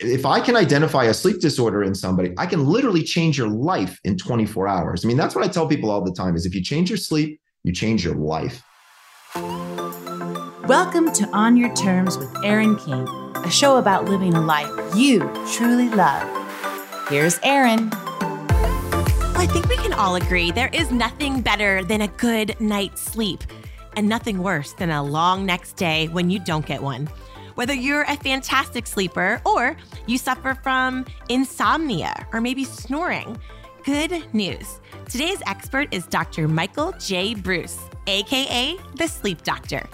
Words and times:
if 0.00 0.24
I 0.24 0.38
can 0.38 0.54
identify 0.54 1.04
a 1.04 1.14
sleep 1.14 1.40
disorder 1.40 1.82
in 1.82 1.92
somebody, 1.92 2.32
I 2.38 2.46
can 2.46 2.64
literally 2.64 3.02
change 3.02 3.36
your 3.36 3.48
life 3.48 3.98
in 4.04 4.16
24 4.16 4.68
hours. 4.68 5.04
I 5.04 5.08
mean, 5.08 5.16
that's 5.16 5.34
what 5.34 5.44
I 5.44 5.48
tell 5.48 5.66
people 5.66 5.90
all 5.90 6.04
the 6.04 6.12
time 6.12 6.36
is 6.36 6.46
if 6.46 6.54
you 6.54 6.62
change 6.62 6.88
your 6.88 6.96
sleep, 6.96 7.40
you 7.64 7.72
change 7.72 8.04
your 8.04 8.14
life. 8.14 8.62
Welcome 10.68 11.12
to 11.14 11.28
On 11.32 11.56
Your 11.56 11.74
Terms 11.74 12.16
with 12.16 12.32
Erin 12.44 12.76
King, 12.76 13.08
a 13.38 13.50
show 13.50 13.78
about 13.78 14.04
living 14.04 14.34
a 14.34 14.40
life 14.40 14.70
you 14.94 15.18
truly 15.52 15.88
love. 15.88 16.28
Here's 17.08 17.40
Erin. 17.42 17.90
Well, 17.90 19.40
I 19.40 19.48
think 19.50 19.68
we 19.68 19.76
can 19.78 19.94
all 19.94 20.14
agree 20.14 20.52
there 20.52 20.70
is 20.72 20.92
nothing 20.92 21.40
better 21.40 21.82
than 21.82 22.02
a 22.02 22.08
good 22.08 22.54
night's 22.60 23.02
sleep, 23.02 23.42
and 23.96 24.08
nothing 24.08 24.44
worse 24.44 24.74
than 24.74 24.90
a 24.90 25.02
long 25.02 25.44
next 25.44 25.72
day 25.72 26.06
when 26.08 26.30
you 26.30 26.38
don't 26.38 26.66
get 26.66 26.84
one. 26.84 27.08
Whether 27.58 27.74
you're 27.74 28.02
a 28.02 28.16
fantastic 28.16 28.86
sleeper 28.86 29.42
or 29.44 29.76
you 30.06 30.16
suffer 30.16 30.54
from 30.54 31.04
insomnia 31.28 32.14
or 32.32 32.40
maybe 32.40 32.62
snoring, 32.62 33.36
good 33.84 34.32
news. 34.32 34.78
Today's 35.08 35.42
expert 35.44 35.92
is 35.92 36.06
Dr. 36.06 36.46
Michael 36.46 36.92
J. 37.00 37.34
Breus, 37.34 37.76
aka 38.06 38.76
the 38.94 39.08
Sleep 39.08 39.42
Doctor. 39.42 39.84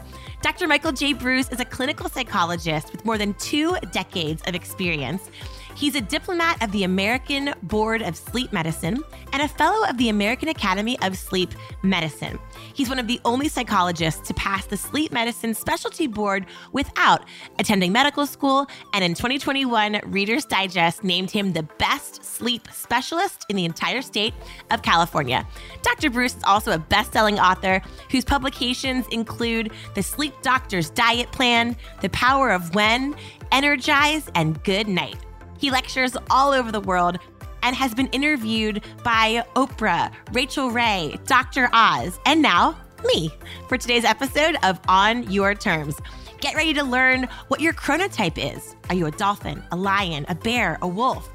Dr. 0.43 0.69
Michael 0.69 0.93
J. 0.93 1.15
Breus 1.15 1.51
is 1.51 1.59
a 1.59 1.65
clinical 1.65 2.11
psychologist 2.11 2.93
with 2.93 3.03
more 3.07 3.17
than 3.17 3.33
two 3.39 3.79
decades 3.93 4.43
of 4.47 4.55
experience 4.55 5.31
He's 5.75 5.97
a 5.97 6.01
diplomat 6.01 6.63
of 6.63 6.71
the 6.71 6.85
American 6.85 7.53
Board 7.65 8.01
of 8.01 8.17
Sleep 8.17 8.53
Medicine 8.53 9.03
and 9.33 9.43
a 9.43 9.49
fellow 9.49 9.89
of 9.89 9.99
the 9.99 10.09
American 10.09 10.49
Academy 10.49 10.97
of 11.03 11.19
Sleep 11.19 11.53
Medicine. 11.83 12.39
He's 12.75 12.89
one 12.89 13.01
of 13.01 13.09
the 13.09 13.21
only 13.25 13.49
psychologists 13.49 14.27
to 14.29 14.35
pass 14.35 14.67
the 14.67 14.77
Sleep 14.77 15.11
Medicine 15.11 15.53
Specialty 15.53 16.07
Board 16.07 16.47
without 16.73 17.25
attending 17.59 17.91
medical 17.91 18.25
school. 18.25 18.69
And 18.93 19.03
in 19.03 19.15
2021, 19.15 20.01
Reader's 20.07 20.45
Digest 20.45 21.03
named 21.03 21.33
him 21.33 21.53
the 21.53 21.65
best 21.79 22.25
sleep 22.25 22.69
specialist 22.73 23.45
in 23.49 23.57
the 23.57 23.65
entire 23.65 24.03
state 24.03 24.35
of 24.71 24.83
California. 24.83 25.45
Dr. 25.83 26.09
Breus 26.11 26.37
is 26.37 26.45
also 26.45 26.71
a 26.71 26.79
best 26.79 27.13
selling 27.13 27.41
author 27.41 27.83
whose 28.11 28.25
publications 28.25 29.07
include 29.11 29.73
The 29.97 30.03
Sleep 30.03 30.35
Doctor's 30.43 30.91
Diet 30.91 31.33
Plan, 31.33 31.77
The 32.01 32.11
Power 32.11 32.51
of 32.51 32.75
When, 32.77 33.17
Energize, 33.51 34.31
and 34.37 34.63
Good 34.63 34.87
Night. 34.87 35.17
He 35.65 35.71
lectures 35.71 36.15
all 36.29 36.53
over 36.53 36.71
the 36.71 36.81
world 36.81 37.17
and 37.63 37.75
has 37.75 37.95
been 37.95 38.09
interviewed 38.09 38.85
by 39.03 39.47
Oprah, 39.57 40.13
Rachael 40.35 40.71
Ray, 40.71 41.19
Dr. 41.25 41.71
Oz, 41.73 42.21
and 42.27 42.43
now 42.43 42.79
me 43.07 43.31
for 43.67 43.79
today's 43.79 44.05
episode 44.05 44.59
of 44.63 44.79
On 44.89 45.23
Your 45.33 45.55
Terms. 45.55 45.97
Get 46.43 46.55
ready 46.55 46.75
to 46.75 46.85
learn 46.85 47.31
what 47.49 47.63
your 47.63 47.73
chronotype 47.73 48.37
is. 48.37 48.77
Are 48.91 48.95
you 48.95 49.07
a 49.07 49.11
dolphin, 49.11 49.65
a 49.73 49.77
lion, 49.77 50.27
a 50.29 50.35
bear, 50.35 50.77
a 50.83 50.87
wolf? 50.87 51.31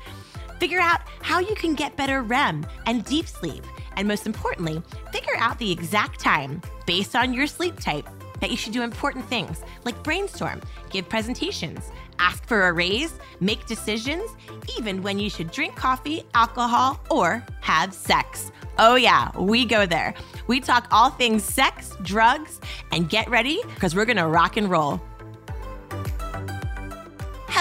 Figure 0.59 0.79
out 0.79 1.01
how 1.23 1.39
you 1.39 1.55
can 1.55 1.73
get 1.73 1.97
better 1.97 2.21
REM 2.21 2.67
and 2.85 3.03
deep 3.05 3.25
sleep. 3.25 3.63
And 3.95 4.07
most 4.07 4.27
importantly, 4.27 4.79
figure 5.11 5.37
out 5.39 5.57
the 5.57 5.71
exact 5.71 6.19
time 6.19 6.61
based 6.85 7.15
on 7.15 7.33
your 7.33 7.47
sleep 7.47 7.79
type 7.79 8.07
that 8.41 8.51
you 8.51 8.57
should 8.57 8.73
do 8.73 8.83
important 8.83 9.25
things 9.25 9.63
like 9.85 10.03
brainstorm, 10.03 10.61
give 10.91 11.09
presentations, 11.09 11.89
ask 12.19 12.45
for 12.45 12.67
a 12.67 12.73
raise, 12.73 13.13
make 13.39 13.65
decisions, 13.65 14.29
even 14.77 15.01
when 15.01 15.17
you 15.17 15.29
should 15.29 15.51
drink 15.51 15.75
coffee, 15.75 16.23
alcohol, 16.33 16.99
or 17.09 17.43
have 17.61 17.93
sex. 17.93 18.51
Oh, 18.77 18.95
yeah, 18.95 19.31
we 19.37 19.65
go 19.65 19.85
there. 19.85 20.13
We 20.47 20.59
talk 20.59 20.87
all 20.91 21.09
things 21.09 21.43
sex, 21.43 21.95
drugs, 22.03 22.59
and 22.91 23.09
get 23.09 23.29
ready 23.29 23.61
because 23.73 23.95
we're 23.95 24.05
gonna 24.05 24.27
rock 24.27 24.57
and 24.57 24.69
roll. 24.69 25.01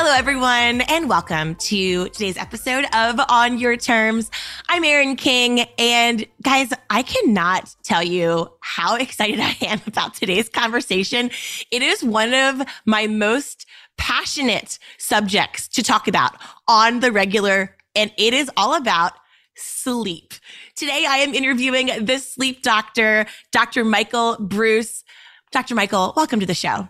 Hello, 0.01 0.13
everyone, 0.13 0.83
and 0.83 1.09
welcome 1.09 1.57
to 1.57 2.09
today's 2.11 2.37
episode 2.37 2.85
of 2.95 3.19
On 3.29 3.59
Your 3.59 3.77
Terms. 3.77 4.31
I'm 4.69 4.85
Erin 4.85 5.17
King, 5.17 5.63
and 5.77 6.25
guys, 6.41 6.73
I 6.89 7.03
cannot 7.03 7.75
tell 7.83 8.05
you 8.05 8.49
how 8.61 8.95
excited 9.01 9.41
I 9.41 9.57
am 9.63 9.81
about 9.89 10.15
today's 10.15 10.49
conversation. 10.49 11.33
It 11.73 11.83
is 11.83 12.05
one 12.05 12.33
of 12.33 12.63
my 12.87 13.09
most 13.09 13.67
passionate 13.99 14.79
subjects 14.97 15.69
to 15.69 15.83
talk 15.83 16.09
about 16.09 16.33
on 16.67 17.01
the 17.01 17.13
regular, 17.13 17.77
and 17.95 18.11
it 18.17 18.33
is 18.33 18.51
all 18.57 18.75
about 18.75 19.13
sleep. 19.55 20.35
Today, 20.77 21.05
I 21.07 21.19
am 21.19 21.35
interviewing 21.35 22.05
the 22.05 22.19
sleep 22.19 22.63
doctor, 22.63 23.27
Dr. 23.53 23.85
Michael 23.85 24.37
Breus. 24.37 25.03
Dr. 25.51 25.75
Michael, 25.75 26.15
welcome 26.17 26.41
to 26.41 26.47
the 26.47 26.55
show. 26.55 26.89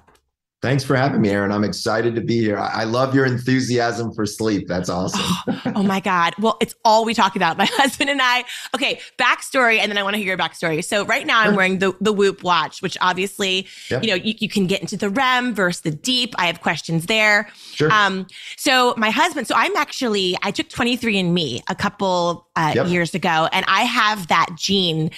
Thanks 0.60 0.82
for 0.82 0.96
having 0.96 1.20
me, 1.20 1.30
Erin. 1.30 1.52
I'm 1.52 1.62
excited 1.62 2.16
to 2.16 2.20
be 2.20 2.40
here. 2.40 2.58
I 2.58 2.82
love 2.82 3.14
your 3.14 3.24
enthusiasm 3.24 4.12
for 4.12 4.26
sleep. 4.26 4.66
That's 4.66 4.88
awesome. 4.88 5.20
oh, 5.46 5.62
oh, 5.76 5.82
my 5.84 6.00
God. 6.00 6.34
Well, 6.40 6.56
it's 6.60 6.74
all 6.84 7.04
we 7.04 7.14
talk 7.14 7.36
about, 7.36 7.56
my 7.58 7.66
husband 7.66 8.10
and 8.10 8.20
I. 8.20 8.44
Okay, 8.74 9.00
backstory, 9.18 9.78
and 9.78 9.88
then 9.88 9.96
I 9.96 10.02
want 10.02 10.14
to 10.14 10.18
hear 10.18 10.26
your 10.26 10.36
backstory. 10.36 10.82
So 10.84 11.04
right 11.04 11.24
now 11.24 11.40
I'm 11.40 11.54
wearing 11.54 11.78
the, 11.78 11.94
the 12.00 12.12
Whoop 12.12 12.42
watch, 12.42 12.82
which 12.82 12.98
obviously, 13.00 13.68
yep. 13.88 14.02
you 14.02 14.08
know, 14.08 14.16
you, 14.16 14.34
you, 14.38 14.48
can 14.48 14.66
get 14.66 14.80
into 14.80 14.96
the 14.96 15.10
REM 15.10 15.54
versus 15.54 15.82
the 15.82 15.92
deep. 15.92 16.34
I 16.38 16.46
have 16.46 16.60
questions 16.60 17.06
there. 17.06 17.48
Sure. 17.74 17.92
Um, 17.92 18.26
so 18.56 18.94
my 18.96 19.10
husband, 19.10 19.46
so 19.46 19.54
I'm 19.56 19.76
actually, 19.76 20.36
I 20.42 20.50
took 20.50 20.68
23andMe 20.70 21.60
a 21.68 21.74
couple 21.76 22.48
uh, 22.56 22.72
yep. 22.74 22.88
years 22.88 23.14
ago, 23.14 23.48
and 23.52 23.64
I 23.68 23.82
have 23.82 24.26
that 24.26 24.48
gene 24.56 25.12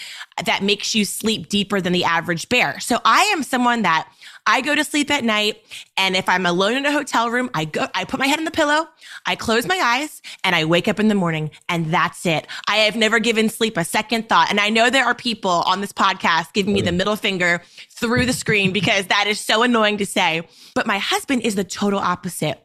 that 0.45 0.63
makes 0.63 0.95
you 0.95 1.07
sleep 1.07 1.49
deeper 1.49 1.81
than 1.81 1.95
the 1.95 2.05
average 2.05 2.51
bear. 2.51 2.79
So 2.81 3.01
I 3.07 3.23
am 3.33 3.43
someone 3.43 3.83
that 3.83 4.07
I 4.51 4.63
go 4.63 4.75
to 4.75 4.83
sleep 4.83 5.13
at 5.13 5.23
night 5.23 5.63
and 5.97 6.17
if 6.17 6.29
I'm 6.29 6.45
alone 6.45 6.75
in 6.75 6.85
a 6.85 6.91
hotel 6.91 7.31
room, 7.31 7.51
I 7.55 7.67
go, 7.67 7.87
I 7.95 8.05
put 8.05 8.19
my 8.19 8.27
head 8.27 8.41
on 8.41 8.45
the 8.45 8.51
pillow, 8.51 8.89
I 9.25 9.37
close 9.37 9.65
my 9.65 9.79
eyes 9.79 10.21
and 10.43 10.57
I 10.57 10.65
wake 10.65 10.89
up 10.89 10.99
in 10.99 11.07
the 11.07 11.15
morning 11.15 11.53
and 11.69 11.87
that's 11.87 12.27
it. 12.27 12.49
I 12.67 12.79
have 12.79 12.97
never 12.97 13.21
given 13.21 13.49
sleep 13.49 13.77
a 13.77 13.85
second 13.85 14.29
thought. 14.29 14.51
And 14.51 14.59
I 14.59 14.69
know 14.69 14.91
there 14.91 15.05
are 15.05 15.15
people 15.15 15.63
on 15.67 15.81
this 15.81 15.93
podcast 15.93 16.53
giving 16.53 16.75
me 16.75 16.81
the 16.81 16.91
middle 16.91 17.15
finger 17.15 17.63
through 17.91 18.27
the 18.27 18.33
screen 18.33 18.73
because 18.73 19.07
that 19.07 19.29
is 19.29 19.39
so 19.39 19.63
annoying 19.63 19.99
to 19.99 20.07
say. 20.07 20.43
But 20.75 20.85
my 20.85 20.99
husband 20.99 21.43
is 21.43 21.55
the 21.55 21.63
total 21.63 22.01
opposite. 22.01 22.61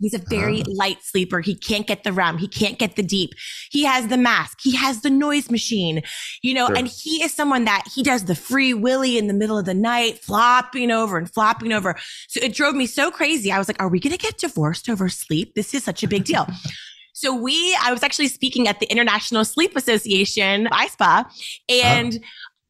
He's 0.00 0.14
a 0.14 0.18
very 0.18 0.62
uh, 0.62 0.64
light 0.68 1.02
sleeper. 1.02 1.40
He 1.40 1.54
can't 1.54 1.86
get 1.86 2.04
the 2.04 2.12
REM. 2.12 2.38
He 2.38 2.48
can't 2.48 2.78
get 2.78 2.96
the 2.96 3.02
deep. 3.02 3.30
He 3.70 3.84
has 3.84 4.08
the 4.08 4.16
mask. 4.16 4.58
He 4.62 4.74
has 4.74 5.02
the 5.02 5.10
noise 5.10 5.50
machine, 5.50 6.02
you 6.42 6.54
know, 6.54 6.66
sure. 6.66 6.76
and 6.76 6.88
he 6.88 7.22
is 7.22 7.34
someone 7.34 7.64
that 7.66 7.84
he 7.94 8.02
does 8.02 8.24
the 8.24 8.34
free 8.34 8.74
willy 8.74 9.18
in 9.18 9.26
the 9.26 9.34
middle 9.34 9.58
of 9.58 9.66
the 9.66 9.74
night, 9.74 10.18
flopping 10.18 10.90
over 10.90 11.18
and 11.18 11.32
flopping 11.32 11.72
over. 11.72 11.96
So 12.28 12.40
it 12.42 12.54
drove 12.54 12.74
me 12.74 12.86
so 12.86 13.10
crazy. 13.10 13.52
I 13.52 13.58
was 13.58 13.68
like, 13.68 13.80
are 13.80 13.88
we 13.88 14.00
going 14.00 14.16
to 14.16 14.18
get 14.18 14.38
divorced 14.38 14.88
over 14.88 15.08
sleep? 15.08 15.54
This 15.54 15.74
is 15.74 15.84
such 15.84 16.02
a 16.02 16.08
big 16.08 16.24
deal. 16.24 16.46
so 17.12 17.34
we, 17.34 17.76
I 17.82 17.92
was 17.92 18.02
actually 18.02 18.28
speaking 18.28 18.68
at 18.68 18.80
the 18.80 18.86
International 18.86 19.44
Sleep 19.44 19.76
Association, 19.76 20.66
ISPA, 20.66 21.26
and 21.68 22.16
uh 22.16 22.18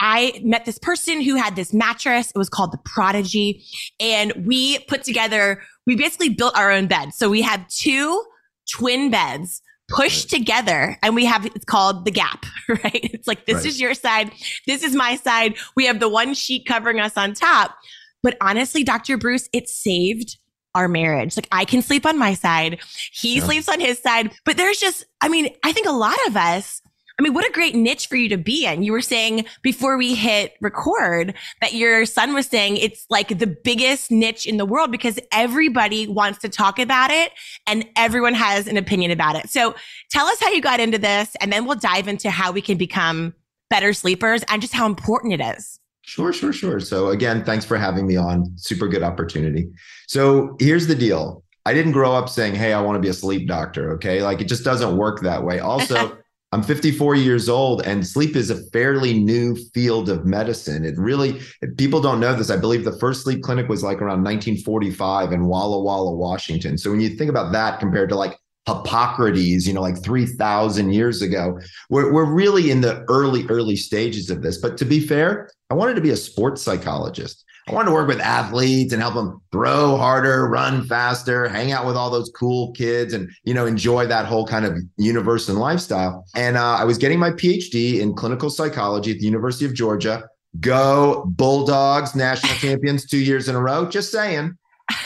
I 0.01 0.41
met 0.43 0.65
this 0.65 0.79
person 0.79 1.21
who 1.21 1.37
had 1.37 1.57
this 1.57 1.75
mattress. 1.75 2.31
It 2.31 2.39
was 2.39 2.49
called 2.49 2.73
the 2.73 2.79
Prodigy. 2.79 3.63
And 4.01 4.33
we 4.47 4.79
put 4.81 5.05
together, 5.05 5.63
we 5.91 5.97
basically 5.97 6.29
built 6.29 6.57
our 6.57 6.71
own 6.71 6.87
bed. 6.87 7.13
So 7.13 7.29
we 7.29 7.43
have 7.43 7.67
two 7.67 8.25
twin 8.71 9.11
beds 9.11 9.61
pushed 9.89 10.31
together 10.31 10.97
and 11.03 11.17
we 11.17 11.25
have 11.25 11.45
it's 11.47 11.65
called 11.65 12.05
the 12.05 12.13
gap 12.13 12.47
right 12.69 13.11
it's 13.13 13.27
like 13.27 13.45
this 13.47 13.57
right. 13.57 13.67
is 13.67 13.81
your 13.81 13.93
side 13.93 14.31
this 14.69 14.85
is 14.85 14.95
my 14.95 15.17
side 15.17 15.57
we 15.75 15.85
have 15.85 15.99
the 15.99 16.09
one 16.09 16.33
sheet 16.33 16.65
covering 16.65 17.01
us 17.01 17.17
on 17.17 17.35
top 17.35 17.75
but 18.23 18.37
honestly 18.41 18.85
dr 18.85 19.19
breus 19.19 19.49
it 19.53 19.69
saved 19.69 20.39
our 20.77 20.87
marriage 20.87 21.37
like 21.37 21.49
i 21.51 21.65
can 21.65 21.83
sleep 21.83 22.07
on 22.07 22.17
my 22.17 22.35
side 22.35 22.79
he 23.11 23.39
yeah. 23.39 23.45
sleeps 23.45 23.69
on 23.69 23.81
his 23.81 23.99
side 23.99 24.31
but 24.45 24.57
there's 24.57 24.79
just 24.79 25.05
i 25.23 25.29
mean 25.29 25.53
i 25.65 25.73
think 25.73 25.89
a 25.89 25.93
lot 25.93 26.19
of 26.29 26.37
us 26.37 26.81
I 27.21 27.23
mean, 27.23 27.35
what 27.35 27.47
a 27.47 27.53
great 27.53 27.75
niche 27.75 28.07
for 28.07 28.17
you 28.17 28.31
to 28.31 28.39
be 28.39 28.65
in. 28.65 28.83
You 28.83 28.93
were 28.93 29.03
saying 29.03 29.45
before 29.61 29.99
we 29.99 30.15
hit 30.15 30.55
record 30.63 31.35
that 31.61 31.75
your 31.75 32.07
son 32.07 32.33
was 32.33 32.47
saying 32.47 32.79
it's 32.79 33.05
like 33.11 33.39
the 33.39 33.47
biggest 33.47 34.11
niche 34.11 34.47
in 34.47 34.57
the 34.57 34.65
world 34.65 34.91
because 34.91 35.19
everybody 35.31 36.09
wants 36.09 36.39
to 36.39 36.49
talk 36.49 36.79
about 36.79 37.11
it 37.11 37.33
and 37.67 37.87
everyone 37.95 38.33
has 38.33 38.67
an 38.67 38.79
opinion 38.79 39.11
about 39.11 39.37
it. 39.37 39.51
So 39.51 39.75
tell 40.11 40.29
us 40.29 40.41
how 40.41 40.49
you 40.49 40.63
got 40.63 40.81
into 40.81 40.97
this 40.97 41.37
and 41.43 41.53
then 41.53 41.67
we'll 41.67 41.77
dive 41.77 42.09
into 42.09 42.31
how 42.31 42.53
we 42.53 42.63
can 42.63 42.79
become 42.79 43.35
better 43.69 43.93
sleepers 43.93 44.43
and 44.49 44.63
just 44.63 44.73
how 44.73 44.87
important 44.87 45.35
it 45.35 45.43
is. 45.43 45.79
Sure, 46.01 46.33
sure, 46.33 46.55
sure. 46.55 46.81
So 46.81 47.11
again, 47.11 47.45
thanks 47.45 47.67
for 47.67 47.77
having 47.77 48.07
me 48.07 48.17
on. 48.17 48.51
Super 48.57 48.89
good 48.89 49.03
opportunity. 49.03 49.69
So 50.09 50.57
here's 50.59 50.87
the 50.87 50.95
deal. 50.95 51.45
I 51.67 51.75
didn't 51.75 51.93
grow 51.93 52.15
up 52.15 52.31
saying, 52.31 52.55
Hey, 52.55 52.73
I 52.73 52.81
want 52.81 52.97
to 52.97 53.01
be 53.01 53.09
a 53.09 53.13
sleep 53.13 53.47
doctor. 53.47 53.93
Okay. 53.93 54.23
Like 54.23 54.41
it 54.41 54.49
just 54.49 54.65
doesn't 54.65 54.97
work 54.97 55.21
that 55.21 55.45
way. 55.45 55.59
Also, 55.59 56.17
I'm 56.53 56.65
54 56.65 57.15
years 57.15 57.49
old, 57.49 57.87
and 57.87 58.05
sleep 58.05 58.35
is 58.35 58.51
a 58.51 58.69
fairly 58.71 59.15
new 59.15 59.55
field 59.73 60.09
of 60.09 60.27
medicine. 60.27 60.85
It 60.85 60.99
really, 60.99 61.41
people 61.77 62.01
don't 62.01 62.19
know 62.19 62.35
this. 62.35 62.51
I 62.51 62.57
believe 62.57 62.85
the 62.85 62.99
first 62.99 63.23
sleep 63.23 63.43
clinic 63.43 63.69
was 63.69 63.85
like 63.85 63.99
around 63.99 64.25
1945 64.25 65.31
in 65.31 65.47
Walla 65.47 65.81
Walla, 65.81 66.13
Washington. 66.13 66.77
So 66.77 66.91
when 66.91 67.01
you 67.01 67.11
think 67.11 67.31
about 67.31 67.53
that 67.53 67.79
compared 67.79 68.09
to 68.09 68.17
like 68.17 68.37
Hippocrates, 68.67 69.65
you 69.67 69.73
know, 69.73 69.81
like 69.81 70.03
3,000 70.03 70.93
years 70.93 71.23
ago, 71.23 71.59
we're, 71.89 72.13
we're 72.13 72.33
really 72.33 72.73
in 72.73 72.81
the 72.81 73.05
early, 73.09 73.47
early 73.47 73.77
stages 73.77 74.29
of 74.29 74.43
this. 74.43 74.59
But 74.59 74.77
to 74.79 74.85
be 74.85 74.99
fair, 74.99 75.51
I 75.71 75.75
wanted 75.75 75.95
to 75.95 76.01
be 76.01 76.11
a 76.11 76.17
sports 76.17 76.63
psychologist. 76.63 77.45
I 77.71 77.75
wanted 77.75 77.91
to 77.91 77.95
work 77.95 78.09
with 78.09 78.21
athletes 78.21 78.93
and 78.93 79.01
help 79.01 79.15
them 79.15 79.41
throw 79.53 79.97
harder, 79.97 80.49
run 80.49 80.85
faster, 80.87 81.49
hang 81.49 81.71
out 81.71 81.87
with 81.87 81.97
all 81.97 82.11
those 82.11 82.29
cool 82.35 82.73
kids, 82.73 83.15
and 83.15 83.31
you 83.45 83.55
know 83.55 83.65
enjoy 83.65 84.07
that 84.07 84.27
whole 84.27 84.45
kind 84.45 84.65
of 84.65 84.77
universe 84.97 85.49
and 85.49 85.59
lifestyle. 85.59 86.27
And 86.35 86.57
uh, 86.57 86.75
I 86.75 86.85
was 86.85 86.99
getting 86.99 87.21
my 87.21 87.31
PhD 87.31 88.01
in 88.01 88.15
clinical 88.15 88.51
psychology 88.51 89.13
at 89.13 89.19
the 89.19 89.25
University 89.25 89.67
of 89.67 89.75
Georgia. 89.75 90.29
Go 90.59 91.25
Bulldogs, 91.29 92.17
national 92.17 92.55
champions 92.57 93.07
two 93.07 93.19
years 93.19 93.49
in 93.49 93.55
a 93.55 93.61
row. 93.61 93.87
Just 93.87 94.11
saying. 94.11 94.57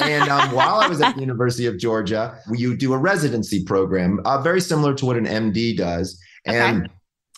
and 0.00 0.30
um, 0.30 0.52
while 0.52 0.76
I 0.76 0.88
was 0.88 1.02
at 1.02 1.14
the 1.16 1.20
University 1.20 1.66
of 1.66 1.76
Georgia, 1.78 2.38
you 2.50 2.74
do 2.74 2.94
a 2.94 2.98
residency 2.98 3.62
program, 3.62 4.20
uh, 4.24 4.40
very 4.40 4.62
similar 4.62 4.94
to 4.94 5.04
what 5.04 5.18
an 5.18 5.26
MD 5.26 5.76
does. 5.76 6.18
And 6.46 6.84
okay 6.84 6.92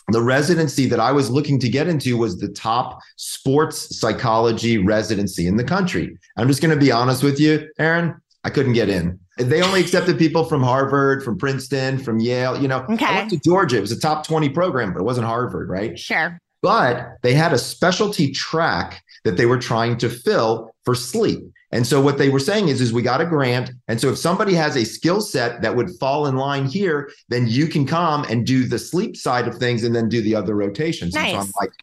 the 0.09 0.21
residency 0.21 0.87
that 0.87 0.99
I 0.99 1.11
was 1.11 1.29
looking 1.29 1.59
to 1.59 1.69
get 1.69 1.87
into 1.87 2.17
was 2.17 2.39
the 2.39 2.47
top 2.47 2.99
sports 3.17 3.99
psychology 3.99 4.77
residency 4.77 5.47
in 5.47 5.57
the 5.57 5.63
country. 5.63 6.17
I'm 6.37 6.47
just 6.47 6.61
going 6.61 6.73
to 6.73 6.79
be 6.79 6.91
honest 6.91 7.23
with 7.23 7.39
you, 7.39 7.67
Erin, 7.77 8.15
I 8.43 8.49
couldn't 8.49 8.73
get 8.73 8.87
in. 8.87 9.19
They 9.37 9.61
only 9.61 9.81
accepted 9.81 10.17
people 10.17 10.45
from 10.45 10.63
Harvard, 10.63 11.23
from 11.23 11.37
Princeton, 11.37 11.99
from 11.99 12.19
Yale. 12.19 12.59
You 12.59 12.67
know, 12.67 12.85
okay. 12.89 13.05
I 13.05 13.15
went 13.17 13.29
to 13.31 13.39
Georgia. 13.39 13.77
It 13.77 13.81
was 13.81 13.91
a 13.91 13.99
top 13.99 14.25
20 14.25 14.49
program, 14.49 14.93
but 14.93 15.01
it 15.01 15.03
wasn't 15.03 15.27
Harvard, 15.27 15.69
right? 15.69 15.99
Sure. 15.99 16.39
But 16.61 17.17
they 17.21 17.33
had 17.33 17.53
a 17.53 17.57
specialty 17.57 18.31
track 18.31 19.03
that 19.25 19.37
they 19.37 19.45
were 19.45 19.59
trying 19.59 19.97
to 19.97 20.09
fill 20.09 20.71
for 20.85 20.95
sleep. 20.95 21.43
And 21.71 21.85
so 21.85 21.99
what 21.99 22.17
they 22.17 22.29
were 22.29 22.39
saying 22.39 22.69
is, 22.69 22.79
is 22.79 22.93
we 22.93 23.01
got 23.01 23.19
a 23.19 23.25
grant. 23.25 23.71
And 23.87 23.99
so 23.99 24.09
if 24.09 24.17
somebody 24.17 24.53
has 24.53 24.77
a 24.77 24.85
skill 24.85 25.19
set 25.19 25.61
that 25.61 25.75
would 25.75 25.89
fall 25.99 26.27
in 26.27 26.37
line 26.37 26.65
here, 26.65 27.11
then 27.29 27.47
you 27.47 27.67
can 27.67 27.85
come 27.85 28.23
and 28.29 28.45
do 28.45 28.65
the 28.65 28.79
sleep 28.79 29.17
side 29.17 29.47
of 29.47 29.57
things 29.57 29.83
and 29.83 29.93
then 29.93 30.07
do 30.07 30.21
the 30.21 30.33
other 30.33 30.55
rotations. 30.55 31.13
Nice. 31.13 31.33
And 31.33 31.43
so 31.43 31.47
I'm 31.47 31.53
like, 31.59 31.73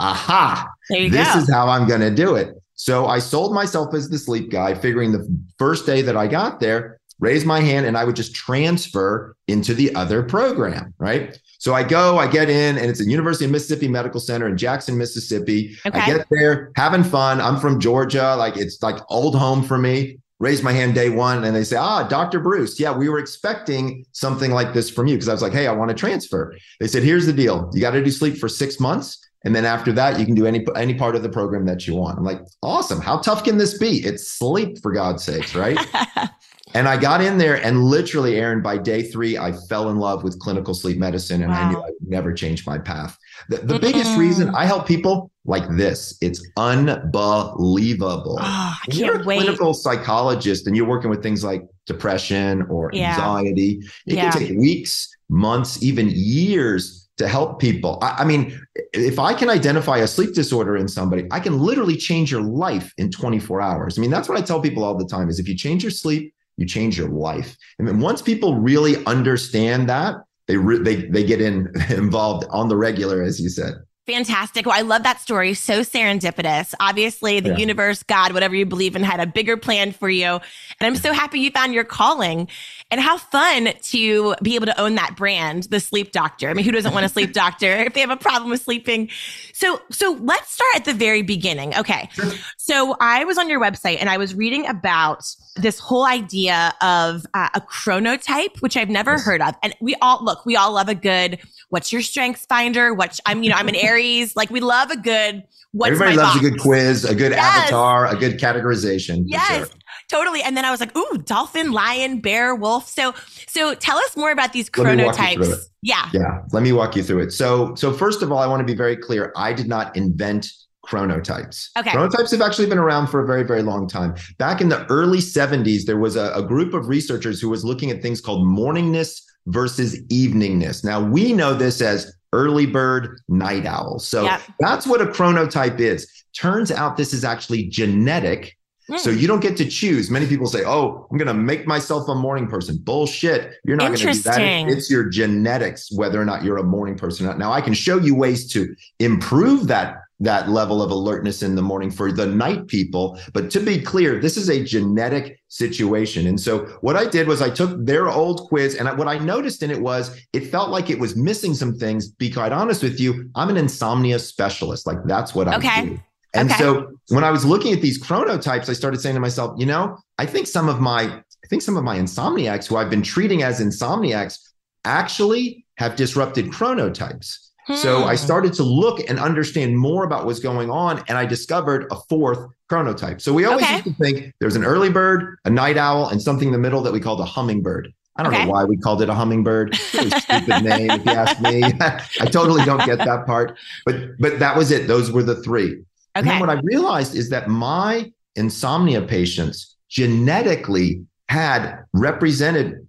aha, 0.00 0.68
this 0.88 1.34
go. 1.34 1.40
is 1.40 1.50
how 1.50 1.68
I'm 1.68 1.86
going 1.86 2.00
to 2.00 2.10
do 2.10 2.36
it. 2.36 2.54
So 2.74 3.06
I 3.06 3.18
sold 3.18 3.54
myself 3.54 3.94
as 3.94 4.08
the 4.08 4.18
sleep 4.18 4.50
guy, 4.50 4.74
figuring 4.74 5.12
the 5.12 5.28
first 5.58 5.86
day 5.86 6.02
that 6.02 6.16
I 6.16 6.26
got 6.26 6.58
there, 6.58 6.98
raise 7.20 7.44
my 7.44 7.60
hand 7.60 7.86
and 7.86 7.96
I 7.96 8.04
would 8.04 8.16
just 8.16 8.34
transfer 8.34 9.36
into 9.46 9.74
the 9.74 9.94
other 9.94 10.22
program, 10.22 10.94
right? 10.98 11.38
So 11.64 11.72
I 11.72 11.82
go, 11.82 12.18
I 12.18 12.26
get 12.26 12.50
in, 12.50 12.76
and 12.76 12.90
it's 12.90 13.00
a 13.00 13.08
University 13.08 13.46
of 13.46 13.50
Mississippi 13.50 13.88
Medical 13.88 14.20
Center 14.20 14.46
in 14.46 14.58
Jackson, 14.58 14.98
Mississippi. 14.98 15.74
Okay. 15.86 15.98
I 15.98 16.06
get 16.06 16.26
there, 16.30 16.70
having 16.76 17.02
fun. 17.02 17.40
I'm 17.40 17.58
from 17.58 17.80
Georgia, 17.80 18.36
like 18.36 18.58
it's 18.58 18.82
like 18.82 18.96
old 19.08 19.34
home 19.34 19.62
for 19.62 19.78
me. 19.78 20.18
Raise 20.40 20.62
my 20.62 20.72
hand 20.72 20.94
day 20.94 21.08
one, 21.08 21.42
and 21.42 21.56
they 21.56 21.64
say, 21.64 21.76
"Ah, 21.76 22.06
Dr. 22.06 22.38
Breus, 22.38 22.78
yeah, 22.78 22.94
we 22.94 23.08
were 23.08 23.18
expecting 23.18 24.04
something 24.12 24.50
like 24.50 24.74
this 24.74 24.90
from 24.90 25.06
you." 25.06 25.14
Because 25.14 25.30
I 25.30 25.32
was 25.32 25.40
like, 25.40 25.54
"Hey, 25.54 25.66
I 25.66 25.72
want 25.72 25.88
to 25.88 25.94
transfer." 25.94 26.54
They 26.80 26.86
said, 26.86 27.02
"Here's 27.02 27.24
the 27.24 27.32
deal: 27.32 27.70
you 27.72 27.80
got 27.80 27.92
to 27.92 28.04
do 28.04 28.10
sleep 28.10 28.36
for 28.36 28.50
six 28.50 28.78
months." 28.78 29.26
And 29.46 29.56
then 29.56 29.64
after 29.64 29.90
that, 29.92 30.20
you 30.20 30.26
can 30.26 30.34
do 30.34 30.44
any 30.44 30.66
any 30.76 30.92
part 30.92 31.16
of 31.16 31.22
the 31.22 31.30
program 31.30 31.64
that 31.64 31.86
you 31.86 31.94
want. 31.94 32.18
I'm 32.18 32.24
like, 32.24 32.42
awesome. 32.62 33.00
How 33.00 33.16
tough 33.20 33.42
can 33.42 33.56
this 33.56 33.78
be? 33.78 34.04
It's 34.04 34.30
sleep, 34.30 34.82
for 34.82 34.92
God's 34.92 35.24
sakes, 35.24 35.54
right? 35.54 35.78
And 36.74 36.88
I 36.88 36.96
got 36.96 37.20
in 37.20 37.38
there 37.38 37.64
and 37.64 37.84
literally, 37.84 38.36
Erin, 38.36 38.60
by 38.60 38.78
day 38.78 39.02
three, 39.04 39.38
I 39.38 39.52
fell 39.52 39.90
in 39.90 39.96
love 39.96 40.24
with 40.24 40.40
clinical 40.40 40.74
sleep 40.74 40.98
medicine 40.98 41.42
and 41.42 41.52
wow. 41.52 41.60
I 41.60 41.70
knew 41.70 41.78
I 41.78 41.84
would 41.84 42.08
never 42.08 42.32
change 42.32 42.66
my 42.66 42.78
path. 42.78 43.16
The, 43.48 43.58
the 43.58 43.78
biggest 43.78 44.18
reason 44.18 44.48
mm. 44.48 44.54
I 44.56 44.66
help 44.66 44.86
people 44.86 45.30
like 45.44 45.68
this, 45.76 46.18
it's 46.20 46.44
unbelievable. 46.56 48.38
Oh, 48.40 48.42
I 48.42 48.76
you're 48.90 49.20
a 49.20 49.24
wait. 49.24 49.42
clinical 49.42 49.72
psychologist 49.72 50.66
and 50.66 50.76
you're 50.76 50.86
working 50.86 51.10
with 51.10 51.22
things 51.22 51.44
like 51.44 51.62
depression 51.86 52.62
or 52.62 52.90
yeah. 52.92 53.10
anxiety. 53.10 53.80
It 54.06 54.14
yeah. 54.14 54.30
can 54.30 54.40
take 54.40 54.58
weeks, 54.58 55.14
months, 55.28 55.80
even 55.80 56.10
years 56.12 57.08
to 57.18 57.28
help 57.28 57.60
people. 57.60 57.98
I, 58.02 58.16
I, 58.18 58.24
mean, 58.24 58.60
if 58.92 59.20
I 59.20 59.34
can 59.34 59.48
identify 59.48 59.98
a 59.98 60.08
sleep 60.08 60.34
disorder 60.34 60.76
in 60.76 60.88
somebody, 60.88 61.28
I 61.30 61.38
can 61.38 61.58
literally 61.60 61.96
change 61.96 62.32
your 62.32 62.42
life 62.42 62.92
in 62.98 63.10
24 63.12 63.60
hours. 63.60 63.96
I 63.96 64.00
mean, 64.00 64.10
that's 64.10 64.28
what 64.28 64.36
I 64.36 64.40
tell 64.40 64.60
people 64.60 64.82
all 64.82 64.96
the 64.96 65.06
time 65.06 65.28
is 65.28 65.38
if 65.38 65.48
you 65.48 65.56
change 65.56 65.84
your 65.84 65.92
sleep, 65.92 66.33
you 66.56 66.66
change 66.66 66.98
your 66.98 67.08
life. 67.08 67.56
And 67.78 67.86
then 67.86 68.00
once 68.00 68.22
people 68.22 68.56
really 68.56 69.04
understand 69.06 69.88
that, 69.88 70.16
they 70.46 70.56
re- 70.56 70.78
they 70.78 70.96
they 70.96 71.24
get 71.24 71.40
in 71.40 71.72
involved 71.90 72.46
on 72.50 72.68
the 72.68 72.76
regular, 72.76 73.22
as 73.22 73.40
you 73.40 73.48
said. 73.48 73.74
Fantastic. 74.06 74.66
Well, 74.66 74.76
I 74.76 74.82
love 74.82 75.02
that 75.04 75.20
story. 75.20 75.54
So 75.54 75.80
serendipitous. 75.80 76.74
Obviously, 76.78 77.40
the 77.40 77.50
yeah. 77.50 77.56
universe, 77.56 78.02
God, 78.02 78.34
whatever 78.34 78.54
you 78.54 78.66
believe 78.66 78.96
in, 78.96 79.02
had 79.02 79.18
a 79.18 79.26
bigger 79.26 79.56
plan 79.56 79.92
for 79.92 80.10
you. 80.10 80.26
And 80.26 80.42
I'm 80.80 80.96
so 80.96 81.14
happy 81.14 81.40
you 81.40 81.50
found 81.50 81.72
your 81.72 81.84
calling. 81.84 82.48
And 82.90 83.00
how 83.00 83.16
fun 83.16 83.70
to 83.72 84.34
be 84.42 84.56
able 84.56 84.66
to 84.66 84.78
own 84.78 84.94
that 84.96 85.16
brand, 85.16 85.64
the 85.64 85.80
sleep 85.80 86.12
doctor. 86.12 86.50
I 86.50 86.54
mean, 86.54 86.66
who 86.66 86.70
doesn't 86.70 86.92
want 86.92 87.06
a 87.06 87.08
sleep 87.08 87.32
doctor 87.32 87.66
if 87.66 87.94
they 87.94 88.00
have 88.00 88.10
a 88.10 88.16
problem 88.16 88.50
with 88.50 88.60
sleeping? 88.60 89.08
So, 89.54 89.80
so 89.90 90.18
let's 90.20 90.52
start 90.52 90.76
at 90.76 90.84
the 90.84 90.92
very 90.92 91.22
beginning. 91.22 91.74
Okay. 91.74 92.10
Sure. 92.12 92.30
So 92.58 92.96
I 93.00 93.24
was 93.24 93.38
on 93.38 93.48
your 93.48 93.60
website 93.60 93.96
and 94.00 94.10
I 94.10 94.18
was 94.18 94.34
reading 94.34 94.66
about 94.66 95.24
this 95.56 95.78
whole 95.78 96.04
idea 96.04 96.74
of 96.80 97.26
uh, 97.34 97.48
a 97.54 97.60
chronotype, 97.60 98.60
which 98.60 98.76
I've 98.76 98.88
never 98.88 99.18
heard 99.18 99.40
of. 99.40 99.54
And 99.62 99.74
we 99.80 99.94
all 100.02 100.24
look, 100.24 100.44
we 100.44 100.56
all 100.56 100.72
love 100.72 100.88
a 100.88 100.94
good 100.94 101.38
what's 101.74 101.92
your 101.92 102.02
strengths 102.02 102.46
finder? 102.46 102.94
What 102.94 103.18
I'm, 103.26 103.42
you 103.42 103.50
know, 103.50 103.56
I'm 103.56 103.66
an 103.66 103.74
Aries. 103.90 104.36
Like 104.36 104.48
we 104.48 104.60
love 104.60 104.90
a 104.90 104.96
good. 104.96 105.42
What's 105.72 105.90
Everybody 105.90 106.16
loves 106.16 106.34
box? 106.34 106.46
a 106.46 106.50
good 106.50 106.60
quiz, 106.60 107.04
a 107.04 107.16
good 107.16 107.32
yes. 107.32 107.62
avatar, 107.62 108.06
a 108.06 108.16
good 108.16 108.38
categorization. 108.38 109.24
Yes. 109.26 109.68
Sure. 109.68 109.78
Totally. 110.08 110.40
And 110.40 110.56
then 110.56 110.64
I 110.64 110.70
was 110.70 110.78
like, 110.78 110.96
ooh, 110.96 111.18
dolphin, 111.18 111.72
lion, 111.72 112.20
bear, 112.20 112.54
wolf. 112.54 112.88
So 112.88 113.12
so 113.48 113.74
tell 113.74 113.98
us 113.98 114.16
more 114.16 114.30
about 114.30 114.52
these 114.52 114.70
chronotypes. 114.70 115.64
Yeah. 115.82 116.08
Yeah. 116.12 116.42
Let 116.52 116.62
me 116.62 116.70
walk 116.70 116.94
you 116.94 117.02
through 117.02 117.22
it. 117.22 117.32
So 117.32 117.74
so 117.74 117.92
first 117.92 118.22
of 118.22 118.30
all, 118.30 118.38
I 118.38 118.46
want 118.46 118.60
to 118.60 118.64
be 118.64 118.76
very 118.76 118.96
clear. 118.96 119.32
I 119.34 119.52
did 119.52 119.66
not 119.66 119.96
invent 119.96 120.48
chronotypes. 120.86 121.68
Okay. 121.78 121.90
Chronotypes 121.90 122.30
have 122.30 122.42
actually 122.42 122.66
been 122.66 122.78
around 122.78 123.08
for 123.08 123.22
a 123.22 123.26
very, 123.26 123.42
very 123.42 123.62
long 123.62 123.88
time. 123.88 124.14
Back 124.38 124.60
in 124.60 124.68
the 124.68 124.86
early 124.86 125.18
70s, 125.18 125.84
there 125.84 125.98
was 125.98 126.16
a, 126.16 126.32
a 126.34 126.42
group 126.42 126.74
of 126.74 126.88
researchers 126.88 127.40
who 127.40 127.48
was 127.48 127.64
looking 127.64 127.90
at 127.90 128.02
things 128.02 128.20
called 128.20 128.46
morningness 128.46 129.20
versus 129.46 130.00
eveningness. 130.08 130.84
Now 130.84 131.02
we 131.02 131.32
know 131.32 131.54
this 131.54 131.80
as 131.80 132.14
early 132.32 132.66
bird, 132.66 133.20
night 133.28 133.64
owl. 133.64 133.98
So 133.98 134.24
yep. 134.24 134.42
that's 134.58 134.86
what 134.86 135.00
a 135.00 135.06
chronotype 135.06 135.80
is. 135.80 136.10
Turns 136.36 136.70
out 136.70 136.96
this 136.96 137.14
is 137.14 137.24
actually 137.24 137.64
genetic. 137.64 138.56
Mm. 138.90 138.98
So 138.98 139.10
you 139.10 139.26
don't 139.26 139.40
get 139.40 139.56
to 139.58 139.68
choose. 139.68 140.10
Many 140.10 140.26
people 140.26 140.46
say, 140.46 140.62
"Oh, 140.66 141.06
I'm 141.10 141.16
going 141.16 141.28
to 141.28 141.32
make 141.34 141.66
myself 141.66 142.06
a 142.08 142.14
morning 142.14 142.48
person." 142.48 142.76
Bullshit. 142.82 143.54
You're 143.64 143.76
not 143.76 143.86
going 143.86 143.98
to 143.98 144.12
do 144.12 144.18
that. 144.24 144.68
It's 144.68 144.90
your 144.90 145.08
genetics 145.08 145.90
whether 145.92 146.20
or 146.20 146.26
not 146.26 146.44
you're 146.44 146.58
a 146.58 146.64
morning 146.64 146.96
person. 146.96 147.38
Now 147.38 147.50
I 147.50 147.62
can 147.62 147.72
show 147.72 147.98
you 147.98 148.14
ways 148.14 148.52
to 148.52 148.74
improve 148.98 149.68
that 149.68 150.03
that 150.20 150.48
level 150.48 150.82
of 150.82 150.90
alertness 150.90 151.42
in 151.42 151.54
the 151.54 151.62
morning 151.62 151.90
for 151.90 152.12
the 152.12 152.26
night 152.26 152.66
people. 152.68 153.18
But 153.32 153.50
to 153.50 153.60
be 153.60 153.80
clear, 153.80 154.20
this 154.20 154.36
is 154.36 154.48
a 154.48 154.62
genetic 154.62 155.40
situation. 155.48 156.26
And 156.26 156.40
so 156.40 156.66
what 156.80 156.96
I 156.96 157.06
did 157.06 157.26
was 157.26 157.42
I 157.42 157.50
took 157.50 157.84
their 157.84 158.08
old 158.08 158.48
quiz 158.48 158.76
and 158.76 158.88
what 158.96 159.08
I 159.08 159.18
noticed 159.18 159.62
in 159.62 159.70
it 159.70 159.80
was 159.80 160.18
it 160.32 160.46
felt 160.46 160.70
like 160.70 160.90
it 160.90 160.98
was 160.98 161.16
missing 161.16 161.54
some 161.54 161.74
things. 161.74 162.08
Be 162.08 162.30
quite 162.30 162.52
honest 162.52 162.82
with 162.82 163.00
you, 163.00 163.30
I'm 163.34 163.50
an 163.50 163.56
insomnia 163.56 164.18
specialist. 164.18 164.86
Like 164.86 164.98
that's 165.04 165.34
what 165.34 165.48
I 165.48 165.56
okay. 165.56 165.84
do. 165.86 166.00
And 166.34 166.50
okay. 166.50 166.58
so 166.58 166.92
when 167.08 167.22
I 167.22 167.30
was 167.30 167.44
looking 167.44 167.72
at 167.72 167.80
these 167.80 168.02
chronotypes, 168.02 168.68
I 168.68 168.72
started 168.72 169.00
saying 169.00 169.14
to 169.14 169.20
myself, 169.20 169.54
you 169.58 169.66
know, 169.66 169.96
I 170.18 170.26
think 170.26 170.46
some 170.46 170.68
of 170.68 170.80
my 170.80 171.02
I 171.02 171.46
think 171.48 171.62
some 171.62 171.76
of 171.76 171.84
my 171.84 171.98
insomniacs 171.98 172.66
who 172.66 172.76
I've 172.76 172.90
been 172.90 173.02
treating 173.02 173.42
as 173.42 173.60
insomniacs 173.60 174.38
actually 174.84 175.66
have 175.76 175.96
disrupted 175.96 176.46
chronotypes. 176.46 177.43
So 177.76 178.04
I 178.04 178.10
hmm. 178.10 178.16
started 178.16 178.52
to 178.54 178.62
look 178.62 179.08
and 179.08 179.18
understand 179.18 179.78
more 179.78 180.04
about 180.04 180.26
what's 180.26 180.40
going 180.40 180.70
on, 180.70 181.02
and 181.08 181.16
I 181.16 181.24
discovered 181.24 181.86
a 181.90 181.96
fourth 182.08 182.46
chronotype. 182.70 183.20
So 183.20 183.32
we 183.32 183.46
always 183.46 183.64
okay. 183.64 183.76
used 183.76 183.84
to 183.84 183.94
think 183.94 184.34
there's 184.38 184.56
an 184.56 184.64
early 184.64 184.90
bird, 184.90 185.38
a 185.44 185.50
night 185.50 185.78
owl, 185.78 186.08
and 186.08 186.20
something 186.20 186.48
in 186.48 186.52
the 186.52 186.58
middle 186.58 186.82
that 186.82 186.92
we 186.92 187.00
called 187.00 187.20
a 187.20 187.24
hummingbird. 187.24 187.92
I 188.16 188.22
don't 188.22 188.34
okay. 188.34 188.44
know 188.44 188.50
why 188.50 188.64
we 188.64 188.76
called 188.76 189.02
it 189.02 189.08
a 189.08 189.14
hummingbird. 189.14 189.78
Really 189.94 190.10
stupid 190.10 190.48
name, 190.62 190.90
if 190.90 191.04
you 191.04 191.12
ask 191.12 191.40
me. 191.40 191.62
I 192.20 192.26
totally 192.26 192.64
don't 192.64 192.84
get 192.84 192.98
that 192.98 193.26
part, 193.26 193.56
but 193.86 194.18
but 194.18 194.38
that 194.38 194.56
was 194.56 194.70
it. 194.70 194.86
Those 194.86 195.10
were 195.10 195.22
the 195.22 195.36
three. 195.42 195.72
Okay. 195.72 195.82
And 196.14 196.26
then 196.26 196.40
what 196.40 196.50
I 196.50 196.60
realized 196.62 197.14
is 197.16 197.30
that 197.30 197.48
my 197.48 198.12
insomnia 198.36 199.02
patients 199.02 199.76
genetically 199.88 201.04
had 201.28 201.84
represented 201.92 202.86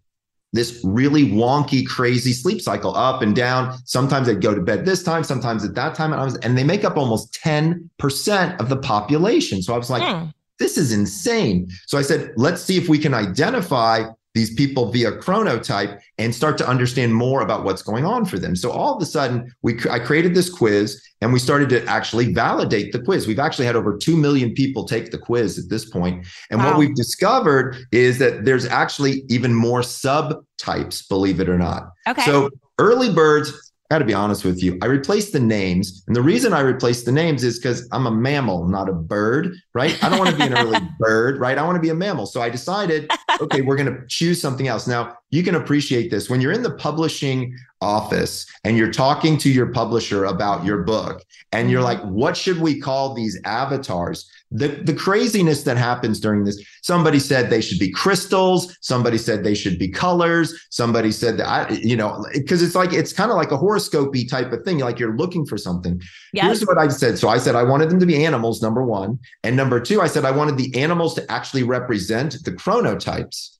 this 0.55 0.81
really 0.83 1.25
wonky, 1.25 1.85
crazy 1.85 2.33
sleep 2.33 2.61
cycle 2.61 2.95
up 2.95 3.21
and 3.21 3.35
down. 3.35 3.77
Sometimes 3.85 4.27
they'd 4.27 4.41
go 4.41 4.55
to 4.55 4.61
bed 4.61 4.85
this 4.85 5.03
time, 5.03 5.23
sometimes 5.23 5.63
at 5.63 5.75
that 5.75 5.95
time. 5.95 6.13
And, 6.13 6.21
was, 6.21 6.37
and 6.37 6.57
they 6.57 6.63
make 6.63 6.83
up 6.83 6.97
almost 6.97 7.37
10% 7.43 8.59
of 8.59 8.69
the 8.69 8.77
population. 8.77 9.61
So 9.61 9.73
I 9.73 9.77
was 9.77 9.89
like, 9.89 10.03
hmm. 10.03 10.27
this 10.59 10.77
is 10.77 10.91
insane. 10.91 11.67
So 11.87 11.97
I 11.97 12.01
said, 12.01 12.31
let's 12.37 12.61
see 12.61 12.77
if 12.77 12.89
we 12.89 12.97
can 12.97 13.13
identify 13.13 14.05
these 14.33 14.53
people 14.53 14.91
via 14.91 15.13
chronotype 15.13 15.99
and 16.17 16.35
start 16.35 16.57
to 16.57 16.67
understand 16.67 17.15
more 17.15 17.41
about 17.41 17.63
what's 17.63 17.81
going 17.81 18.05
on 18.05 18.25
for 18.25 18.37
them. 18.37 18.55
So 18.55 18.69
all 18.69 18.95
of 18.95 19.01
a 19.01 19.05
sudden, 19.05 19.53
we 19.61 19.79
I 19.89 19.97
created 19.99 20.35
this 20.35 20.49
quiz 20.49 21.01
and 21.21 21.31
we 21.33 21.39
started 21.39 21.69
to 21.69 21.85
actually 21.85 22.33
validate 22.33 22.91
the 22.91 22.99
quiz. 22.99 23.27
We've 23.27 23.39
actually 23.39 23.65
had 23.65 23.75
over 23.75 23.97
2 23.97 24.17
million 24.17 24.53
people 24.53 24.85
take 24.85 25.11
the 25.11 25.17
quiz 25.17 25.57
at 25.57 25.69
this 25.69 25.85
point. 25.85 26.27
And 26.51 26.59
wow. 26.59 26.71
what 26.71 26.79
we've 26.79 26.95
discovered 26.95 27.77
is 27.91 28.19
that 28.19 28.45
there's 28.45 28.65
actually 28.65 29.23
even 29.29 29.53
more 29.53 29.81
subtypes, 29.81 31.07
believe 31.07 31.39
it 31.39 31.49
or 31.49 31.57
not. 31.57 31.91
Okay. 32.07 32.23
So 32.23 32.49
early 32.79 33.11
birds 33.13 33.64
I 33.89 33.95
got 33.95 33.99
to 33.99 34.05
be 34.05 34.15
honest 34.15 34.43
with 34.43 34.63
you. 34.63 34.79
I 34.81 34.87
replaced 34.87 35.31
the 35.31 35.39
names. 35.39 36.03
And 36.07 36.15
the 36.15 36.21
reason 36.21 36.53
I 36.53 36.61
replaced 36.61 37.05
the 37.05 37.11
names 37.11 37.43
is 37.43 37.59
because 37.59 37.87
I'm 37.91 38.07
a 38.07 38.11
mammal, 38.11 38.67
not 38.67 38.89
a 38.89 38.93
bird, 38.93 39.55
right? 39.75 40.03
I 40.03 40.09
don't 40.09 40.17
want 40.17 40.31
to 40.31 40.35
be 40.35 40.41
an 40.43 40.57
early 40.57 40.79
bird, 40.99 41.39
right? 41.39 41.55
I 41.55 41.63
want 41.63 41.75
to 41.75 41.81
be 41.81 41.89
a 41.89 41.95
mammal. 41.95 42.25
So 42.25 42.41
I 42.41 42.49
decided, 42.49 43.11
okay, 43.39 43.61
we're 43.61 43.75
going 43.75 43.93
to 43.93 44.01
choose 44.07 44.41
something 44.41 44.67
else. 44.67 44.87
Now, 44.87 45.15
you 45.29 45.43
can 45.43 45.53
appreciate 45.53 46.09
this 46.09 46.31
when 46.31 46.41
you're 46.41 46.51
in 46.51 46.63
the 46.63 46.73
publishing 46.73 47.55
office 47.79 48.47
and 48.63 48.75
you're 48.75 48.91
talking 48.91 49.37
to 49.37 49.51
your 49.51 49.67
publisher 49.67 50.25
about 50.25 50.65
your 50.65 50.81
book 50.81 51.21
and 51.51 51.69
you're 51.69 51.83
mm-hmm. 51.83 52.03
like 52.05 52.11
what 52.11 52.35
should 52.35 52.59
we 52.59 52.79
call 52.79 53.13
these 53.13 53.39
avatars 53.45 54.27
the 54.55 54.69
the 54.83 54.93
craziness 54.93 55.63
that 55.63 55.75
happens 55.75 56.19
during 56.19 56.45
this 56.45 56.63
somebody 56.81 57.19
said 57.19 57.49
they 57.49 57.59
should 57.59 57.77
be 57.77 57.91
crystals 57.91 58.77
somebody 58.79 59.17
said 59.17 59.43
they 59.43 59.53
should 59.53 59.77
be 59.77 59.89
colors 59.89 60.67
somebody 60.69 61.11
said 61.11 61.37
that 61.37 61.47
I, 61.47 61.69
you 61.73 61.97
know 61.97 62.25
because 62.33 62.61
it's 62.61 62.75
like 62.75 62.93
it's 62.93 63.11
kind 63.11 63.31
of 63.31 63.37
like 63.37 63.51
a 63.51 63.57
horoscopy 63.57 64.25
type 64.25 64.53
of 64.53 64.63
thing 64.63 64.79
like 64.79 64.97
you're 64.97 65.17
looking 65.17 65.45
for 65.45 65.57
something. 65.57 66.01
Yes. 66.31 66.45
here's 66.45 66.61
what 66.65 66.77
i 66.77 66.87
said. 66.87 67.17
So 67.17 67.27
i 67.27 67.37
said 67.37 67.55
i 67.55 67.63
wanted 67.63 67.89
them 67.89 67.99
to 67.99 68.05
be 68.05 68.23
animals 68.23 68.61
number 68.61 68.83
one. 68.83 69.19
And 69.43 69.57
number 69.57 69.79
two 69.79 70.01
i 70.01 70.07
said 70.07 70.23
i 70.23 70.31
wanted 70.31 70.57
the 70.57 70.73
animals 70.75 71.15
to 71.15 71.31
actually 71.31 71.63
represent 71.63 72.37
the 72.45 72.51
chronotypes. 72.51 73.57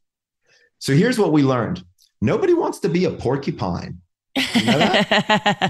So 0.80 0.94
here's 0.94 1.20
what 1.20 1.34
we 1.34 1.44
learned. 1.44 1.84
Nobody 2.22 2.54
wants 2.54 2.80
to 2.80 2.90
be 2.90 3.06
a 3.06 3.12
porcupine 3.12 4.02
you 4.36 4.66
know 4.66 5.04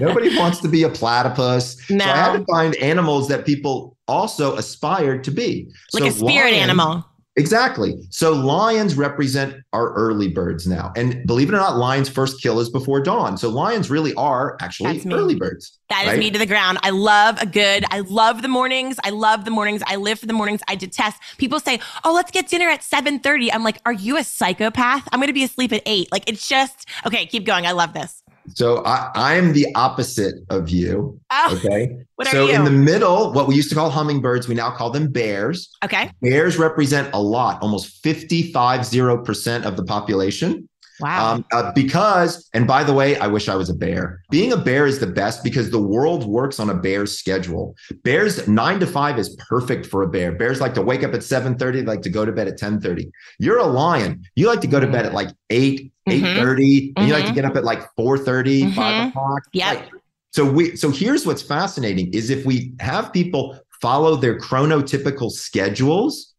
Nobody 0.00 0.36
wants 0.36 0.60
to 0.60 0.68
be 0.68 0.82
a 0.82 0.88
platypus. 0.88 1.90
No. 1.90 2.04
So 2.04 2.10
I 2.10 2.16
had 2.16 2.32
to 2.38 2.44
find 2.46 2.74
animals 2.76 3.28
that 3.28 3.46
people 3.46 3.96
also 4.08 4.56
aspired 4.56 5.24
to 5.24 5.30
be. 5.30 5.68
Like 5.92 6.04
so 6.04 6.08
a 6.08 6.12
spirit 6.12 6.54
animal. 6.54 7.04
Exactly. 7.38 7.94
So 8.08 8.32
lions 8.32 8.94
represent 8.94 9.56
our 9.74 9.92
early 9.92 10.28
birds 10.28 10.66
now. 10.66 10.92
And 10.96 11.26
believe 11.26 11.50
it 11.50 11.52
or 11.52 11.58
not, 11.58 11.76
lions' 11.76 12.08
first 12.08 12.40
kill 12.42 12.60
is 12.60 12.70
before 12.70 13.00
dawn. 13.00 13.36
So 13.36 13.50
lions 13.50 13.90
really 13.90 14.14
are 14.14 14.56
actually 14.62 15.02
early 15.12 15.34
birds. 15.34 15.78
That 15.90 16.06
right? 16.06 16.14
is 16.14 16.18
me 16.18 16.30
to 16.30 16.38
the 16.38 16.46
ground. 16.46 16.78
I 16.82 16.90
love 16.90 17.38
a 17.38 17.44
good, 17.44 17.84
I 17.90 18.00
love 18.00 18.40
the 18.40 18.48
mornings. 18.48 18.96
I 19.04 19.10
love 19.10 19.44
the 19.44 19.50
mornings. 19.50 19.82
I 19.86 19.96
live 19.96 20.18
for 20.18 20.26
the 20.26 20.32
mornings. 20.32 20.62
I 20.66 20.76
detest 20.76 21.20
people 21.36 21.60
say, 21.60 21.78
Oh, 22.04 22.14
let's 22.14 22.30
get 22.30 22.48
dinner 22.48 22.70
at 22.70 22.80
7:30. 22.80 23.50
I'm 23.52 23.62
like, 23.62 23.80
are 23.84 23.92
you 23.92 24.16
a 24.16 24.24
psychopath? 24.24 25.06
I'm 25.12 25.20
gonna 25.20 25.34
be 25.34 25.44
asleep 25.44 25.74
at 25.74 25.82
eight. 25.84 26.10
Like 26.10 26.24
it's 26.26 26.48
just 26.48 26.88
okay, 27.04 27.26
keep 27.26 27.44
going. 27.44 27.66
I 27.66 27.72
love 27.72 27.92
this. 27.92 28.22
So 28.54 28.84
I, 28.84 29.10
I 29.14 29.34
am 29.34 29.52
the 29.52 29.66
opposite 29.74 30.36
of 30.50 30.68
you. 30.68 31.20
Oh, 31.30 31.58
okay. 31.58 31.98
What 32.16 32.28
so 32.28 32.44
are 32.44 32.48
you? 32.48 32.54
in 32.54 32.64
the 32.64 32.70
middle, 32.70 33.32
what 33.32 33.46
we 33.46 33.54
used 33.54 33.68
to 33.70 33.74
call 33.74 33.90
hummingbirds, 33.90 34.48
we 34.48 34.54
now 34.54 34.70
call 34.70 34.90
them 34.90 35.10
bears. 35.10 35.70
Okay. 35.84 36.10
Bears 36.22 36.58
represent 36.58 37.10
a 37.12 37.20
lot, 37.20 37.60
almost 37.62 38.02
55 38.02 38.80
0% 38.80 39.64
of 39.64 39.76
the 39.76 39.84
population. 39.84 40.68
Wow. 41.00 41.34
Um, 41.34 41.44
uh, 41.52 41.72
because, 41.74 42.48
and 42.54 42.66
by 42.66 42.82
the 42.82 42.92
way, 42.92 43.18
I 43.18 43.26
wish 43.26 43.48
I 43.48 43.54
was 43.54 43.68
a 43.68 43.74
bear. 43.74 44.22
Being 44.30 44.52
a 44.52 44.56
bear 44.56 44.86
is 44.86 44.98
the 44.98 45.06
best 45.06 45.44
because 45.44 45.70
the 45.70 45.80
world 45.80 46.26
works 46.26 46.58
on 46.58 46.70
a 46.70 46.74
bear's 46.74 47.18
schedule. 47.18 47.74
Bears 48.02 48.48
nine 48.48 48.80
to 48.80 48.86
five 48.86 49.18
is 49.18 49.36
perfect 49.48 49.86
for 49.86 50.02
a 50.02 50.08
bear. 50.08 50.32
Bears 50.32 50.60
like 50.60 50.74
to 50.74 50.82
wake 50.82 51.04
up 51.04 51.12
at 51.12 51.22
7 51.22 51.58
30, 51.58 51.82
like 51.82 52.02
to 52.02 52.10
go 52.10 52.24
to 52.24 52.32
bed 52.32 52.48
at 52.48 52.56
10 52.56 52.80
30. 52.80 53.10
You're 53.38 53.58
a 53.58 53.66
lion. 53.66 54.22
You 54.36 54.46
like 54.46 54.62
to 54.62 54.66
go 54.66 54.80
to 54.80 54.86
bed 54.86 55.04
at 55.04 55.12
like 55.12 55.28
8, 55.50 55.92
mm-hmm. 56.06 56.40
30, 56.40 56.80
mm-hmm. 56.80 56.92
and 56.96 57.06
you 57.06 57.12
like 57.12 57.22
to 57.22 57.28
mm-hmm. 57.28 57.34
get 57.36 57.44
up 57.44 57.56
at 57.56 57.64
like 57.64 57.82
4 57.96 58.18
30, 58.18 58.62
mm-hmm. 58.62 58.72
5 58.72 59.08
o'clock. 59.08 59.42
Yeah. 59.52 59.72
Like, 59.72 59.90
so 60.32 60.44
we 60.44 60.76
so 60.76 60.90
here's 60.90 61.26
what's 61.26 61.42
fascinating 61.42 62.12
is 62.12 62.30
if 62.30 62.44
we 62.44 62.72
have 62.80 63.12
people 63.12 63.58
follow 63.80 64.16
their 64.16 64.38
chronotypical 64.38 65.30
schedules, 65.30 66.34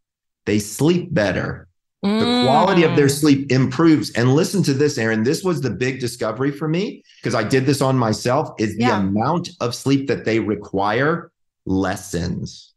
they 0.46 0.60
sleep 0.60 1.14
better 1.14 1.68
the 2.04 2.44
quality 2.46 2.84
of 2.84 2.96
their 2.96 3.08
mm. 3.08 3.20
sleep 3.20 3.52
improves. 3.52 4.12
And 4.12 4.34
listen 4.34 4.64
to 4.64 4.74
this, 4.74 4.98
Erin. 4.98 5.24
This 5.24 5.44
was 5.44 5.62
the 5.62 5.70
big 5.70 6.00
discovery 6.00 6.52
for 6.52 6.68
me 6.68 7.04
because 7.20 7.36
I 7.36 7.44
did 7.44 7.66
this 7.66 7.82
on 7.82 7.98
myself. 7.98 8.50
Is 8.60 8.78
the 8.78 8.86
amount 8.86 9.50
of 9.60 9.76
sleep 9.76 10.08
that 10.08 10.26
they 10.26 10.40
require 10.40 11.32
lessens. 11.66 12.74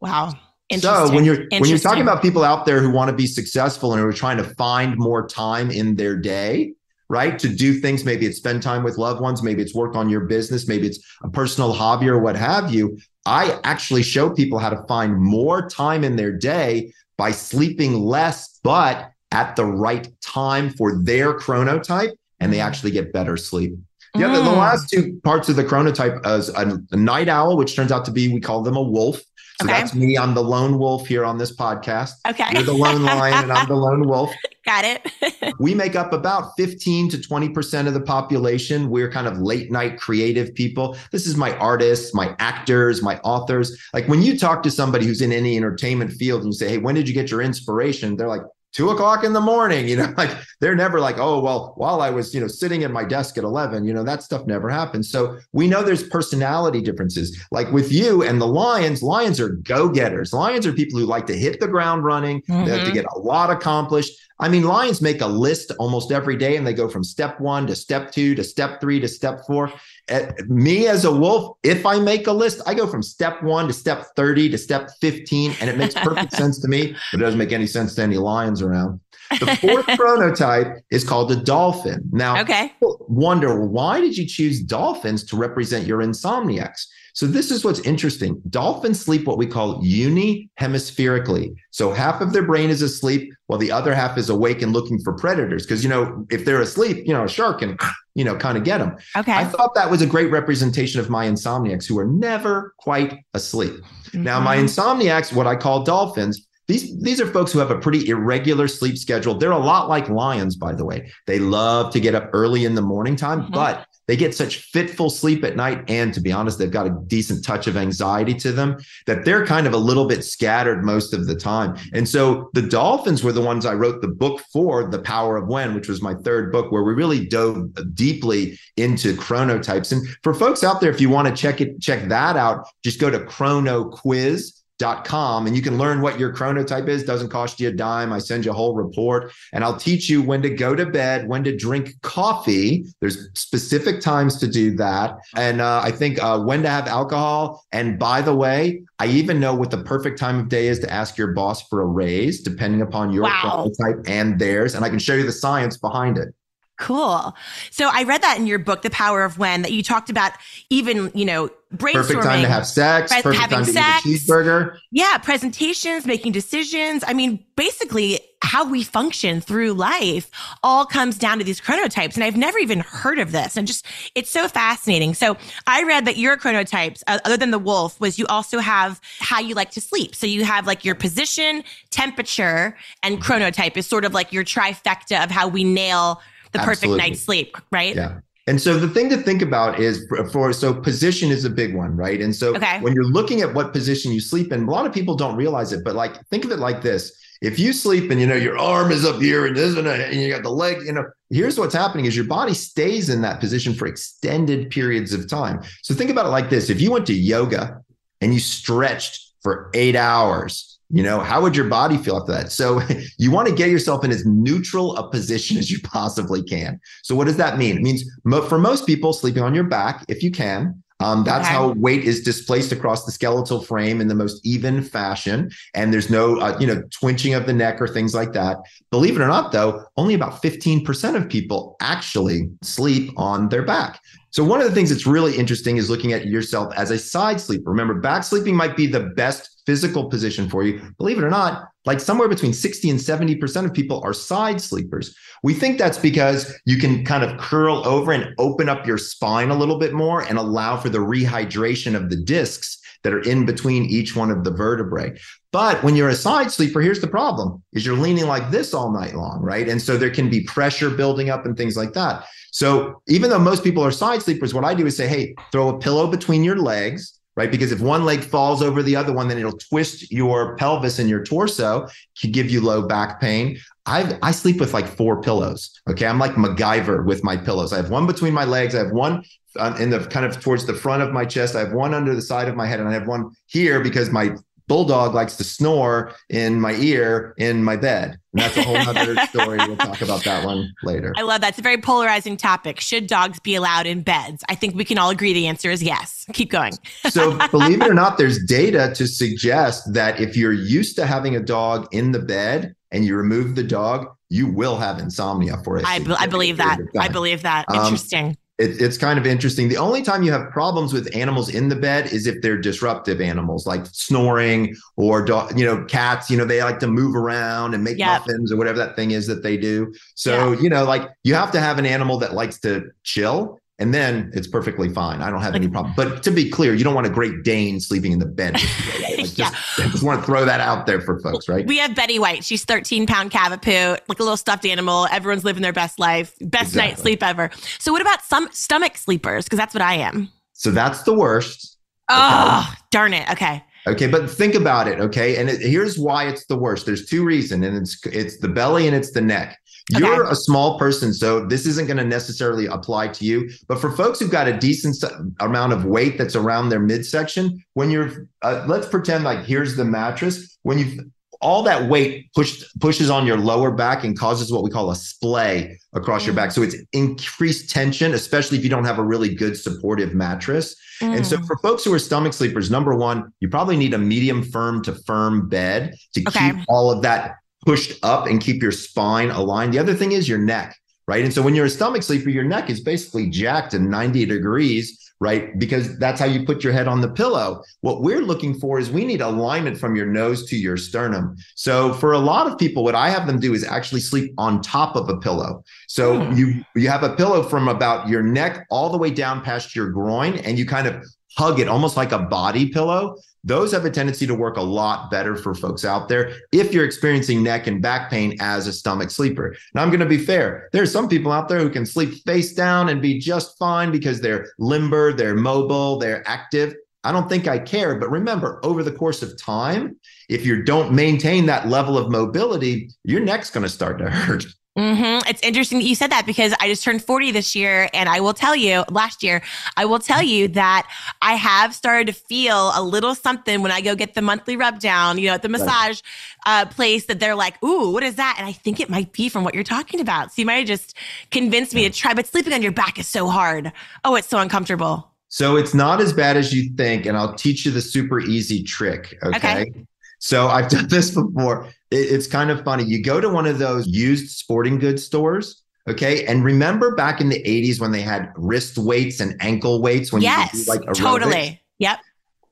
Wow. 0.00 0.34
So 0.80 1.12
when 1.12 1.24
you're 1.24 1.46
when 1.50 1.64
you're 1.66 1.78
talking 1.78 2.02
about 2.02 2.22
people 2.22 2.44
out 2.44 2.66
there 2.66 2.80
who 2.80 2.90
want 2.90 3.10
to 3.10 3.16
be 3.16 3.26
successful 3.26 3.92
and 3.92 4.00
who 4.00 4.06
are 4.06 4.12
trying 4.12 4.36
to 4.38 4.44
find 4.44 4.96
more 4.96 5.26
time 5.26 5.70
in 5.70 5.96
their 5.96 6.16
day, 6.16 6.74
right, 7.08 7.38
to 7.38 7.48
do 7.48 7.74
things, 7.74 8.04
maybe 8.04 8.26
it's 8.26 8.38
spend 8.38 8.62
time 8.62 8.82
with 8.82 8.98
loved 8.98 9.20
ones, 9.20 9.42
maybe 9.42 9.62
it's 9.62 9.74
work 9.74 9.96
on 9.96 10.08
your 10.08 10.20
business, 10.20 10.66
maybe 10.66 10.86
it's 10.86 10.98
a 11.22 11.28
personal 11.28 11.72
hobby 11.72 12.08
or 12.08 12.18
what 12.18 12.36
have 12.36 12.72
you. 12.72 12.98
I 13.26 13.60
actually 13.64 14.02
show 14.02 14.30
people 14.30 14.58
how 14.58 14.70
to 14.70 14.82
find 14.88 15.16
more 15.16 15.68
time 15.68 16.04
in 16.04 16.16
their 16.16 16.32
day 16.32 16.92
by 17.16 17.30
sleeping 17.30 18.00
less, 18.00 18.58
but 18.62 19.12
at 19.30 19.56
the 19.56 19.64
right 19.64 20.08
time 20.20 20.70
for 20.70 21.02
their 21.02 21.38
chronotype, 21.38 22.12
and 22.40 22.52
they 22.52 22.58
mm. 22.58 22.64
actually 22.64 22.90
get 22.90 23.12
better 23.12 23.36
sleep. 23.36 23.74
Yeah, 24.14 24.28
mm. 24.28 24.34
the, 24.34 24.42
the, 24.42 24.50
mm. 24.50 24.56
last 24.56 24.90
two 24.90 25.20
parts 25.24 25.48
of 25.48 25.56
the 25.56 25.64
chronotype 25.64 26.26
is 26.26 26.48
a, 26.50 26.78
a, 26.90 26.96
night 26.96 27.28
owl, 27.28 27.56
which 27.56 27.74
turns 27.74 27.92
out 27.92 28.04
to 28.06 28.10
be, 28.10 28.32
we 28.32 28.40
call 28.40 28.62
them 28.62 28.76
a 28.76 28.82
wolf. 28.82 29.20
So 29.60 29.68
okay. 29.68 29.80
that's 29.80 29.94
me. 29.94 30.16
I'm 30.16 30.34
the 30.34 30.42
lone 30.42 30.78
wolf 30.78 31.06
here 31.06 31.24
on 31.24 31.38
this 31.38 31.54
podcast. 31.54 32.14
Okay. 32.26 32.44
You're 32.52 32.62
the 32.62 32.72
lone 32.72 33.02
lion 33.02 33.44
and 33.44 33.52
I'm 33.52 33.68
the 33.68 33.74
lone 33.74 34.08
wolf. 34.08 34.32
Got 34.64 34.84
it. 34.84 35.54
we 35.58 35.74
make 35.74 35.96
up 35.96 36.12
about 36.12 36.52
15 36.56 37.10
to 37.10 37.16
20% 37.18 37.86
of 37.86 37.94
the 37.94 38.00
population. 38.00 38.90
We're 38.90 39.10
kind 39.10 39.26
of 39.26 39.38
late 39.38 39.70
night 39.70 39.98
creative 39.98 40.54
people. 40.54 40.96
This 41.10 41.26
is 41.26 41.36
my 41.36 41.56
artists, 41.58 42.14
my 42.14 42.34
actors, 42.38 43.02
my 43.02 43.18
authors. 43.18 43.76
Like 43.92 44.06
when 44.06 44.22
you 44.22 44.38
talk 44.38 44.62
to 44.62 44.70
somebody 44.70 45.04
who's 45.04 45.20
in 45.20 45.32
any 45.32 45.56
entertainment 45.56 46.12
field 46.12 46.42
and 46.42 46.52
you 46.52 46.58
say, 46.58 46.68
Hey, 46.68 46.78
when 46.78 46.94
did 46.94 47.08
you 47.08 47.14
get 47.14 47.30
your 47.30 47.42
inspiration? 47.42 48.16
They're 48.16 48.28
like, 48.28 48.42
two 48.72 48.90
o'clock 48.90 49.24
in 49.24 49.32
the 49.32 49.40
morning 49.40 49.86
you 49.88 49.96
know 49.96 50.12
like 50.16 50.30
they're 50.60 50.74
never 50.74 51.00
like 51.00 51.18
oh 51.18 51.40
well 51.40 51.74
while 51.76 52.00
i 52.00 52.10
was 52.10 52.34
you 52.34 52.40
know 52.40 52.48
sitting 52.48 52.84
at 52.84 52.90
my 52.90 53.04
desk 53.04 53.38
at 53.38 53.44
11 53.44 53.84
you 53.84 53.92
know 53.92 54.02
that 54.04 54.22
stuff 54.22 54.46
never 54.46 54.68
happens 54.68 55.10
so 55.10 55.38
we 55.52 55.68
know 55.68 55.82
there's 55.82 56.02
personality 56.08 56.80
differences. 56.80 57.38
Like 57.50 57.70
with 57.72 57.92
you 57.92 58.22
and 58.22 58.40
the 58.40 58.46
lions 58.46 59.02
lions 59.02 59.40
are 59.40 59.50
go-getters. 59.50 60.32
Lions 60.32 60.66
are 60.66 60.72
people 60.72 60.98
who 60.98 61.06
like 61.06 61.26
to 61.26 61.36
hit 61.36 61.60
the 61.60 61.68
ground 61.68 62.04
running. 62.04 62.42
Mm-hmm. 62.42 62.64
they 62.64 62.72
like 62.72 62.86
to 62.86 62.92
get 62.92 63.06
a 63.14 63.18
lot 63.18 63.50
accomplished. 63.50 64.18
I 64.40 64.48
mean, 64.48 64.64
Lions 64.64 65.00
make 65.00 65.20
a 65.20 65.26
list 65.26 65.70
almost 65.78 66.10
every 66.10 66.36
day 66.36 66.56
and 66.56 66.66
they 66.66 66.72
go 66.74 66.88
from 66.88 67.04
step 67.04 67.38
one 67.38 67.64
to 67.68 67.76
step 67.76 68.10
two 68.10 68.34
to 68.34 68.42
step 68.42 68.80
three 68.80 68.98
to 68.98 69.06
step 69.06 69.46
four. 69.46 69.72
Uh, 70.10 70.32
me 70.48 70.88
as 70.88 71.04
a 71.04 71.12
wolf, 71.12 71.56
if 71.62 71.86
I 71.86 71.98
make 71.98 72.26
a 72.26 72.32
list, 72.32 72.60
I 72.66 72.74
go 72.74 72.86
from 72.86 73.02
step 73.02 73.42
one 73.42 73.68
to 73.68 73.72
step 73.72 74.08
30 74.16 74.50
to 74.50 74.58
step 74.58 74.90
15, 75.00 75.54
and 75.60 75.70
it 75.70 75.76
makes 75.76 75.94
perfect 75.94 76.32
sense 76.36 76.58
to 76.60 76.68
me, 76.68 76.96
but 77.12 77.20
it 77.20 77.22
doesn't 77.22 77.38
make 77.38 77.52
any 77.52 77.66
sense 77.66 77.94
to 77.94 78.02
any 78.02 78.16
lions 78.16 78.62
around. 78.62 79.00
The 79.38 79.56
fourth 79.56 79.86
chronotype 79.98 80.80
is 80.90 81.04
called 81.04 81.30
a 81.32 81.36
dolphin. 81.36 82.02
Now, 82.12 82.40
okay. 82.40 82.72
wonder 82.80 83.64
why 83.64 84.00
did 84.00 84.16
you 84.16 84.26
choose 84.26 84.60
dolphins 84.60 85.24
to 85.24 85.36
represent 85.36 85.86
your 85.86 86.00
insomniacs? 86.00 86.86
So 87.14 87.26
this 87.26 87.50
is 87.50 87.64
what's 87.64 87.80
interesting. 87.80 88.40
Dolphins 88.48 89.00
sleep 89.00 89.26
what 89.26 89.36
we 89.36 89.46
call 89.46 89.82
unihemispherically. 89.82 91.54
So 91.70 91.92
half 91.92 92.20
of 92.20 92.32
their 92.32 92.42
brain 92.42 92.70
is 92.70 92.80
asleep 92.80 93.32
while 93.46 93.58
the 93.58 93.70
other 93.70 93.94
half 93.94 94.16
is 94.16 94.30
awake 94.30 94.62
and 94.62 94.72
looking 94.72 94.98
for 95.00 95.12
predators. 95.12 95.64
Because 95.64 95.82
you 95.82 95.90
know, 95.90 96.26
if 96.30 96.44
they're 96.44 96.60
asleep, 96.60 97.04
you 97.06 97.12
know, 97.12 97.24
a 97.24 97.28
shark 97.28 97.60
can, 97.60 97.76
you 98.14 98.24
know, 98.24 98.36
kind 98.36 98.56
of 98.56 98.64
get 98.64 98.78
them. 98.78 98.96
Okay. 99.16 99.32
I 99.32 99.44
thought 99.44 99.74
that 99.74 99.90
was 99.90 100.00
a 100.00 100.06
great 100.06 100.30
representation 100.30 101.00
of 101.00 101.10
my 101.10 101.26
insomniacs 101.26 101.86
who 101.86 101.98
are 101.98 102.06
never 102.06 102.74
quite 102.78 103.18
asleep. 103.34 103.74
Mm-hmm. 103.74 104.22
Now, 104.22 104.40
my 104.40 104.56
mm-hmm. 104.56 104.66
insomniacs, 104.66 105.34
what 105.34 105.46
I 105.46 105.56
call 105.56 105.84
dolphins, 105.84 106.46
these, 106.68 106.98
these 107.02 107.20
are 107.20 107.26
folks 107.26 107.52
who 107.52 107.58
have 107.58 107.70
a 107.70 107.78
pretty 107.78 108.08
irregular 108.08 108.68
sleep 108.68 108.96
schedule. 108.96 109.34
They're 109.34 109.50
a 109.50 109.58
lot 109.58 109.88
like 109.88 110.08
lions, 110.08 110.56
by 110.56 110.72
the 110.72 110.84
way. 110.84 111.10
They 111.26 111.38
love 111.38 111.92
to 111.92 112.00
get 112.00 112.14
up 112.14 112.30
early 112.32 112.64
in 112.64 112.74
the 112.74 112.82
morning 112.82 113.16
time, 113.16 113.42
mm-hmm. 113.42 113.52
but 113.52 113.86
they 114.08 114.16
get 114.16 114.34
such 114.34 114.58
fitful 114.72 115.10
sleep 115.10 115.44
at 115.44 115.56
night. 115.56 115.84
And 115.88 116.12
to 116.14 116.20
be 116.20 116.32
honest, 116.32 116.58
they've 116.58 116.70
got 116.70 116.86
a 116.86 116.98
decent 117.06 117.44
touch 117.44 117.66
of 117.66 117.76
anxiety 117.76 118.34
to 118.34 118.52
them 118.52 118.78
that 119.06 119.24
they're 119.24 119.46
kind 119.46 119.66
of 119.66 119.72
a 119.72 119.78
little 119.78 120.06
bit 120.06 120.24
scattered 120.24 120.84
most 120.84 121.14
of 121.14 121.26
the 121.26 121.36
time. 121.36 121.76
And 121.92 122.08
so 122.08 122.50
the 122.54 122.62
Dolphins 122.62 123.22
were 123.22 123.32
the 123.32 123.40
ones 123.40 123.66
I 123.66 123.74
wrote 123.74 124.02
the 124.02 124.08
book 124.08 124.40
for, 124.52 124.84
The 124.90 125.00
Power 125.02 125.36
of 125.36 125.48
When, 125.48 125.74
which 125.74 125.88
was 125.88 126.02
my 126.02 126.14
third 126.14 126.52
book, 126.52 126.72
where 126.72 126.82
we 126.82 126.94
really 126.94 127.26
dove 127.26 127.68
deeply 127.94 128.58
into 128.76 129.14
chronotypes. 129.14 129.92
And 129.92 130.06
for 130.22 130.34
folks 130.34 130.64
out 130.64 130.80
there, 130.80 130.90
if 130.90 131.00
you 131.00 131.08
want 131.08 131.28
to 131.28 131.34
check 131.34 131.60
it, 131.60 131.80
check 131.80 132.08
that 132.08 132.36
out, 132.36 132.66
just 132.82 133.00
go 133.00 133.10
to 133.10 133.24
chrono 133.24 133.84
quiz 133.84 134.61
com 135.04 135.46
and 135.46 135.56
you 135.56 135.62
can 135.62 135.78
learn 135.78 136.00
what 136.00 136.18
your 136.18 136.32
chronotype 136.32 136.88
is. 136.88 137.04
Doesn't 137.04 137.30
cost 137.30 137.60
you 137.60 137.68
a 137.68 137.72
dime. 137.72 138.12
I 138.12 138.18
send 138.18 138.44
you 138.44 138.50
a 138.50 138.54
whole 138.54 138.74
report 138.74 139.32
and 139.52 139.64
i'll 139.64 139.76
teach 139.76 140.08
you 140.08 140.22
when 140.22 140.42
to 140.42 140.50
go 140.50 140.74
to 140.74 140.86
bed 140.86 141.28
when 141.28 141.44
to 141.44 141.56
drink 141.56 142.00
coffee. 142.02 142.84
There's 143.00 143.28
specific 143.34 144.00
times 144.00 144.38
to 144.40 144.48
do 144.48 144.74
that. 144.76 145.16
And 145.36 145.60
uh, 145.60 145.80
i 145.84 145.90
think 145.90 146.22
uh, 146.22 146.40
when 146.40 146.62
to 146.62 146.68
have 146.68 146.86
alcohol. 146.86 147.64
And 147.72 147.98
by 147.98 148.20
the 148.22 148.34
way 148.34 148.82
i 148.98 149.06
even 149.06 149.40
know 149.40 149.54
what 149.54 149.70
the 149.70 149.82
perfect 149.82 150.18
time 150.18 150.38
of 150.38 150.48
day 150.48 150.66
is 150.68 150.78
to 150.80 150.92
ask 150.92 151.16
your 151.16 151.32
boss 151.32 151.66
for 151.68 151.82
a 151.82 151.86
raise 151.86 152.42
depending 152.42 152.82
upon 152.82 153.12
your 153.12 153.24
wow. 153.24 153.40
chronotype 153.42 154.08
and 154.08 154.38
theirs 154.38 154.74
and 154.74 154.84
i 154.84 154.88
can 154.88 154.98
show 154.98 155.14
you 155.14 155.24
the 155.24 155.32
science 155.32 155.76
behind 155.76 156.18
it 156.18 156.34
Cool. 156.82 157.32
So 157.70 157.88
I 157.92 158.02
read 158.02 158.22
that 158.22 158.38
in 158.38 158.48
your 158.48 158.58
book, 158.58 158.82
The 158.82 158.90
Power 158.90 159.22
of 159.22 159.38
When, 159.38 159.62
that 159.62 159.70
you 159.70 159.84
talked 159.84 160.10
about 160.10 160.32
even, 160.68 161.12
you 161.14 161.24
know, 161.24 161.48
brainstorming. 161.72 161.92
Perfect 161.94 162.22
time 162.24 162.42
to 162.42 162.48
have 162.48 162.66
sex. 162.66 163.12
Pre- 163.12 163.22
perfect 163.22 163.52
time 163.52 163.64
to 163.64 163.72
sex. 163.72 164.04
eat 164.04 164.16
a 164.16 164.18
cheeseburger. 164.18 164.76
Yeah, 164.90 165.16
presentations, 165.18 166.06
making 166.06 166.32
decisions. 166.32 167.04
I 167.06 167.12
mean, 167.12 167.44
basically 167.54 168.18
how 168.42 168.68
we 168.68 168.82
function 168.82 169.40
through 169.40 169.74
life 169.74 170.28
all 170.64 170.84
comes 170.84 171.16
down 171.16 171.38
to 171.38 171.44
these 171.44 171.60
chronotypes. 171.60 172.16
And 172.16 172.24
I've 172.24 172.36
never 172.36 172.58
even 172.58 172.80
heard 172.80 173.20
of 173.20 173.30
this. 173.30 173.56
And 173.56 173.64
just, 173.64 173.86
it's 174.16 174.30
so 174.30 174.48
fascinating. 174.48 175.14
So 175.14 175.36
I 175.68 175.84
read 175.84 176.04
that 176.06 176.16
your 176.16 176.36
chronotypes, 176.36 177.04
uh, 177.06 177.20
other 177.24 177.36
than 177.36 177.52
the 177.52 177.60
wolf, 177.60 178.00
was 178.00 178.18
you 178.18 178.26
also 178.26 178.58
have 178.58 179.00
how 179.20 179.38
you 179.38 179.54
like 179.54 179.70
to 179.70 179.80
sleep. 179.80 180.16
So 180.16 180.26
you 180.26 180.44
have 180.44 180.66
like 180.66 180.84
your 180.84 180.96
position, 180.96 181.62
temperature, 181.90 182.76
and 183.04 183.22
chronotype 183.22 183.76
is 183.76 183.86
sort 183.86 184.04
of 184.04 184.12
like 184.12 184.32
your 184.32 184.42
trifecta 184.42 185.22
of 185.22 185.30
how 185.30 185.46
we 185.46 185.62
nail 185.62 186.20
the 186.52 186.60
Absolutely. 186.60 186.98
perfect 186.98 187.10
night's 187.10 187.20
sleep, 187.22 187.56
right? 187.70 187.94
Yeah. 187.94 188.20
And 188.46 188.60
so 188.60 188.76
the 188.76 188.88
thing 188.88 189.08
to 189.10 189.16
think 189.16 189.40
about 189.40 189.78
is 189.78 190.06
for 190.32 190.52
so 190.52 190.74
position 190.74 191.30
is 191.30 191.44
a 191.44 191.50
big 191.50 191.76
one, 191.76 191.96
right? 191.96 192.20
And 192.20 192.34
so 192.34 192.56
okay. 192.56 192.80
when 192.80 192.92
you're 192.92 193.04
looking 193.04 193.40
at 193.40 193.54
what 193.54 193.72
position 193.72 194.10
you 194.10 194.20
sleep 194.20 194.52
in, 194.52 194.64
a 194.64 194.70
lot 194.70 194.84
of 194.84 194.92
people 194.92 195.14
don't 195.14 195.36
realize 195.36 195.72
it, 195.72 195.84
but 195.84 195.94
like 195.94 196.24
think 196.26 196.44
of 196.44 196.50
it 196.50 196.58
like 196.58 196.82
this. 196.82 197.16
If 197.40 197.58
you 197.58 197.72
sleep 197.72 198.10
and 198.10 198.20
you 198.20 198.26
know 198.26 198.36
your 198.36 198.58
arm 198.58 198.90
is 198.90 199.04
up 199.04 199.20
here 199.20 199.46
and 199.46 199.56
this 199.56 199.76
and, 199.76 199.86
and 199.86 200.20
you 200.20 200.28
got 200.28 200.42
the 200.42 200.50
leg, 200.50 200.78
you 200.84 200.92
know, 200.92 201.04
here's 201.30 201.58
what's 201.58 201.74
happening 201.74 202.06
is 202.06 202.16
your 202.16 202.24
body 202.24 202.54
stays 202.54 203.10
in 203.10 203.22
that 203.22 203.40
position 203.40 203.74
for 203.74 203.86
extended 203.86 204.70
periods 204.70 205.12
of 205.12 205.28
time. 205.28 205.60
So 205.82 205.94
think 205.94 206.10
about 206.10 206.26
it 206.26 206.30
like 206.30 206.50
this. 206.50 206.68
If 206.68 206.80
you 206.80 206.90
went 206.90 207.06
to 207.06 207.14
yoga 207.14 207.80
and 208.20 208.34
you 208.34 208.40
stretched 208.40 209.34
for 209.42 209.70
8 209.74 209.96
hours, 209.96 210.78
you 210.92 211.02
know, 211.02 211.20
how 211.20 211.40
would 211.40 211.56
your 211.56 211.68
body 211.68 211.96
feel 211.96 212.18
after 212.18 212.32
that? 212.32 212.52
So 212.52 212.82
you 213.18 213.30
want 213.30 213.48
to 213.48 213.54
get 213.54 213.70
yourself 213.70 214.04
in 214.04 214.12
as 214.12 214.24
neutral 214.26 214.96
a 214.96 215.10
position 215.10 215.56
as 215.56 215.70
you 215.70 215.80
possibly 215.80 216.42
can. 216.42 216.78
So 217.02 217.16
what 217.16 217.26
does 217.26 217.38
that 217.38 217.58
mean? 217.58 217.78
It 217.78 217.82
means 217.82 218.04
mo- 218.24 218.42
for 218.42 218.58
most 218.58 218.86
people, 218.86 219.12
sleeping 219.12 219.42
on 219.42 219.54
your 219.54 219.64
back 219.64 220.04
if 220.08 220.22
you 220.22 220.30
can. 220.30 220.82
Um, 221.00 221.24
that's 221.24 221.48
okay. 221.48 221.54
how 221.54 221.72
weight 221.72 222.04
is 222.04 222.22
displaced 222.22 222.70
across 222.70 223.04
the 223.04 223.10
skeletal 223.10 223.60
frame 223.60 224.00
in 224.00 224.06
the 224.06 224.14
most 224.14 224.44
even 224.46 224.82
fashion, 224.82 225.50
and 225.74 225.92
there's 225.92 226.10
no, 226.10 226.36
uh, 226.36 226.56
you 226.60 226.66
know, 226.66 226.80
twinching 226.90 227.36
of 227.36 227.46
the 227.46 227.52
neck 227.52 227.80
or 227.80 227.88
things 227.88 228.14
like 228.14 228.34
that. 228.34 228.58
Believe 228.92 229.16
it 229.16 229.22
or 229.22 229.26
not, 229.26 229.50
though, 229.50 229.84
only 229.96 230.14
about 230.14 230.40
15% 230.40 231.16
of 231.16 231.28
people 231.28 231.76
actually 231.80 232.48
sleep 232.62 233.10
on 233.16 233.48
their 233.48 233.64
back. 233.64 234.00
So 234.32 234.42
one 234.42 234.62
of 234.62 234.66
the 234.66 234.74
things 234.74 234.88
that's 234.88 235.06
really 235.06 235.36
interesting 235.36 235.76
is 235.76 235.90
looking 235.90 236.14
at 236.14 236.26
yourself 236.26 236.72
as 236.74 236.90
a 236.90 236.98
side 236.98 237.38
sleeper. 237.38 237.70
Remember, 237.70 238.00
back 238.00 238.24
sleeping 238.24 238.56
might 238.56 238.76
be 238.76 238.86
the 238.86 239.10
best 239.14 239.60
physical 239.66 240.08
position 240.08 240.48
for 240.48 240.62
you. 240.62 240.80
Believe 240.96 241.18
it 241.18 241.24
or 241.24 241.30
not, 241.30 241.68
like 241.84 242.00
somewhere 242.00 242.28
between 242.28 242.54
60 242.54 242.88
and 242.88 242.98
70% 242.98 243.64
of 243.66 243.74
people 243.74 244.00
are 244.02 244.14
side 244.14 244.58
sleepers. 244.60 245.14
We 245.42 245.52
think 245.52 245.78
that's 245.78 245.98
because 245.98 246.58
you 246.64 246.78
can 246.78 247.04
kind 247.04 247.22
of 247.22 247.38
curl 247.38 247.86
over 247.86 248.10
and 248.10 248.34
open 248.38 248.70
up 248.70 248.86
your 248.86 248.96
spine 248.96 249.50
a 249.50 249.54
little 249.54 249.78
bit 249.78 249.92
more 249.92 250.22
and 250.22 250.38
allow 250.38 250.78
for 250.78 250.88
the 250.88 250.98
rehydration 250.98 251.94
of 251.94 252.08
the 252.08 252.16
discs 252.16 252.78
that 253.02 253.12
are 253.12 253.20
in 253.20 253.44
between 253.44 253.84
each 253.84 254.16
one 254.16 254.30
of 254.30 254.44
the 254.44 254.50
vertebrae. 254.50 255.12
But 255.50 255.82
when 255.82 255.94
you're 255.94 256.08
a 256.08 256.14
side 256.14 256.50
sleeper, 256.50 256.80
here's 256.80 257.00
the 257.00 257.08
problem 257.08 257.62
is 257.72 257.84
you're 257.84 257.96
leaning 257.96 258.26
like 258.26 258.50
this 258.50 258.72
all 258.72 258.90
night 258.92 259.14
long, 259.14 259.40
right? 259.42 259.68
And 259.68 259.82
so 259.82 259.96
there 259.96 260.10
can 260.10 260.30
be 260.30 260.44
pressure 260.44 260.88
building 260.88 261.28
up 261.28 261.44
and 261.44 261.56
things 261.56 261.76
like 261.76 261.92
that. 261.92 262.24
So 262.52 263.02
even 263.08 263.30
though 263.30 263.38
most 263.38 263.64
people 263.64 263.82
are 263.82 263.90
side 263.90 264.22
sleepers, 264.22 264.54
what 264.54 264.64
I 264.64 264.74
do 264.74 264.86
is 264.86 264.96
say, 264.96 265.08
hey, 265.08 265.34
throw 265.50 265.70
a 265.70 265.78
pillow 265.78 266.06
between 266.06 266.44
your 266.44 266.58
legs, 266.58 267.18
right? 267.34 267.50
Because 267.50 267.72
if 267.72 267.80
one 267.80 268.04
leg 268.04 268.20
falls 268.20 268.62
over 268.62 268.82
the 268.82 268.94
other 268.94 269.12
one, 269.12 269.26
then 269.26 269.38
it'll 269.38 269.56
twist 269.56 270.12
your 270.12 270.54
pelvis 270.56 270.98
and 270.98 271.08
your 271.08 271.24
torso, 271.24 271.88
could 272.20 272.32
give 272.32 272.50
you 272.50 272.60
low 272.60 272.86
back 272.86 273.20
pain. 273.20 273.58
I 273.86 274.18
I 274.22 274.32
sleep 274.32 274.60
with 274.60 274.74
like 274.74 274.86
four 274.86 275.22
pillows. 275.22 275.80
Okay, 275.88 276.06
I'm 276.06 276.18
like 276.18 276.32
MacGyver 276.32 277.04
with 277.06 277.24
my 277.24 277.38
pillows. 277.38 277.72
I 277.72 277.78
have 277.78 277.90
one 277.90 278.06
between 278.06 278.34
my 278.34 278.44
legs. 278.44 278.74
I 278.74 278.78
have 278.78 278.92
one 278.92 279.24
uh, 279.56 279.74
in 279.80 279.88
the 279.88 280.00
kind 280.00 280.26
of 280.26 280.38
towards 280.40 280.66
the 280.66 280.74
front 280.74 281.02
of 281.02 281.10
my 281.10 281.24
chest. 281.24 281.56
I 281.56 281.60
have 281.60 281.72
one 281.72 281.94
under 281.94 282.14
the 282.14 282.22
side 282.22 282.48
of 282.48 282.54
my 282.54 282.66
head, 282.66 282.80
and 282.80 282.88
I 282.88 282.92
have 282.92 283.08
one 283.08 283.30
here 283.46 283.80
because 283.80 284.10
my 284.10 284.36
bulldog 284.66 285.14
likes 285.14 285.36
to 285.36 285.44
snore 285.44 286.12
in 286.28 286.60
my 286.60 286.72
ear 286.74 287.34
in 287.38 287.62
my 287.62 287.76
bed. 287.76 288.18
And 288.32 288.42
that's 288.42 288.56
a 288.56 288.62
whole 288.62 288.76
other 288.76 289.16
story. 289.26 289.58
We'll 289.58 289.76
talk 289.76 290.00
about 290.00 290.24
that 290.24 290.44
one 290.44 290.72
later. 290.82 291.12
I 291.16 291.22
love 291.22 291.42
that. 291.42 291.50
It's 291.50 291.58
a 291.58 291.62
very 291.62 291.78
polarizing 291.78 292.36
topic. 292.36 292.80
Should 292.80 293.06
dogs 293.06 293.38
be 293.40 293.54
allowed 293.54 293.86
in 293.86 294.02
beds? 294.02 294.42
I 294.48 294.54
think 294.54 294.74
we 294.74 294.84
can 294.84 294.98
all 294.98 295.10
agree 295.10 295.32
the 295.32 295.46
answer 295.46 295.70
is 295.70 295.82
yes. 295.82 296.26
Keep 296.32 296.50
going. 296.50 296.72
so, 297.10 297.36
believe 297.50 297.82
it 297.82 297.88
or 297.88 297.94
not, 297.94 298.18
there's 298.18 298.42
data 298.44 298.92
to 298.94 299.06
suggest 299.06 299.92
that 299.92 300.20
if 300.20 300.36
you're 300.36 300.52
used 300.52 300.96
to 300.96 301.06
having 301.06 301.36
a 301.36 301.40
dog 301.40 301.88
in 301.92 302.12
the 302.12 302.20
bed 302.20 302.74
and 302.90 303.04
you 303.04 303.16
remove 303.16 303.54
the 303.54 303.62
dog, 303.62 304.06
you 304.28 304.46
will 304.46 304.78
have 304.78 304.98
insomnia 304.98 305.58
for 305.62 305.76
it. 305.76 305.84
I, 305.86 305.98
believe 306.26 306.56
that. 306.56 306.78
I 306.98 307.08
believe 307.08 307.42
that. 307.42 307.66
Interesting. 307.72 308.28
Um, 308.28 308.36
it, 308.58 308.80
it's 308.80 308.98
kind 308.98 309.18
of 309.18 309.26
interesting. 309.26 309.68
The 309.68 309.78
only 309.78 310.02
time 310.02 310.22
you 310.22 310.32
have 310.32 310.50
problems 310.50 310.92
with 310.92 311.14
animals 311.16 311.48
in 311.48 311.68
the 311.68 311.76
bed 311.76 312.12
is 312.12 312.26
if 312.26 312.42
they're 312.42 312.58
disruptive 312.58 313.20
animals, 313.20 313.66
like 313.66 313.86
snoring 313.86 314.76
or 314.96 315.24
dog, 315.24 315.58
you 315.58 315.64
know, 315.64 315.84
cats. 315.84 316.30
You 316.30 316.36
know, 316.36 316.44
they 316.44 316.62
like 316.62 316.78
to 316.80 316.86
move 316.86 317.16
around 317.16 317.74
and 317.74 317.82
make 317.82 317.98
yep. 317.98 318.20
muffins 318.20 318.52
or 318.52 318.56
whatever 318.56 318.78
that 318.78 318.94
thing 318.94 319.12
is 319.12 319.26
that 319.26 319.42
they 319.42 319.56
do. 319.56 319.92
So 320.14 320.52
you 320.52 320.68
know, 320.68 320.84
like 320.84 321.08
you 321.24 321.34
have 321.34 321.50
to 321.52 321.60
have 321.60 321.78
an 321.78 321.86
animal 321.86 322.18
that 322.18 322.34
likes 322.34 322.60
to 322.60 322.90
chill 323.02 323.58
and 323.78 323.92
then 323.92 324.30
it's 324.34 324.46
perfectly 324.46 324.88
fine. 324.88 325.22
I 325.22 325.30
don't 325.30 325.40
have 325.40 325.54
any 325.54 325.66
problem. 325.68 325.94
But 325.96 326.22
to 326.24 326.30
be 326.30 326.48
clear, 326.48 326.74
you 326.74 326.84
don't 326.84 326.94
want 326.94 327.06
a 327.06 327.10
Great 327.10 327.42
Dane 327.42 327.80
sleeping 327.80 328.12
in 328.12 328.18
the 328.18 328.26
bed. 328.26 328.56
Like 329.02 329.16
just, 329.16 329.38
yeah. 329.38 329.50
Just 329.90 330.02
want 330.02 330.20
to 330.20 330.26
throw 330.26 330.44
that 330.44 330.60
out 330.60 330.86
there 330.86 331.00
for 331.00 331.20
folks, 331.20 331.48
right? 331.48 331.66
We 331.66 331.78
have 331.78 331.94
Betty 331.94 332.18
White. 332.18 332.44
She's 332.44 332.64
13 332.64 333.06
pound 333.06 333.30
cavapoo, 333.30 333.98
like 334.08 334.18
a 334.18 334.22
little 334.22 334.36
stuffed 334.36 334.64
animal. 334.64 335.06
Everyone's 335.10 335.44
living 335.44 335.62
their 335.62 335.72
best 335.72 335.98
life, 335.98 336.34
best 336.40 336.70
exactly. 336.70 336.90
night 336.90 336.98
sleep 336.98 337.22
ever. 337.22 337.50
So, 337.78 337.92
what 337.92 338.00
about 338.00 338.22
some 338.22 338.48
stomach 338.52 338.96
sleepers? 338.96 339.44
Because 339.44 339.58
that's 339.58 339.74
what 339.74 339.82
I 339.82 339.94
am. 339.94 340.30
So 340.52 340.70
that's 340.70 341.02
the 341.02 341.14
worst. 341.14 341.78
Oh, 342.08 342.66
okay. 342.68 342.78
darn 342.90 343.14
it. 343.14 343.30
Okay. 343.30 343.62
Okay, 343.86 344.06
but 344.06 344.30
think 344.30 344.54
about 344.54 344.86
it. 344.86 345.00
Okay, 345.00 345.36
and 345.36 345.50
it, 345.50 345.60
here's 345.60 345.98
why 345.98 346.28
it's 346.28 346.46
the 346.46 346.56
worst. 346.56 346.86
There's 346.86 347.06
two 347.06 347.24
reasons, 347.24 347.66
and 347.66 347.76
it's 347.76 347.98
it's 348.06 348.38
the 348.38 348.48
belly 348.48 348.86
and 348.86 348.94
it's 348.94 349.12
the 349.12 349.20
neck. 349.20 349.58
You're 349.90 350.24
okay. 350.24 350.32
a 350.32 350.36
small 350.36 350.78
person, 350.78 351.12
so 351.12 351.44
this 351.44 351.66
isn't 351.66 351.86
going 351.86 351.96
to 351.96 352.04
necessarily 352.04 352.66
apply 352.66 353.08
to 353.08 353.24
you. 353.24 353.50
But 353.68 353.80
for 353.80 353.90
folks 353.90 354.20
who've 354.20 354.30
got 354.30 354.46
a 354.46 354.56
decent 354.56 354.96
amount 355.40 355.72
of 355.72 355.84
weight 355.84 356.18
that's 356.18 356.36
around 356.36 356.68
their 356.68 356.80
midsection, 356.80 357.62
when 357.74 357.90
you're, 357.90 358.28
uh, 358.42 358.64
let's 358.68 358.86
pretend 358.86 359.24
like 359.24 359.44
here's 359.44 359.76
the 359.76 359.84
mattress. 359.84 360.58
When 360.62 360.78
you've 360.78 361.00
all 361.42 361.62
that 361.64 361.88
weight 361.88 362.32
pushed 362.34 362.64
pushes 362.80 363.10
on 363.10 363.26
your 363.26 363.36
lower 363.36 363.72
back 363.72 364.04
and 364.04 364.16
causes 364.16 364.52
what 364.52 364.62
we 364.62 364.70
call 364.70 364.90
a 364.90 364.96
splay 364.96 365.76
across 365.92 366.22
mm. 366.22 366.26
your 366.26 366.36
back. 366.36 366.52
So 366.52 366.62
it's 366.62 366.76
increased 366.92 367.68
tension, 367.68 368.14
especially 368.14 368.58
if 368.58 368.64
you 368.64 368.70
don't 368.70 368.84
have 368.84 368.98
a 368.98 369.04
really 369.04 369.34
good 369.34 369.56
supportive 369.56 370.14
mattress. 370.14 370.76
Mm. 371.00 371.16
And 371.16 371.26
so 371.26 371.36
mm. 371.36 371.46
for 371.46 371.58
folks 371.58 371.84
who 371.84 371.92
are 371.92 371.98
stomach 371.98 372.32
sleepers, 372.32 372.70
number 372.70 372.94
one, 372.94 373.32
you 373.40 373.48
probably 373.48 373.76
need 373.76 373.92
a 373.92 373.98
medium 373.98 374.44
firm 374.44 374.82
to 374.84 374.94
firm 374.94 375.48
bed 375.48 375.96
to 376.14 376.22
okay. 376.28 376.52
keep 376.52 376.64
all 376.68 376.92
of 376.92 377.02
that 377.02 377.34
pushed 377.64 377.98
up 378.04 378.26
and 378.26 378.40
keep 378.40 378.62
your 378.62 378.72
spine 378.72 379.30
aligned. 379.30 379.72
The 379.72 379.78
other 379.78 379.94
thing 379.94 380.12
is 380.12 380.28
your 380.28 380.38
neck, 380.38 380.76
right? 381.06 381.24
And 381.24 381.32
so 381.32 381.42
when 381.42 381.54
you're 381.54 381.66
a 381.66 381.70
stomach 381.70 382.02
sleeper, 382.02 382.30
your 382.30 382.44
neck 382.44 382.70
is 382.70 382.80
basically 382.80 383.30
jacked 383.30 383.74
in 383.74 383.90
90 383.90 384.26
degrees, 384.26 384.98
right? 385.20 385.56
Because 385.56 385.96
that's 385.98 386.18
how 386.18 386.26
you 386.26 386.44
put 386.44 386.64
your 386.64 386.72
head 386.72 386.88
on 386.88 387.00
the 387.00 387.08
pillow. 387.08 387.62
What 387.82 388.02
we're 388.02 388.22
looking 388.22 388.58
for 388.58 388.80
is 388.80 388.90
we 388.90 389.04
need 389.04 389.20
alignment 389.20 389.78
from 389.78 389.94
your 389.94 390.06
nose 390.06 390.46
to 390.46 390.56
your 390.56 390.76
sternum. 390.76 391.36
So 391.54 391.94
for 391.94 392.12
a 392.12 392.18
lot 392.18 392.48
of 392.48 392.58
people, 392.58 392.82
what 392.82 392.96
I 392.96 393.08
have 393.08 393.28
them 393.28 393.38
do 393.38 393.54
is 393.54 393.62
actually 393.62 394.00
sleep 394.00 394.34
on 394.36 394.60
top 394.60 394.96
of 394.96 395.08
a 395.08 395.18
pillow. 395.18 395.62
So 395.86 396.18
mm. 396.18 396.36
you 396.36 396.64
you 396.74 396.88
have 396.88 397.04
a 397.04 397.14
pillow 397.14 397.44
from 397.44 397.68
about 397.68 398.08
your 398.08 398.22
neck 398.22 398.66
all 398.68 398.90
the 398.90 398.98
way 398.98 399.10
down 399.10 399.42
past 399.42 399.76
your 399.76 399.90
groin, 399.90 400.38
and 400.38 400.58
you 400.58 400.66
kind 400.66 400.88
of 400.88 401.04
hug 401.36 401.60
it 401.60 401.68
almost 401.68 401.96
like 401.96 402.12
a 402.12 402.18
body 402.18 402.68
pillow 402.68 403.16
those 403.44 403.72
have 403.72 403.84
a 403.84 403.90
tendency 403.90 404.26
to 404.26 404.34
work 404.34 404.56
a 404.56 404.62
lot 404.62 405.10
better 405.10 405.36
for 405.36 405.54
folks 405.54 405.84
out 405.84 406.08
there 406.08 406.32
if 406.52 406.72
you're 406.72 406.84
experiencing 406.84 407.42
neck 407.42 407.66
and 407.66 407.82
back 407.82 408.08
pain 408.08 408.36
as 408.40 408.68
a 408.68 408.72
stomach 408.72 409.10
sleeper. 409.10 409.56
Now, 409.74 409.82
I'm 409.82 409.88
going 409.88 410.00
to 410.00 410.06
be 410.06 410.18
fair. 410.18 410.68
There 410.72 410.82
are 410.82 410.86
some 410.86 411.08
people 411.08 411.32
out 411.32 411.48
there 411.48 411.58
who 411.58 411.70
can 411.70 411.84
sleep 411.84 412.24
face 412.24 412.54
down 412.54 412.88
and 412.88 413.02
be 413.02 413.18
just 413.18 413.58
fine 413.58 413.90
because 413.90 414.20
they're 414.20 414.46
limber, 414.58 415.12
they're 415.12 415.34
mobile, 415.34 415.98
they're 415.98 416.26
active. 416.28 416.74
I 417.04 417.10
don't 417.10 417.28
think 417.28 417.48
I 417.48 417.58
care. 417.58 417.96
But 417.96 418.12
remember, 418.12 418.60
over 418.62 418.84
the 418.84 418.92
course 418.92 419.22
of 419.22 419.36
time, 419.36 419.96
if 420.28 420.46
you 420.46 420.62
don't 420.62 420.92
maintain 420.92 421.46
that 421.46 421.68
level 421.68 421.98
of 421.98 422.12
mobility, 422.12 422.90
your 423.02 423.20
neck's 423.20 423.50
going 423.50 423.64
to 423.64 423.68
start 423.68 423.98
to 423.98 424.08
hurt. 424.08 424.44
Mm-hmm. 424.76 425.28
It's 425.28 425.42
interesting 425.42 425.78
that 425.80 425.84
you 425.84 425.94
said 425.94 426.10
that 426.10 426.24
because 426.24 426.54
I 426.58 426.66
just 426.66 426.82
turned 426.82 427.04
40 427.04 427.30
this 427.30 427.54
year. 427.54 427.90
And 427.92 428.08
I 428.08 428.20
will 428.20 428.32
tell 428.32 428.56
you, 428.56 428.84
last 428.90 429.22
year, 429.22 429.42
I 429.76 429.84
will 429.84 429.98
tell 429.98 430.22
you 430.22 430.48
that 430.48 430.88
I 431.20 431.34
have 431.34 431.74
started 431.74 432.06
to 432.06 432.12
feel 432.14 432.72
a 432.74 432.82
little 432.82 433.14
something 433.14 433.60
when 433.60 433.70
I 433.70 433.82
go 433.82 433.94
get 433.94 434.14
the 434.14 434.22
monthly 434.22 434.56
rub 434.56 434.80
down, 434.80 435.18
you 435.18 435.26
know, 435.26 435.34
at 435.34 435.42
the 435.42 435.50
massage 435.50 436.00
uh, 436.46 436.64
place 436.66 437.04
that 437.06 437.20
they're 437.20 437.34
like, 437.34 437.62
ooh, 437.62 437.90
what 437.90 438.02
is 438.02 438.14
that? 438.14 438.36
And 438.38 438.46
I 438.46 438.52
think 438.52 438.80
it 438.80 438.88
might 438.88 439.12
be 439.12 439.28
from 439.28 439.44
what 439.44 439.54
you're 439.54 439.62
talking 439.62 440.00
about. 440.00 440.32
So 440.32 440.40
you 440.40 440.46
might 440.46 440.54
have 440.54 440.66
just 440.66 440.96
convinced 441.30 441.74
me 441.74 441.86
to 441.86 441.90
try, 441.90 442.14
but 442.14 442.26
sleeping 442.26 442.54
on 442.54 442.62
your 442.62 442.72
back 442.72 442.98
is 442.98 443.06
so 443.06 443.28
hard. 443.28 443.72
Oh, 444.04 444.14
it's 444.14 444.28
so 444.28 444.38
uncomfortable. 444.38 445.10
So 445.28 445.56
it's 445.56 445.74
not 445.74 446.00
as 446.00 446.14
bad 446.14 446.36
as 446.36 446.52
you 446.52 446.74
think. 446.76 447.04
And 447.04 447.16
I'll 447.16 447.34
teach 447.34 447.66
you 447.66 447.72
the 447.72 447.80
super 447.82 448.20
easy 448.20 448.62
trick. 448.62 449.18
okay. 449.22 449.62
okay. 449.62 449.86
So 450.22 450.46
I've 450.46 450.68
done 450.70 450.88
this 450.88 451.10
before. 451.10 451.68
It's 451.90 452.26
kind 452.26 452.50
of 452.50 452.64
funny. 452.64 452.84
You 452.84 453.02
go 453.02 453.20
to 453.20 453.28
one 453.28 453.44
of 453.44 453.58
those 453.58 453.86
used 453.86 454.30
sporting 454.30 454.78
goods 454.78 455.04
stores. 455.04 455.62
Okay. 455.88 456.24
And 456.26 456.44
remember 456.44 456.94
back 456.94 457.20
in 457.20 457.28
the 457.28 457.42
80s 457.42 457.80
when 457.80 457.90
they 457.90 458.02
had 458.02 458.32
wrist 458.36 458.78
weights 458.78 459.18
and 459.20 459.36
ankle 459.40 459.82
weights 459.82 460.12
when 460.12 460.22
yes, 460.22 460.54
you 460.54 460.64
do 460.64 460.70
like 460.70 460.80
aerobics? 460.82 460.96
Totally. 460.96 461.60
Yep. 461.78 461.98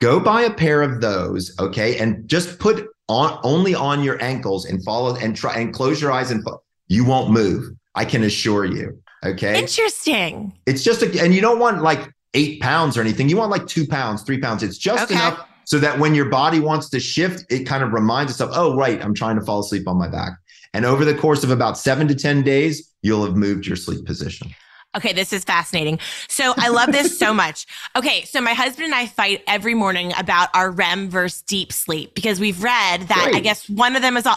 Go 0.00 0.18
buy 0.18 0.42
a 0.42 0.52
pair 0.52 0.82
of 0.82 1.00
those. 1.00 1.56
Okay. 1.60 1.96
And 1.98 2.28
just 2.28 2.58
put 2.58 2.88
on 3.08 3.38
only 3.44 3.74
on 3.74 4.02
your 4.02 4.20
ankles 4.22 4.64
and 4.66 4.84
follow 4.84 5.14
and 5.14 5.36
try 5.36 5.54
and 5.54 5.72
close 5.72 6.02
your 6.02 6.10
eyes 6.10 6.32
and 6.32 6.44
you 6.88 7.04
won't 7.04 7.30
move. 7.30 7.70
I 7.94 8.04
can 8.04 8.24
assure 8.24 8.64
you. 8.64 9.00
Okay. 9.24 9.58
Interesting. 9.58 10.58
It's 10.66 10.82
just 10.82 11.02
a, 11.02 11.22
and 11.22 11.32
you 11.32 11.40
don't 11.40 11.60
want 11.60 11.82
like 11.82 12.12
eight 12.34 12.60
pounds 12.60 12.96
or 12.96 13.00
anything. 13.00 13.28
You 13.28 13.36
want 13.36 13.52
like 13.52 13.68
two 13.68 13.86
pounds, 13.86 14.22
three 14.22 14.40
pounds. 14.40 14.64
It's 14.64 14.78
just 14.78 15.04
okay. 15.04 15.14
enough 15.14 15.46
so 15.64 15.78
that 15.78 15.98
when 15.98 16.14
your 16.14 16.26
body 16.26 16.60
wants 16.60 16.90
to 16.90 17.00
shift, 17.00 17.44
it 17.50 17.64
kind 17.64 17.82
of 17.82 17.92
reminds 17.92 18.32
itself, 18.32 18.50
oh, 18.54 18.76
right, 18.76 19.02
I'm 19.02 19.14
trying 19.14 19.38
to 19.38 19.44
fall 19.44 19.60
asleep 19.60 19.86
on 19.86 19.96
my 19.96 20.08
back. 20.08 20.32
And 20.72 20.84
over 20.84 21.04
the 21.04 21.14
course 21.14 21.42
of 21.44 21.50
about 21.50 21.78
seven 21.78 22.08
to 22.08 22.14
10 22.14 22.42
days, 22.42 22.92
you'll 23.02 23.24
have 23.24 23.36
moved 23.36 23.66
your 23.66 23.76
sleep 23.76 24.04
position. 24.06 24.50
Okay, 24.96 25.12
this 25.12 25.32
is 25.32 25.44
fascinating. 25.44 26.00
So 26.28 26.52
I 26.56 26.68
love 26.68 26.90
this 26.90 27.16
so 27.16 27.32
much. 27.40 27.66
Okay, 27.94 28.24
so 28.24 28.40
my 28.40 28.54
husband 28.54 28.86
and 28.86 28.94
I 28.94 29.06
fight 29.06 29.42
every 29.46 29.74
morning 29.74 30.12
about 30.18 30.48
our 30.52 30.72
REM 30.72 31.08
versus 31.08 31.42
deep 31.42 31.72
sleep 31.72 32.14
because 32.14 32.40
we've 32.40 32.60
read 32.62 33.02
that 33.02 33.28
Great. 33.30 33.36
I 33.36 33.40
guess 33.40 33.68
one 33.68 33.94
of 33.94 34.02
them 34.02 34.16
is 34.16 34.26
all 34.26 34.36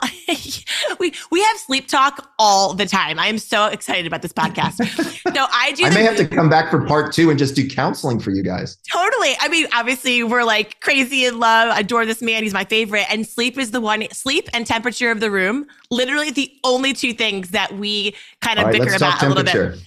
we 1.00 1.12
we 1.32 1.42
have 1.42 1.58
sleep 1.58 1.88
talk 1.88 2.32
all 2.38 2.76
the 2.76 2.86
time. 2.86 3.18
I 3.18 3.28
am 3.28 3.39
so 3.39 3.66
excited 3.66 4.06
about 4.06 4.22
this 4.22 4.34
podcast. 4.34 4.76
So 5.34 5.48
I 5.52 5.72
do. 5.72 5.86
I 5.86 5.89
may 5.89 6.04
have 6.04 6.18
to 6.18 6.28
come 6.28 6.50
back 6.50 6.70
for 6.70 6.86
part 6.86 7.13
two 7.13 7.32
and 7.32 7.39
just 7.39 7.56
do 7.56 7.68
counseling 7.68 8.20
for 8.20 8.30
you 8.30 8.44
guys. 8.44 8.78
Totally. 8.92 9.34
I 9.39 9.48
mean, 9.48 9.66
obviously 9.74 10.24
we're 10.24 10.44
like 10.44 10.80
crazy 10.82 11.26
in 11.26 11.39
love. 11.39 11.76
Adore 11.76 12.06
this 12.06 12.22
man. 12.22 12.44
He's 12.44 12.54
my 12.54 12.66
favorite. 12.66 13.06
And 13.10 13.26
sleep 13.26 13.58
is 13.58 13.72
the 13.72 13.82
one. 13.82 14.08
Sleep 14.12 14.50
and 14.54 14.68
temperature 14.68 15.10
of 15.10 15.20
the 15.20 15.32
room. 15.32 15.66
Literally 15.89 16.30
the 16.30 16.52
only 16.63 16.94
two 16.94 17.13
things 17.13 17.50
that 17.50 17.76
we 17.76 18.16
kind 18.42 18.60
of 18.60 18.66
right, 18.66 18.80
bicker 18.80 18.96
about 18.96 19.24
a 19.24 19.30
little 19.30 19.44
bit. 19.44 19.80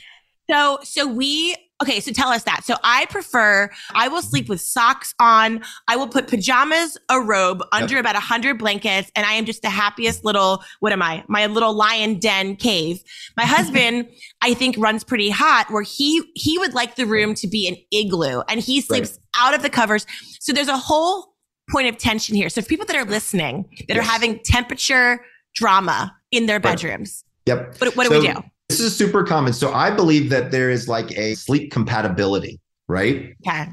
So, 0.50 0.78
so 0.82 1.06
we, 1.06 1.56
okay, 1.82 2.00
so 2.00 2.12
tell 2.12 2.28
us 2.28 2.44
that. 2.44 2.64
So 2.64 2.76
I 2.84 3.06
prefer, 3.06 3.70
I 3.94 4.08
will 4.08 4.22
sleep 4.22 4.48
with 4.48 4.60
socks 4.60 5.14
on. 5.18 5.62
I 5.88 5.96
will 5.96 6.08
put 6.08 6.28
pajamas, 6.28 6.96
a 7.08 7.20
robe 7.20 7.64
under 7.72 7.94
yep. 7.94 8.00
about 8.00 8.16
a 8.16 8.20
hundred 8.20 8.58
blankets. 8.58 9.10
And 9.16 9.26
I 9.26 9.32
am 9.32 9.44
just 9.44 9.62
the 9.62 9.70
happiest 9.70 10.24
little, 10.24 10.62
what 10.80 10.92
am 10.92 11.02
I? 11.02 11.24
My 11.28 11.46
little 11.46 11.74
lion 11.74 12.18
den 12.18 12.56
cave. 12.56 13.02
My 13.36 13.44
husband, 13.46 14.08
I 14.40 14.54
think 14.54 14.76
runs 14.78 15.04
pretty 15.04 15.30
hot 15.30 15.70
where 15.70 15.82
he, 15.82 16.22
he 16.34 16.58
would 16.58 16.74
like 16.74 16.96
the 16.96 17.06
room 17.06 17.34
to 17.34 17.48
be 17.48 17.66
an 17.68 17.76
igloo 17.90 18.42
and 18.48 18.60
he 18.60 18.80
sleeps 18.80 19.12
right. 19.12 19.46
out 19.46 19.54
of 19.54 19.62
the 19.62 19.70
covers. 19.70 20.06
So 20.40 20.52
there's 20.52 20.68
a 20.68 20.78
whole 20.78 21.34
point 21.70 21.88
of 21.88 21.98
tension 21.98 22.36
here. 22.36 22.48
So 22.48 22.62
for 22.62 22.68
people 22.68 22.86
that 22.86 22.96
are 22.96 23.04
listening, 23.04 23.66
that 23.88 23.96
yes. 23.96 23.98
are 23.98 24.02
having 24.02 24.38
temperature 24.44 25.24
drama 25.54 26.16
in 26.30 26.46
their 26.46 26.60
bedrooms. 26.60 27.24
Right. 27.48 27.56
Yep. 27.56 27.80
What, 27.80 27.96
what 27.96 28.06
so, 28.06 28.12
do 28.12 28.20
we 28.20 28.32
do? 28.32 28.42
This 28.68 28.80
is 28.80 28.96
super 28.96 29.22
common. 29.24 29.52
So 29.52 29.72
I 29.72 29.90
believe 29.90 30.30
that 30.30 30.50
there 30.50 30.70
is 30.70 30.88
like 30.88 31.10
a 31.16 31.34
sleep 31.34 31.70
compatibility, 31.70 32.60
right? 32.88 33.34
Yeah. 33.40 33.72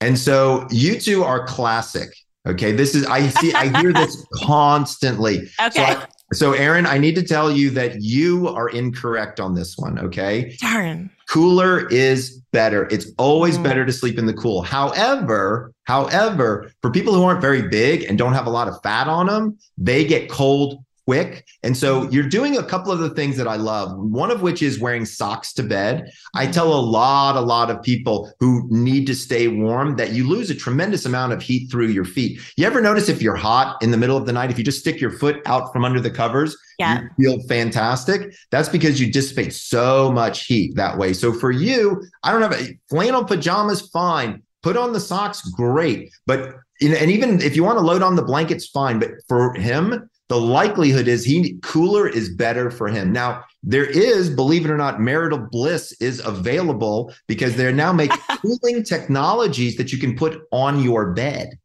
And 0.00 0.18
so 0.18 0.66
you 0.70 0.98
two 0.98 1.22
are 1.24 1.46
classic. 1.46 2.10
Okay. 2.46 2.72
This 2.72 2.94
is, 2.94 3.06
I 3.06 3.28
see, 3.28 3.54
I 3.54 3.80
hear 3.80 3.92
this 3.92 4.24
constantly. 4.34 5.48
Okay. 5.60 5.70
So, 5.70 5.82
I, 5.82 6.06
so, 6.32 6.52
Erin, 6.52 6.84
I 6.84 6.98
need 6.98 7.14
to 7.14 7.22
tell 7.22 7.50
you 7.50 7.70
that 7.70 8.02
you 8.02 8.48
are 8.48 8.68
incorrect 8.68 9.40
on 9.40 9.54
this 9.54 9.78
one. 9.78 9.98
Okay. 9.98 10.56
Darn. 10.60 11.10
Cooler 11.28 11.88
is 11.88 12.42
better. 12.52 12.86
It's 12.90 13.06
always 13.18 13.56
mm. 13.56 13.62
better 13.62 13.86
to 13.86 13.92
sleep 13.92 14.18
in 14.18 14.26
the 14.26 14.34
cool. 14.34 14.62
However, 14.62 15.72
however, 15.84 16.70
for 16.82 16.90
people 16.90 17.14
who 17.14 17.24
aren't 17.24 17.40
very 17.40 17.68
big 17.68 18.02
and 18.04 18.18
don't 18.18 18.34
have 18.34 18.46
a 18.46 18.50
lot 18.50 18.68
of 18.68 18.80
fat 18.82 19.06
on 19.06 19.26
them, 19.26 19.56
they 19.78 20.04
get 20.04 20.28
cold 20.28 20.84
quick. 21.06 21.46
And 21.62 21.76
so 21.76 22.00
mm-hmm. 22.00 22.12
you're 22.12 22.28
doing 22.28 22.56
a 22.56 22.62
couple 22.62 22.90
of 22.90 22.98
the 22.98 23.10
things 23.10 23.36
that 23.36 23.48
I 23.48 23.56
love, 23.56 23.96
one 23.96 24.30
of 24.30 24.42
which 24.42 24.62
is 24.62 24.78
wearing 24.78 25.04
socks 25.04 25.52
to 25.54 25.62
bed. 25.62 26.10
I 26.34 26.44
mm-hmm. 26.44 26.52
tell 26.52 26.72
a 26.72 26.80
lot, 26.80 27.36
a 27.36 27.40
lot 27.40 27.70
of 27.70 27.82
people 27.82 28.32
who 28.40 28.66
need 28.70 29.06
to 29.08 29.14
stay 29.14 29.48
warm 29.48 29.96
that 29.96 30.12
you 30.12 30.28
lose 30.28 30.50
a 30.50 30.54
tremendous 30.54 31.04
amount 31.04 31.32
of 31.32 31.42
heat 31.42 31.70
through 31.70 31.88
your 31.88 32.04
feet. 32.04 32.40
You 32.56 32.66
ever 32.66 32.80
notice 32.80 33.08
if 33.08 33.22
you're 33.22 33.36
hot 33.36 33.82
in 33.82 33.90
the 33.90 33.96
middle 33.96 34.16
of 34.16 34.26
the 34.26 34.32
night, 34.32 34.50
if 34.50 34.58
you 34.58 34.64
just 34.64 34.80
stick 34.80 35.00
your 35.00 35.10
foot 35.10 35.42
out 35.46 35.72
from 35.72 35.84
under 35.84 36.00
the 36.00 36.10
covers, 36.10 36.56
yeah. 36.78 37.02
you 37.18 37.36
feel 37.36 37.48
fantastic. 37.48 38.34
That's 38.50 38.68
because 38.68 39.00
you 39.00 39.12
dissipate 39.12 39.52
so 39.52 40.10
much 40.10 40.46
heat 40.46 40.74
that 40.76 40.96
way. 40.98 41.12
So 41.12 41.32
for 41.32 41.50
you, 41.50 42.02
I 42.22 42.32
don't 42.32 42.42
have 42.42 42.52
a 42.52 42.78
flannel 42.88 43.24
pajamas, 43.24 43.88
fine. 43.90 44.42
Put 44.62 44.78
on 44.78 44.94
the 44.94 45.00
socks, 45.00 45.42
great. 45.50 46.10
But 46.26 46.54
and 46.80 47.10
even 47.10 47.40
if 47.40 47.54
you 47.54 47.62
want 47.62 47.78
to 47.78 47.84
load 47.84 48.02
on 48.02 48.16
the 48.16 48.22
blankets, 48.22 48.66
fine. 48.66 48.98
But 48.98 49.10
for 49.28 49.54
him, 49.54 50.08
the 50.28 50.40
likelihood 50.40 51.06
is 51.06 51.24
he 51.24 51.58
cooler 51.62 52.08
is 52.08 52.30
better 52.30 52.70
for 52.70 52.88
him. 52.88 53.12
Now, 53.12 53.44
there 53.62 53.84
is, 53.84 54.30
believe 54.30 54.64
it 54.64 54.70
or 54.70 54.76
not, 54.76 55.00
marital 55.00 55.38
bliss 55.38 55.92
is 56.00 56.24
available 56.24 57.12
because 57.26 57.56
they're 57.56 57.72
now 57.72 57.92
making 57.92 58.18
cooling 58.40 58.82
technologies 58.82 59.76
that 59.76 59.92
you 59.92 59.98
can 59.98 60.16
put 60.16 60.42
on 60.50 60.82
your 60.82 61.12
bed. 61.12 61.58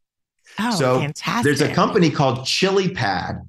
Oh, 0.60 0.76
so 0.76 1.00
fantastic. 1.00 1.44
there's 1.44 1.62
a 1.62 1.74
company 1.74 2.10
called 2.10 2.46
Chili 2.46 2.90
Pad 2.90 3.42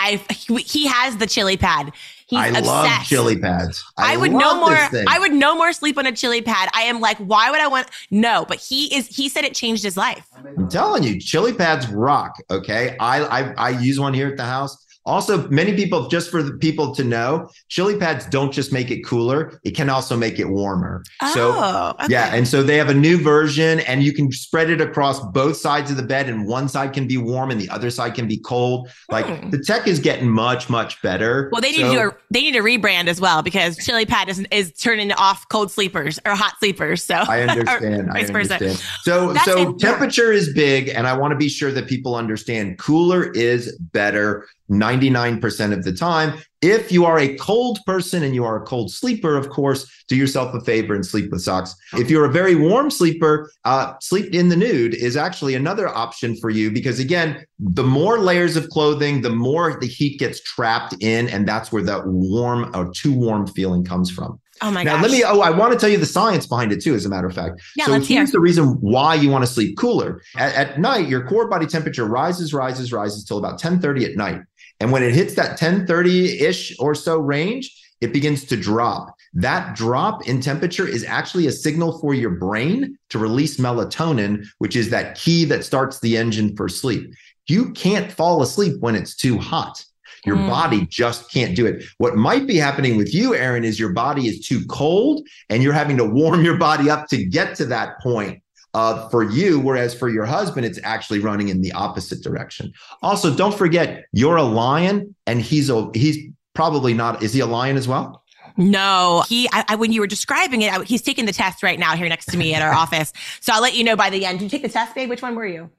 I 0.00 0.16
he 0.64 0.86
has 0.86 1.18
the 1.18 1.26
chili 1.26 1.56
pad. 1.56 1.92
He's 2.30 2.38
I 2.38 2.46
obsessed. 2.46 2.66
love 2.66 3.02
chili 3.06 3.36
pads. 3.36 3.84
I, 3.96 4.14
I 4.14 4.16
would 4.16 4.30
no 4.30 4.60
more. 4.60 4.76
I 5.08 5.18
would 5.18 5.32
no 5.32 5.56
more 5.56 5.72
sleep 5.72 5.98
on 5.98 6.06
a 6.06 6.12
chili 6.12 6.40
pad. 6.40 6.68
I 6.72 6.82
am 6.82 7.00
like, 7.00 7.16
why 7.18 7.50
would 7.50 7.60
I 7.60 7.66
want? 7.66 7.88
No, 8.12 8.44
but 8.46 8.58
he 8.58 8.94
is. 8.94 9.08
He 9.08 9.28
said 9.28 9.44
it 9.44 9.52
changed 9.52 9.82
his 9.82 9.96
life. 9.96 10.28
I'm 10.36 10.68
telling 10.68 11.02
you, 11.02 11.18
chili 11.20 11.52
pads 11.52 11.88
rock. 11.88 12.36
Okay, 12.48 12.96
I 13.00 13.24
I, 13.24 13.52
I 13.54 13.70
use 13.70 13.98
one 13.98 14.14
here 14.14 14.28
at 14.28 14.36
the 14.36 14.44
house. 14.44 14.86
Also, 15.06 15.48
many 15.48 15.74
people, 15.74 16.08
just 16.08 16.30
for 16.30 16.42
the 16.42 16.52
people 16.58 16.94
to 16.94 17.02
know, 17.02 17.48
chili 17.68 17.96
pads 17.96 18.26
don't 18.26 18.52
just 18.52 18.70
make 18.70 18.90
it 18.90 19.00
cooler, 19.00 19.58
it 19.64 19.70
can 19.70 19.88
also 19.88 20.14
make 20.14 20.38
it 20.38 20.44
warmer. 20.44 21.02
Oh, 21.22 21.34
so, 21.34 21.94
okay. 21.94 22.12
yeah. 22.12 22.34
And 22.34 22.46
so 22.46 22.62
they 22.62 22.76
have 22.76 22.90
a 22.90 22.94
new 22.94 23.16
version, 23.18 23.80
and 23.80 24.02
you 24.02 24.12
can 24.12 24.30
spread 24.30 24.68
it 24.68 24.80
across 24.80 25.18
both 25.28 25.56
sides 25.56 25.90
of 25.90 25.96
the 25.96 26.02
bed, 26.02 26.28
and 26.28 26.46
one 26.46 26.68
side 26.68 26.92
can 26.92 27.06
be 27.06 27.16
warm 27.16 27.50
and 27.50 27.58
the 27.58 27.68
other 27.70 27.90
side 27.90 28.14
can 28.14 28.28
be 28.28 28.36
cold. 28.38 28.90
Like 29.10 29.26
hmm. 29.26 29.50
the 29.50 29.58
tech 29.58 29.86
is 29.86 30.00
getting 30.00 30.28
much, 30.28 30.68
much 30.68 31.00
better. 31.00 31.48
Well, 31.50 31.62
they 31.62 31.72
need 31.72 31.80
so, 31.80 31.92
to 31.94 31.98
do 31.98 32.08
a, 32.08 32.16
they 32.30 32.42
need 32.42 32.52
to 32.52 32.60
rebrand 32.60 33.06
as 33.06 33.20
well 33.20 33.42
because 33.42 33.78
chili 33.78 34.04
pad 34.04 34.28
is, 34.28 34.44
is 34.50 34.72
turning 34.74 35.12
off 35.12 35.48
cold 35.48 35.70
sleepers 35.70 36.18
or 36.26 36.34
hot 36.34 36.54
sleepers. 36.58 37.02
So 37.02 37.14
I 37.14 37.42
understand. 37.48 38.10
I 38.12 38.20
understand. 38.20 38.82
So, 39.02 39.32
That's 39.32 39.46
so 39.46 39.72
temperature 39.74 40.30
is 40.30 40.52
big, 40.52 40.88
and 40.88 41.06
I 41.06 41.16
want 41.16 41.32
to 41.32 41.38
be 41.38 41.48
sure 41.48 41.72
that 41.72 41.88
people 41.88 42.14
understand 42.14 42.78
cooler 42.78 43.30
is 43.32 43.76
better 43.78 44.46
99% 44.70 45.72
of 45.72 45.84
the 45.84 45.92
time. 45.92 46.40
If 46.62 46.92
you 46.92 47.04
are 47.06 47.18
a 47.18 47.36
cold 47.36 47.78
person 47.86 48.22
and 48.22 48.34
you 48.34 48.44
are 48.44 48.62
a 48.62 48.66
cold 48.66 48.92
sleeper, 48.92 49.36
of 49.36 49.48
course, 49.48 50.04
do 50.08 50.16
yourself 50.16 50.54
a 50.54 50.60
favor 50.60 50.94
and 50.94 51.04
sleep 51.04 51.30
with 51.30 51.40
socks. 51.40 51.74
If 51.94 52.10
you're 52.10 52.26
a 52.26 52.32
very 52.32 52.54
warm 52.54 52.90
sleeper, 52.90 53.50
uh, 53.64 53.94
sleep 54.00 54.34
in 54.34 54.48
the 54.48 54.56
nude 54.56 54.94
is 54.94 55.16
actually 55.16 55.54
another 55.54 55.88
option 55.88 56.36
for 56.36 56.50
you 56.50 56.70
because, 56.70 56.98
again, 56.98 57.44
the 57.58 57.82
more 57.82 58.18
layers 58.18 58.56
of 58.56 58.68
clothing, 58.68 59.22
the 59.22 59.30
more 59.30 59.78
the 59.80 59.86
heat 59.86 60.18
gets 60.18 60.40
trapped 60.42 60.94
in. 61.00 61.28
And 61.28 61.48
that's 61.48 61.72
where 61.72 61.82
that 61.82 62.06
warm 62.06 62.70
or 62.74 62.92
too 62.92 63.12
warm 63.12 63.46
feeling 63.46 63.84
comes 63.84 64.10
from. 64.10 64.38
Oh 64.62 64.70
my 64.70 64.82
now, 64.82 64.96
gosh. 64.96 65.02
let 65.04 65.10
me. 65.12 65.24
Oh, 65.24 65.40
I 65.40 65.50
want 65.50 65.72
to 65.72 65.78
tell 65.78 65.88
you 65.88 65.96
the 65.96 66.06
science 66.06 66.46
behind 66.46 66.70
it 66.70 66.82
too. 66.82 66.94
As 66.94 67.06
a 67.06 67.08
matter 67.08 67.26
of 67.26 67.34
fact, 67.34 67.62
yeah, 67.76 67.86
so 67.86 67.92
let's 67.92 68.06
here's 68.06 68.28
hear. 68.28 68.32
the 68.32 68.40
reason 68.40 68.66
why 68.80 69.14
you 69.14 69.30
want 69.30 69.42
to 69.42 69.50
sleep 69.50 69.76
cooler. 69.78 70.20
At, 70.36 70.54
at 70.54 70.80
night, 70.80 71.08
your 71.08 71.26
core 71.26 71.48
body 71.48 71.66
temperature 71.66 72.04
rises, 72.04 72.52
rises, 72.52 72.92
rises 72.92 73.24
till 73.24 73.38
about 73.38 73.58
10:30 73.58 74.04
at 74.04 74.16
night. 74.16 74.42
And 74.80 74.90
when 74.90 75.02
it 75.02 75.14
hits 75.14 75.34
that 75.34 75.50
1030 75.50 76.40
ish 76.40 76.76
or 76.78 76.94
so 76.94 77.18
range, 77.18 77.76
it 78.00 78.12
begins 78.12 78.44
to 78.44 78.56
drop. 78.56 79.14
That 79.34 79.76
drop 79.76 80.26
in 80.26 80.40
temperature 80.40 80.88
is 80.88 81.04
actually 81.04 81.46
a 81.46 81.52
signal 81.52 81.98
for 82.00 82.14
your 82.14 82.30
brain 82.30 82.98
to 83.10 83.18
release 83.18 83.58
melatonin, 83.58 84.46
which 84.58 84.74
is 84.74 84.90
that 84.90 85.14
key 85.16 85.44
that 85.44 85.64
starts 85.64 86.00
the 86.00 86.16
engine 86.16 86.56
for 86.56 86.68
sleep. 86.68 87.12
You 87.46 87.70
can't 87.72 88.10
fall 88.10 88.42
asleep 88.42 88.80
when 88.80 88.96
it's 88.96 89.14
too 89.14 89.38
hot. 89.38 89.84
Your 90.24 90.36
mm. 90.36 90.48
body 90.48 90.86
just 90.86 91.30
can't 91.30 91.56
do 91.56 91.66
it. 91.66 91.84
What 91.98 92.16
might 92.16 92.46
be 92.46 92.56
happening 92.56 92.96
with 92.96 93.14
you, 93.14 93.34
Erin, 93.34 93.64
is 93.64 93.78
your 93.78 93.92
body 93.92 94.28
is 94.28 94.46
too 94.46 94.64
cold 94.66 95.26
and 95.48 95.62
you're 95.62 95.72
having 95.72 95.96
to 95.96 96.04
warm 96.04 96.44
your 96.44 96.58
body 96.58 96.90
up 96.90 97.08
to 97.08 97.24
get 97.24 97.54
to 97.56 97.66
that 97.66 98.00
point 98.00 98.42
uh, 98.74 99.08
for 99.08 99.22
you, 99.22 99.58
whereas 99.58 99.94
for 99.94 100.08
your 100.08 100.24
husband, 100.24 100.66
it's 100.66 100.78
actually 100.82 101.18
running 101.18 101.48
in 101.48 101.60
the 101.60 101.72
opposite 101.72 102.22
direction. 102.22 102.72
Also, 103.02 103.34
don't 103.34 103.54
forget 103.54 104.04
you're 104.12 104.36
a 104.36 104.42
lion, 104.42 105.14
and 105.26 105.40
he's 105.40 105.70
a 105.70 105.90
he's 105.94 106.18
probably 106.54 106.94
not. 106.94 107.22
Is 107.22 107.32
he 107.32 107.40
a 107.40 107.46
lion 107.46 107.76
as 107.76 107.88
well? 107.88 108.22
No, 108.56 109.24
he. 109.28 109.48
I, 109.52 109.64
I, 109.68 109.76
when 109.76 109.92
you 109.92 110.00
were 110.00 110.06
describing 110.06 110.62
it, 110.62 110.72
I, 110.72 110.82
he's 110.84 111.02
taking 111.02 111.24
the 111.24 111.32
test 111.32 111.62
right 111.62 111.78
now 111.78 111.96
here 111.96 112.08
next 112.08 112.26
to 112.26 112.36
me 112.36 112.54
at 112.54 112.62
our 112.62 112.72
office. 112.84 113.12
So 113.40 113.52
I'll 113.52 113.62
let 113.62 113.74
you 113.74 113.84
know 113.84 113.96
by 113.96 114.10
the 114.10 114.24
end. 114.24 114.38
Did 114.38 114.44
you 114.44 114.50
take 114.50 114.62
the 114.62 114.68
test, 114.68 114.94
babe? 114.94 115.08
Which 115.08 115.22
one 115.22 115.34
were 115.34 115.46
you? 115.46 115.70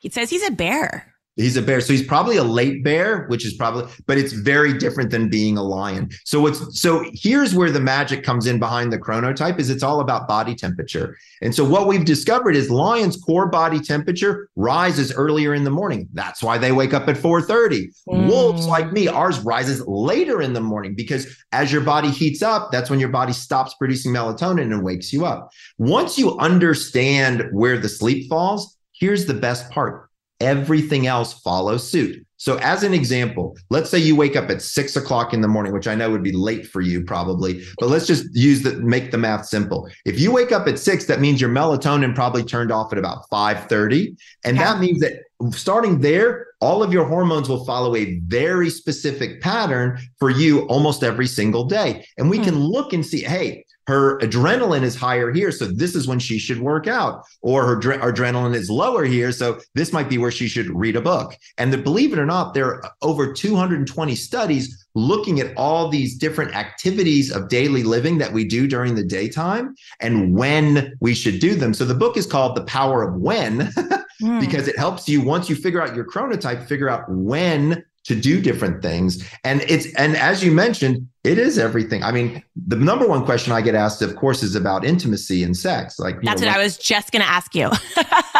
He 0.00 0.10
says 0.10 0.30
he's 0.30 0.46
a 0.46 0.50
bear. 0.50 1.12
He's 1.38 1.56
a 1.56 1.62
bear. 1.62 1.80
So 1.80 1.92
he's 1.92 2.02
probably 2.02 2.36
a 2.36 2.42
late 2.42 2.82
bear, 2.82 3.26
which 3.28 3.46
is 3.46 3.54
probably, 3.54 3.90
but 4.06 4.18
it's 4.18 4.32
very 4.32 4.76
different 4.76 5.10
than 5.10 5.28
being 5.28 5.56
a 5.56 5.62
lion. 5.62 6.10
So 6.24 6.40
what's 6.40 6.80
so 6.80 7.04
here's 7.14 7.54
where 7.54 7.70
the 7.70 7.80
magic 7.80 8.24
comes 8.24 8.46
in 8.46 8.58
behind 8.58 8.92
the 8.92 8.98
chronotype 8.98 9.60
is 9.60 9.70
it's 9.70 9.84
all 9.84 10.00
about 10.00 10.26
body 10.26 10.56
temperature. 10.56 11.16
And 11.40 11.54
so 11.54 11.64
what 11.64 11.86
we've 11.86 12.04
discovered 12.04 12.56
is 12.56 12.70
lions' 12.70 13.16
core 13.16 13.46
body 13.46 13.78
temperature 13.78 14.48
rises 14.56 15.12
earlier 15.12 15.54
in 15.54 15.62
the 15.62 15.70
morning. 15.70 16.08
That's 16.12 16.42
why 16.42 16.58
they 16.58 16.72
wake 16.72 16.92
up 16.92 17.08
at 17.08 17.16
4:30. 17.16 17.86
Mm. 18.08 18.28
Wolves 18.28 18.66
like 18.66 18.92
me, 18.92 19.06
ours 19.06 19.38
rises 19.38 19.80
later 19.86 20.42
in 20.42 20.54
the 20.54 20.60
morning 20.60 20.96
because 20.96 21.28
as 21.52 21.70
your 21.70 21.82
body 21.82 22.10
heats 22.10 22.42
up, 22.42 22.72
that's 22.72 22.90
when 22.90 22.98
your 22.98 23.10
body 23.10 23.32
stops 23.32 23.74
producing 23.74 24.12
melatonin 24.12 24.72
and 24.72 24.82
wakes 24.82 25.12
you 25.12 25.24
up. 25.24 25.50
Once 25.78 26.18
you 26.18 26.36
understand 26.38 27.48
where 27.52 27.78
the 27.78 27.88
sleep 27.88 28.28
falls, 28.28 28.76
here's 28.92 29.26
the 29.26 29.34
best 29.34 29.70
part 29.70 30.07
everything 30.40 31.06
else 31.06 31.40
follows 31.40 31.88
suit. 31.88 32.24
So, 32.40 32.56
as 32.58 32.84
an 32.84 32.94
example, 32.94 33.56
let's 33.68 33.90
say 33.90 33.98
you 33.98 34.14
wake 34.14 34.36
up 34.36 34.48
at 34.48 34.62
six 34.62 34.94
o'clock 34.94 35.34
in 35.34 35.40
the 35.40 35.48
morning, 35.48 35.72
which 35.72 35.88
I 35.88 35.96
know 35.96 36.08
would 36.10 36.22
be 36.22 36.30
late 36.30 36.68
for 36.68 36.80
you 36.80 37.02
probably, 37.04 37.64
but 37.78 37.88
let's 37.88 38.06
just 38.06 38.26
use 38.32 38.62
the 38.62 38.74
make 38.74 39.10
the 39.10 39.18
math 39.18 39.46
simple. 39.46 39.90
If 40.04 40.20
you 40.20 40.30
wake 40.30 40.52
up 40.52 40.68
at 40.68 40.78
six, 40.78 41.06
that 41.06 41.20
means 41.20 41.40
your 41.40 41.50
melatonin 41.50 42.14
probably 42.14 42.44
turned 42.44 42.70
off 42.70 42.92
at 42.92 42.98
about 42.98 43.28
5:30. 43.28 44.16
And 44.44 44.56
okay. 44.56 44.64
that 44.64 44.78
means 44.78 45.00
that 45.00 45.14
starting 45.50 46.00
there, 46.00 46.46
all 46.60 46.80
of 46.80 46.92
your 46.92 47.06
hormones 47.06 47.48
will 47.48 47.64
follow 47.64 47.96
a 47.96 48.20
very 48.20 48.70
specific 48.70 49.40
pattern 49.40 49.98
for 50.20 50.30
you 50.30 50.60
almost 50.68 51.02
every 51.02 51.26
single 51.26 51.64
day. 51.64 52.06
And 52.18 52.30
we 52.30 52.38
hmm. 52.38 52.44
can 52.44 52.58
look 52.60 52.92
and 52.92 53.04
see, 53.04 53.22
hey, 53.22 53.64
her 53.88 54.18
adrenaline 54.18 54.82
is 54.82 54.94
higher 54.94 55.32
here. 55.32 55.50
So 55.50 55.64
this 55.64 55.94
is 55.94 56.06
when 56.06 56.18
she 56.18 56.38
should 56.38 56.60
work 56.60 56.86
out, 56.86 57.24
or 57.40 57.64
her 57.64 57.74
dre- 57.74 57.96
adrenaline 57.96 58.54
is 58.54 58.68
lower 58.68 59.02
here. 59.06 59.32
So 59.32 59.60
this 59.74 59.94
might 59.94 60.10
be 60.10 60.18
where 60.18 60.30
she 60.30 60.46
should 60.46 60.68
read 60.68 60.94
a 60.94 61.00
book. 61.00 61.34
And 61.56 61.72
the, 61.72 61.78
believe 61.78 62.12
it 62.12 62.18
or 62.18 62.26
not, 62.26 62.52
there 62.52 62.66
are 62.66 62.92
over 63.00 63.32
220 63.32 64.14
studies 64.14 64.86
looking 64.94 65.40
at 65.40 65.56
all 65.56 65.88
these 65.88 66.18
different 66.18 66.54
activities 66.54 67.32
of 67.32 67.48
daily 67.48 67.82
living 67.82 68.18
that 68.18 68.30
we 68.30 68.44
do 68.44 68.68
during 68.68 68.94
the 68.94 69.04
daytime 69.04 69.74
and 70.00 70.34
when 70.34 70.92
we 71.00 71.14
should 71.14 71.40
do 71.40 71.54
them. 71.54 71.72
So 71.72 71.86
the 71.86 71.94
book 71.94 72.18
is 72.18 72.26
called 72.26 72.56
The 72.56 72.64
Power 72.64 73.08
of 73.08 73.14
When 73.14 73.58
mm. 74.22 74.38
because 74.38 74.68
it 74.68 74.76
helps 74.76 75.08
you 75.08 75.22
once 75.22 75.48
you 75.48 75.56
figure 75.56 75.80
out 75.80 75.96
your 75.96 76.04
chronotype, 76.04 76.68
figure 76.68 76.90
out 76.90 77.04
when 77.08 77.82
to 78.08 78.16
do 78.16 78.40
different 78.40 78.82
things. 78.82 79.22
And 79.44 79.60
it's 79.68 79.92
and 79.94 80.16
as 80.16 80.42
you 80.42 80.50
mentioned, 80.50 81.06
it 81.24 81.38
is 81.38 81.58
everything. 81.58 82.02
I 82.02 82.10
mean, 82.10 82.42
the 82.66 82.76
number 82.76 83.06
one 83.06 83.24
question 83.26 83.52
I 83.52 83.60
get 83.60 83.74
asked, 83.74 84.00
of 84.00 84.16
course, 84.16 84.42
is 84.42 84.54
about 84.54 84.82
intimacy 84.84 85.44
and 85.44 85.54
sex. 85.54 85.98
Like 85.98 86.20
that's 86.22 86.40
know, 86.40 86.48
what 86.48 86.56
I 86.56 86.62
was 86.62 86.78
just 86.78 87.12
going 87.12 87.22
to 87.22 87.28
ask 87.28 87.54
you. 87.54 87.70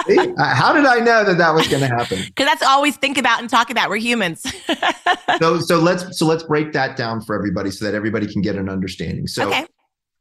Uh, 0.09 0.55
how 0.55 0.73
did 0.73 0.87
I 0.87 1.01
know 1.01 1.23
that 1.23 1.37
that 1.37 1.55
was 1.55 1.69
going 1.69 1.83
to 1.83 1.89
happen? 1.89 2.19
Because 2.29 2.47
that's 2.47 2.63
always 2.63 2.97
think 2.97 3.19
about 3.19 3.41
and 3.41 3.51
talk 3.51 3.71
about. 3.71 3.91
We're 3.91 3.97
humans. 3.97 4.41
so 5.39 5.61
so 5.61 5.79
let's 5.79 6.19
so 6.19 6.25
let's 6.25 6.45
break 6.45 6.73
that 6.73 6.97
down 6.97 7.21
for 7.21 7.35
everybody 7.35 7.71
so 7.71 7.85
that 7.85 7.95
everybody 7.95 8.27
can 8.27 8.41
get 8.41 8.57
an 8.57 8.69
understanding. 8.71 9.27
So 9.27 9.49
okay 9.49 9.67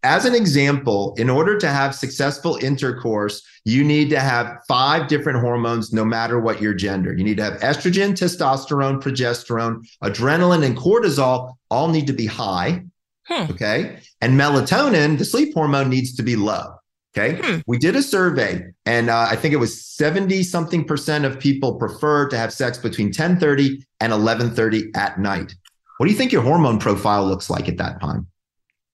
as 0.04 0.26
an 0.26 0.36
example, 0.36 1.16
in 1.18 1.30
order 1.30 1.58
to 1.58 1.68
have 1.68 1.96
successful 1.96 2.58
intercourse, 2.62 3.42
you 3.66 3.84
need 3.84 4.10
to 4.12 4.20
have 4.20 4.60
five 4.68 5.08
different 5.08 5.40
hormones, 5.40 5.92
no 5.92 6.06
matter 6.06 6.40
what 6.40 6.62
your 6.62 6.74
gender. 6.74 7.14
You 7.14 7.24
need 7.24 7.38
to 7.38 7.44
have 7.44 7.60
estrogen, 7.62 8.12
testosterone, 8.12 9.02
progesterone, 9.02 9.88
adrenaline, 10.04 10.64
and 10.64 10.78
cortisol 10.78 11.56
all 11.70 11.90
need 11.90 12.08
to 12.08 12.14
be 12.14 12.26
high. 12.26 12.84
Hmm. 13.26 13.52
Okay. 13.52 14.00
And 14.22 14.40
melatonin, 14.40 15.18
the 15.18 15.26
sleep 15.26 15.54
hormone, 15.54 15.90
needs 15.90 16.16
to 16.16 16.24
be 16.24 16.36
low. 16.36 16.76
Okay. 17.18 17.42
Hmm. 17.44 17.60
We 17.66 17.78
did 17.78 17.96
a 17.96 18.04
survey 18.04 18.64
and 18.86 19.10
uh, 19.10 19.28
I 19.30 19.36
think 19.36 19.54
it 19.54 19.58
was 19.58 19.84
70 19.84 20.44
something 20.44 20.86
percent 20.86 21.26
of 21.26 21.40
people 21.40 21.76
prefer 21.76 22.30
to 22.30 22.38
have 22.38 22.54
sex 22.54 22.78
between 22.78 23.08
1030 23.08 23.84
and 24.00 24.12
1130 24.12 24.92
at 24.96 25.20
night. 25.20 25.54
What 25.98 26.06
do 26.06 26.12
you 26.12 26.18
think 26.18 26.32
your 26.32 26.44
hormone 26.44 26.78
profile 26.78 27.26
looks 27.26 27.50
like 27.50 27.68
at 27.68 27.78
that 27.78 28.00
time? 28.00 28.28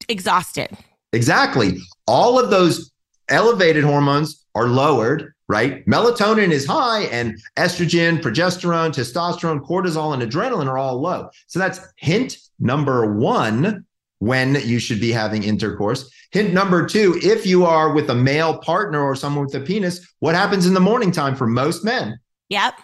Exhausted. 0.08 0.78
Exactly. 1.14 1.78
All 2.08 2.40
of 2.40 2.50
those 2.50 2.92
elevated 3.30 3.84
hormones 3.84 4.46
are 4.56 4.68
lowered, 4.68 5.34
right? 5.48 5.86
Melatonin 5.86 6.52
is 6.52 6.66
high, 6.66 7.04
and 7.04 7.40
estrogen, 7.58 8.22
progesterone, 8.22 8.90
testosterone, 8.90 9.62
cortisol, 9.62 10.14
and 10.14 10.22
adrenaline 10.22 10.68
are 10.68 10.78
all 10.78 11.00
low. 11.00 11.30
So 11.48 11.60
that's 11.60 11.80
hint 11.98 12.38
number 12.60 13.16
one 13.16 13.86
when 14.20 14.56
you 14.66 14.80
should 14.80 15.00
be 15.00 15.12
having 15.12 15.44
intercourse. 15.44 16.10
Hint 16.32 16.54
number 16.54 16.88
two 16.88 17.20
if 17.22 17.46
you 17.46 17.66
are 17.66 17.94
with 17.94 18.10
a 18.10 18.16
male 18.16 18.58
partner 18.58 19.02
or 19.02 19.16
someone 19.16 19.46
with 19.46 19.56
a 19.56 19.60
penis, 19.60 20.08
what 20.20 20.34
happens 20.36 20.66
in 20.66 20.74
the 20.74 20.80
morning 20.80 21.12
time 21.12 21.36
for 21.36 21.46
most 21.46 21.84
men? 21.84 22.20
Yep. 22.50 22.76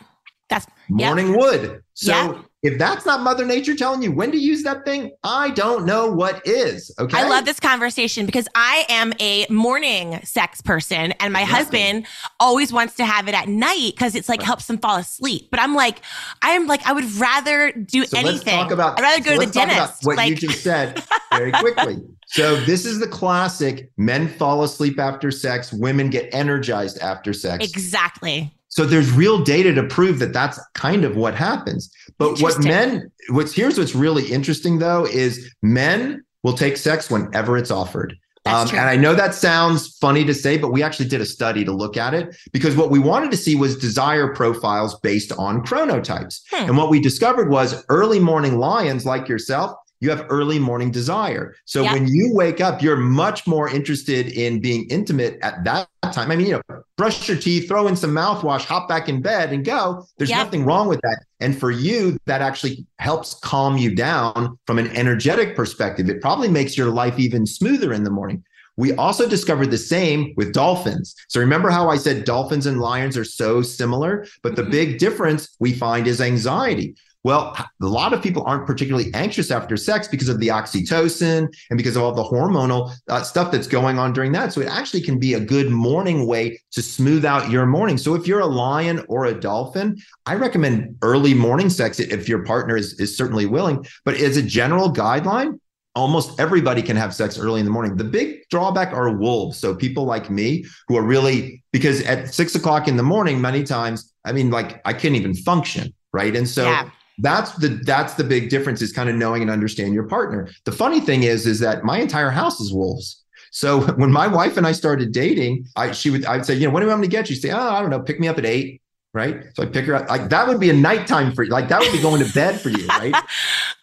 That's 0.49 0.67
morning 0.89 1.29
yep. 1.29 1.37
wood. 1.37 1.83
So 1.93 2.11
yep. 2.11 2.45
If 2.61 2.77
that's 2.77 3.05
not 3.05 3.21
Mother 3.21 3.45
Nature 3.45 3.73
telling 3.73 4.03
you 4.03 4.11
when 4.11 4.31
to 4.31 4.37
use 4.37 4.63
that 4.63 4.83
thing, 4.83 5.11
I 5.23 5.51
don't 5.51 5.85
know 5.85 6.11
what 6.11 6.45
is. 6.45 6.93
Okay. 6.99 7.17
I 7.17 7.27
love 7.27 7.45
this 7.45 7.59
conversation 7.59 8.25
because 8.25 8.49
I 8.53 8.85
am 8.89 9.13
a 9.21 9.47
morning 9.49 10.19
sex 10.23 10.59
person 10.59 11.13
and 11.13 11.31
my 11.31 11.43
exactly. 11.43 11.79
husband 11.79 12.07
always 12.39 12.73
wants 12.73 12.95
to 12.97 13.05
have 13.05 13.29
it 13.29 13.33
at 13.33 13.47
night 13.47 13.91
because 13.95 14.13
it's 14.13 14.27
like 14.27 14.39
right. 14.39 14.47
helps 14.47 14.69
him 14.69 14.77
fall 14.77 14.97
asleep. 14.97 15.47
But 15.51 15.61
I'm 15.61 15.73
like, 15.73 16.01
I 16.41 16.49
am 16.49 16.67
like, 16.67 16.85
I 16.85 16.91
would 16.91 17.09
rather 17.13 17.71
do 17.71 18.03
so 18.05 18.17
anything. 18.17 18.33
Let's 18.33 18.43
talk 18.43 18.71
about, 18.71 18.99
I'd 18.99 19.03
rather 19.03 19.23
go 19.23 19.35
so 19.35 19.41
to 19.41 19.45
the 19.45 19.53
dentist. 19.53 20.05
what 20.05 20.17
like, 20.17 20.29
you 20.29 20.35
just 20.35 20.61
said 20.61 21.01
very 21.31 21.53
quickly. 21.53 22.01
so 22.27 22.57
this 22.65 22.85
is 22.85 22.99
the 22.99 23.07
classic 23.07 23.89
men 23.95 24.27
fall 24.27 24.63
asleep 24.63 24.99
after 24.99 25.31
sex, 25.31 25.71
women 25.71 26.09
get 26.09 26.27
energized 26.33 26.99
after 26.99 27.31
sex. 27.31 27.65
Exactly. 27.65 28.51
So 28.69 28.86
there's 28.86 29.12
real 29.12 29.43
data 29.43 29.73
to 29.73 29.84
prove 29.84 30.19
that 30.19 30.32
that's 30.32 30.60
kind 30.73 31.03
of 31.03 31.15
what 31.15 31.36
happens. 31.36 31.91
But 32.17 32.39
what 32.39 32.63
men, 32.63 33.12
what's 33.29 33.53
here's 33.53 33.77
what's 33.77 33.95
really 33.95 34.32
interesting 34.32 34.79
though 34.79 35.05
is 35.05 35.53
men 35.62 36.23
will 36.43 36.53
take 36.53 36.77
sex 36.77 37.10
whenever 37.10 37.58
it's 37.58 37.71
offered. 37.71 38.15
Um, 38.45 38.69
and 38.69 38.79
I 38.79 38.95
know 38.95 39.13
that 39.13 39.36
sounds 39.36 39.97
funny 39.97 40.23
to 40.25 40.34
say, 40.34 40.58
but 40.58 40.71
we 40.71 40.82
actually 40.82 41.10
did 41.10 41.21
a 41.21 41.25
study 41.25 41.65
to 41.65 41.71
look 41.71 41.97
at 41.97 42.13
it 42.13 42.36
because 42.53 42.75
what 42.75 42.89
we 42.89 42.97
wanted 42.97 43.32
to 43.32 43.38
see 43.38 43.55
was 43.55 43.77
desire 43.77 44.34
profiles 44.34 44.97
based 45.01 45.32
on 45.34 45.63
chronotypes. 45.63 46.41
Hmm. 46.49 46.69
And 46.69 46.77
what 46.77 46.89
we 46.89 47.01
discovered 47.01 47.49
was 47.49 47.84
early 47.89 48.19
morning 48.19 48.58
lions 48.58 49.05
like 49.05 49.27
yourself 49.27 49.75
you 49.99 50.09
have 50.09 50.25
early 50.29 50.59
morning 50.59 50.91
desire. 50.91 51.55
So 51.65 51.83
yep. 51.83 51.93
when 51.93 52.07
you 52.07 52.33
wake 52.33 52.62
up, 52.62 52.81
you're 52.81 52.97
much 52.97 53.45
more 53.45 53.69
interested 53.69 54.29
in 54.29 54.62
being 54.62 54.85
intimate 54.89 55.38
at 55.41 55.63
that 55.65 55.88
time. 56.12 56.31
I 56.31 56.35
mean, 56.35 56.47
you 56.47 56.62
know, 56.69 56.83
brush 56.97 57.27
your 57.27 57.38
teeth, 57.38 57.67
throw 57.67 57.88
in 57.88 57.95
some 57.95 58.12
mouthwash, 58.12 58.65
hop 58.65 58.88
back 58.88 59.09
in 59.09 59.21
bed 59.21 59.51
and 59.51 59.65
go. 59.65 60.05
There's 60.17 60.29
yep. 60.29 60.45
nothing 60.45 60.65
wrong 60.65 60.88
with 60.88 61.01
that. 61.01 61.25
And 61.39 61.57
for 61.57 61.71
you, 61.71 62.17
that 62.25 62.41
actually 62.41 62.85
helps 62.99 63.35
calm 63.35 63.77
you 63.77 63.93
down 63.95 64.57
from 64.65 64.79
an 64.79 64.88
energetic 64.95 65.55
perspective. 65.55 66.09
It 66.09 66.21
probably 66.21 66.47
makes 66.47 66.77
your 66.77 66.89
life 66.91 67.19
even 67.19 67.45
smoother 67.45 67.93
in 67.93 68.03
the 68.03 68.09
morning. 68.09 68.43
We 68.79 68.93
also 68.93 69.27
discovered 69.27 69.71
the 69.71 69.77
same 69.77 70.33
with 70.38 70.53
dolphins. 70.53 71.13
So 71.27 71.41
remember 71.41 71.69
how 71.69 71.89
I 71.89 71.97
said 71.97 72.23
dolphins 72.23 72.65
and 72.65 72.79
lions 72.79 73.17
are 73.17 73.25
so 73.25 73.62
similar, 73.62 74.25
but 74.41 74.55
the 74.55 74.62
mm-hmm. 74.62 74.71
big 74.71 74.99
difference 74.99 75.53
we 75.59 75.73
find 75.73 76.07
is 76.07 76.21
anxiety. 76.21 76.95
Well, 77.25 77.53
a 77.82 77.86
lot 77.86 78.13
of 78.13 78.23
people 78.23 78.43
aren't 78.45 78.65
particularly 78.65 79.13
anxious 79.13 79.51
after 79.51 79.75
sex 79.75 80.08
because 80.08 80.29
of 80.29 80.39
the 80.39 80.47
oxytocin 80.47 81.53
and 81.69 81.77
because 81.77 81.97
of 81.97 82.03
all 82.03 82.13
the 82.13 82.23
hormonal 82.23 82.93
uh, 83.10 83.23
stuff 83.23 83.51
that's 83.51 83.67
going 83.67 83.99
on 83.99 84.13
during 84.13 84.32
that. 84.34 84.53
So 84.53 84.62
it 84.62 84.69
actually 84.69 85.01
can 85.01 85.19
be 85.19 85.34
a 85.34 85.39
good 85.39 85.69
morning 85.69 86.27
way 86.27 86.62
to 86.71 86.82
smooth 86.82 87.25
out 87.25 87.49
your 87.49 87.65
morning. 87.65 87.97
So 87.97 88.15
if 88.15 88.25
you're 88.25 88.39
a 88.39 88.45
lion 88.45 89.03
or 89.10 89.25
a 89.25 89.34
dolphin, 89.34 89.97
I 90.25 90.36
recommend 90.36 90.95
early 91.01 91.34
morning 91.34 91.69
sex 91.69 91.99
if 91.99 92.29
your 92.29 92.45
partner 92.45 92.77
is, 92.77 92.97
is 93.01 93.17
certainly 93.17 93.45
willing. 93.45 93.86
But 94.05 94.15
as 94.15 94.38
a 94.38 94.41
general 94.41 94.89
guideline, 94.89 95.60
almost 95.95 96.39
everybody 96.39 96.82
can 96.82 96.95
have 96.95 97.13
sex 97.13 97.38
early 97.38 97.60
in 97.60 97.65
the 97.65 97.71
morning. 97.71 97.97
The 97.97 98.05
big 98.05 98.47
drawback 98.49 98.93
are 98.93 99.12
wolves. 99.17 99.58
So 99.58 99.75
people 99.75 100.05
like 100.05 100.29
me 100.29 100.63
who 100.88 100.95
are 100.95 101.03
really 101.03 101.62
because 101.73 102.01
at 102.03 102.34
six 102.34 102.55
o'clock 102.55 102.88
in 102.88 102.95
the 102.95 103.03
morning, 103.03 103.41
many 103.41 103.63
times, 103.63 104.13
I 104.23 104.32
mean, 104.32 104.51
like 104.51 104.82
I 104.86 104.93
can't 104.93 105.15
even 105.15 105.34
function. 105.34 105.93
Right. 106.13 106.36
And 106.36 106.47
so 106.47 106.63
yeah 106.63 106.89
that's 107.21 107.53
the 107.53 107.69
that's 107.86 108.15
the 108.15 108.23
big 108.23 108.49
difference 108.49 108.82
is 108.82 108.91
kind 108.91 109.10
of 109.10 109.15
knowing 109.15 109.41
and 109.41 109.51
understand 109.51 109.93
your 109.93 110.08
partner. 110.08 110.49
The 110.65 110.71
funny 110.71 110.99
thing 110.99 111.23
is 111.23 111.45
is 111.45 111.60
that 111.60 111.84
my 111.84 111.99
entire 111.99 112.29
house 112.29 112.60
is 112.60 112.73
wolves. 112.73 113.23
So 113.51 113.82
when 113.95 114.12
my 114.12 114.27
wife 114.27 114.58
and 114.58 114.65
i 114.67 114.71
started 114.71 115.12
dating 115.12 115.65
i 115.75 115.91
she 115.91 116.10
would 116.10 116.25
i'd 116.25 116.45
say 116.45 116.55
you 116.55 116.67
know 116.67 116.73
when 116.73 116.84
do 116.84 116.89
i 116.89 116.91
going 116.91 117.01
to 117.01 117.08
get 117.08 117.29
you? 117.29 117.36
Say 117.36 117.51
oh 117.51 117.58
i 117.58 117.82
don't 117.82 117.89
know 117.89 118.01
pick 118.01 118.19
me 118.19 118.27
up 118.27 118.38
at 118.38 118.45
eight 118.45 118.82
right? 119.13 119.43
So 119.55 119.63
i 119.63 119.65
pick 119.65 119.86
her 119.86 119.95
up 119.95 120.10
like 120.10 120.29
that 120.29 120.47
would 120.47 120.60
be 120.60 120.69
a 120.69 120.73
nighttime 120.73 121.34
for 121.34 121.43
you 121.43 121.49
like 121.49 121.67
that 121.69 121.82
would 121.82 121.91
be 121.91 122.01
going 122.01 122.23
to 122.23 122.34
bed 122.34 122.60
for 122.60 122.69
you 122.69 122.86
right? 122.88 123.13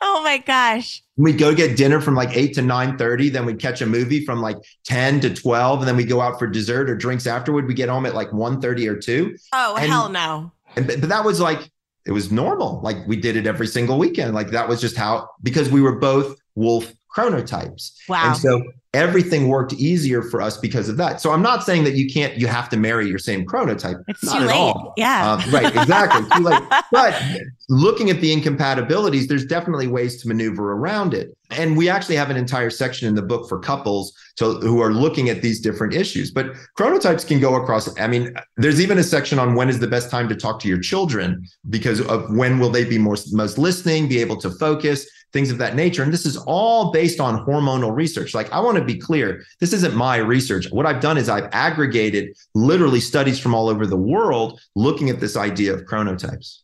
Oh 0.03 0.23
my 0.23 0.37
gosh. 0.37 1.03
We'd 1.17 1.39
go 1.39 1.55
get 1.55 1.75
dinner 1.77 2.03
from 2.03 2.15
like 2.15 2.37
8 2.37 2.55
to 2.55 2.63
9 2.63 2.99
30 2.99 3.31
then 3.31 3.47
we'd 3.47 3.59
catch 3.59 3.81
a 3.81 3.87
movie 3.87 4.25
from 4.25 4.43
like 4.43 4.59
10 4.85 5.21
to 5.21 5.35
12 5.35 5.81
and 5.81 5.89
then 5.89 5.97
we'd 5.97 6.09
go 6.09 6.21
out 6.21 6.39
for 6.39 6.47
dessert 6.47 6.91
or 6.91 6.95
drinks 6.95 7.27
afterward. 7.27 7.67
We 7.67 7.73
get 7.73 7.89
home 7.89 8.05
at 8.05 8.15
like 8.15 8.33
1 8.33 8.61
30 8.61 8.89
or 8.89 8.97
2 8.97 9.37
oh 9.55 9.77
and, 9.77 9.91
hell 9.91 10.11
no. 10.11 10.53
and 10.77 10.87
but 10.87 11.01
that 11.01 11.25
was 11.25 11.41
like 11.41 11.71
it 12.07 12.13
was 12.13 12.31
normal. 12.31 12.81
Like 12.83 12.99
we 13.07 13.17
did 13.17 13.37
it 13.37 13.47
every 13.47 13.67
single 13.67 13.99
weekend. 13.99 14.35
Like 14.35 14.51
that 14.51 14.69
was 14.69 14.81
just 14.81 14.97
how, 14.97 15.29
because 15.43 15.69
we 15.69 15.81
were 15.81 15.97
both 15.97 16.37
wolf 16.55 16.93
chronotypes. 17.15 17.93
Wow. 18.09 18.29
And 18.29 18.37
so 18.37 18.63
everything 18.97 19.49
worked 19.49 19.75
easier 19.75 20.23
for 20.23 20.41
us 20.41 20.57
because 20.57 20.89
of 20.89 20.97
that. 20.97 21.21
So 21.21 21.31
I'm 21.31 21.43
not 21.43 21.63
saying 21.63 21.85
that 21.85 21.95
you 21.95 22.11
can't, 22.11 22.37
you 22.39 22.47
have 22.47 22.71
to 22.71 22.79
marry 22.79 23.07
your 23.07 23.19
same 23.19 23.45
chronotype. 23.45 24.03
It's 24.09 24.25
not 24.25 24.39
too 24.39 24.47
late. 24.47 24.57
All. 24.57 24.95
Yeah. 24.97 25.33
Uh, 25.33 25.51
right. 25.51 25.77
Exactly. 25.77 26.23
too 26.37 26.43
late. 26.43 26.63
But 26.93 27.21
looking 27.69 28.11
at 28.11 28.21
the 28.21 28.33
incompatibilities, 28.33 29.27
there's 29.27 29.45
definitely 29.45 29.87
ways 29.87 30.23
to 30.23 30.29
maneuver 30.29 30.73
around 30.73 31.13
it. 31.13 31.37
And 31.51 31.77
we 31.77 31.89
actually 31.89 32.17
have 32.17 32.31
an 32.31 32.37
entire 32.37 32.71
section 32.71 33.07
in 33.07 33.15
the 33.15 33.23
book 33.23 33.49
for 33.49 33.59
couples 33.59 34.13
so 34.37 34.61
who 34.61 34.81
are 34.81 34.93
looking 34.93 35.29
at 35.29 35.43
these 35.43 35.61
different 35.61 35.93
issues. 35.93 36.31
But 36.31 36.55
chronotypes 36.79 37.27
can 37.27 37.39
go 37.39 37.55
across. 37.57 37.99
I 38.01 38.07
mean, 38.07 38.35
there's 38.57 38.81
even 38.81 38.99
a 38.99 39.03
section 39.03 39.39
on 39.39 39.55
when 39.55 39.69
is 39.69 39.79
the 39.79 39.87
best 39.87 40.11
time 40.11 40.29
to 40.31 40.37
talk 40.37 40.59
to 40.61 40.69
your 40.69 40.81
children 40.81 41.45
because 41.69 42.01
of 42.01 42.35
when 42.35 42.59
will 42.59 42.71
they 42.71 42.85
be 42.85 42.99
more 42.99 43.17
most 43.33 43.59
listening, 43.59 44.09
be 44.09 44.21
able 44.21 44.37
to 44.39 44.51
focus 44.51 45.07
things 45.37 45.51
of 45.51 45.59
that 45.59 45.77
nature. 45.77 46.03
And 46.03 46.11
this 46.11 46.25
is 46.25 46.39
all 46.47 46.91
based 46.93 47.21
on 47.21 47.45
hormonal 47.45 47.95
research. 47.95 48.33
Like, 48.33 48.51
I 48.53 48.61
want 48.61 48.79
to 48.79 48.85
be 48.85 48.97
clear 48.97 49.45
this 49.61 49.75
isn't 49.75 49.95
my 49.95 50.17
research. 50.17 50.71
What 50.71 50.87
I've 50.87 51.03
done 51.03 51.19
is 51.19 51.29
I've 51.29 51.51
aggregated 51.53 52.35
literally 52.55 53.01
studies 53.01 53.39
from 53.39 53.55
all 53.55 53.69
over 53.69 53.87
the 53.87 53.99
world 53.99 54.59
looking 54.75 55.11
at 55.11 55.21
this 55.21 55.37
idea 55.37 55.75
of 55.75 55.83
chronotypes. 55.83 56.61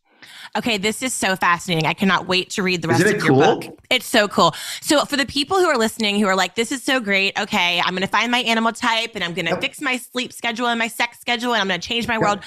Okay, 0.55 0.79
this 0.79 1.03
is 1.03 1.13
so 1.13 1.35
fascinating. 1.35 1.85
I 1.87 1.93
cannot 1.93 2.27
wait 2.27 2.49
to 2.51 2.63
read 2.63 2.81
the 2.81 2.87
rest 2.87 3.03
of 3.03 3.23
your 3.23 3.35
book. 3.35 3.65
It's 3.91 4.07
so 4.07 4.27
cool. 4.27 4.55
So, 4.81 5.05
for 5.05 5.17
the 5.17 5.25
people 5.25 5.57
who 5.57 5.65
are 5.65 5.77
listening 5.77 6.19
who 6.19 6.27
are 6.27 6.35
like, 6.35 6.55
this 6.55 6.71
is 6.71 6.83
so 6.83 6.99
great. 6.99 7.39
Okay, 7.39 7.79
I'm 7.79 7.91
going 7.91 8.01
to 8.01 8.07
find 8.07 8.31
my 8.31 8.39
animal 8.39 8.71
type 8.71 9.11
and 9.15 9.23
I'm 9.23 9.33
going 9.33 9.45
to 9.45 9.51
yep. 9.51 9.61
fix 9.61 9.81
my 9.81 9.97
sleep 9.97 10.31
schedule 10.33 10.67
and 10.67 10.77
my 10.77 10.87
sex 10.87 11.19
schedule 11.19 11.53
and 11.53 11.61
I'm 11.61 11.67
going 11.67 11.79
to 11.79 11.87
change 11.87 12.07
my 12.07 12.15
yep. 12.15 12.21
world 12.21 12.39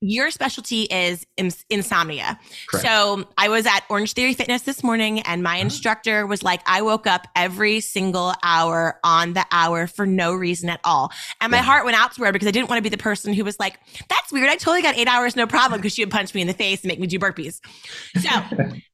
your 0.00 0.30
specialty 0.30 0.82
is 0.84 1.26
insomnia. 1.68 2.38
Correct. 2.68 2.86
So 2.86 3.28
I 3.36 3.48
was 3.48 3.66
at 3.66 3.80
Orange 3.90 4.14
Theory 4.14 4.34
Fitness 4.34 4.62
this 4.62 4.82
morning, 4.82 5.20
and 5.20 5.42
my 5.42 5.56
uh-huh. 5.56 5.64
instructor 5.64 6.26
was 6.26 6.42
like, 6.42 6.62
I 6.66 6.82
woke 6.82 7.06
up 7.06 7.26
every 7.36 7.80
single 7.80 8.32
hour 8.42 8.98
on 9.04 9.34
the 9.34 9.44
hour 9.52 9.86
for 9.86 10.06
no 10.06 10.32
reason 10.34 10.70
at 10.70 10.80
all. 10.84 11.12
And 11.40 11.50
my 11.50 11.58
yeah. 11.58 11.64
heart 11.64 11.84
went 11.84 11.98
out 11.98 12.12
to 12.14 12.24
her 12.24 12.32
because 12.32 12.48
I 12.48 12.50
didn't 12.50 12.70
want 12.70 12.78
to 12.78 12.82
be 12.82 12.88
the 12.88 13.02
person 13.02 13.34
who 13.34 13.44
was 13.44 13.58
like, 13.60 13.78
that's 14.08 14.32
weird. 14.32 14.48
I 14.48 14.56
totally 14.56 14.82
got 14.82 14.96
eight 14.96 15.08
hours, 15.08 15.36
no 15.36 15.46
problem, 15.46 15.80
because 15.80 15.94
she 15.94 16.02
would 16.02 16.12
punch 16.12 16.34
me 16.34 16.40
in 16.40 16.46
the 16.46 16.54
face 16.54 16.82
and 16.82 16.88
make 16.88 16.98
me 16.98 17.06
do 17.06 17.18
burpees. 17.18 17.60
So 18.18 18.30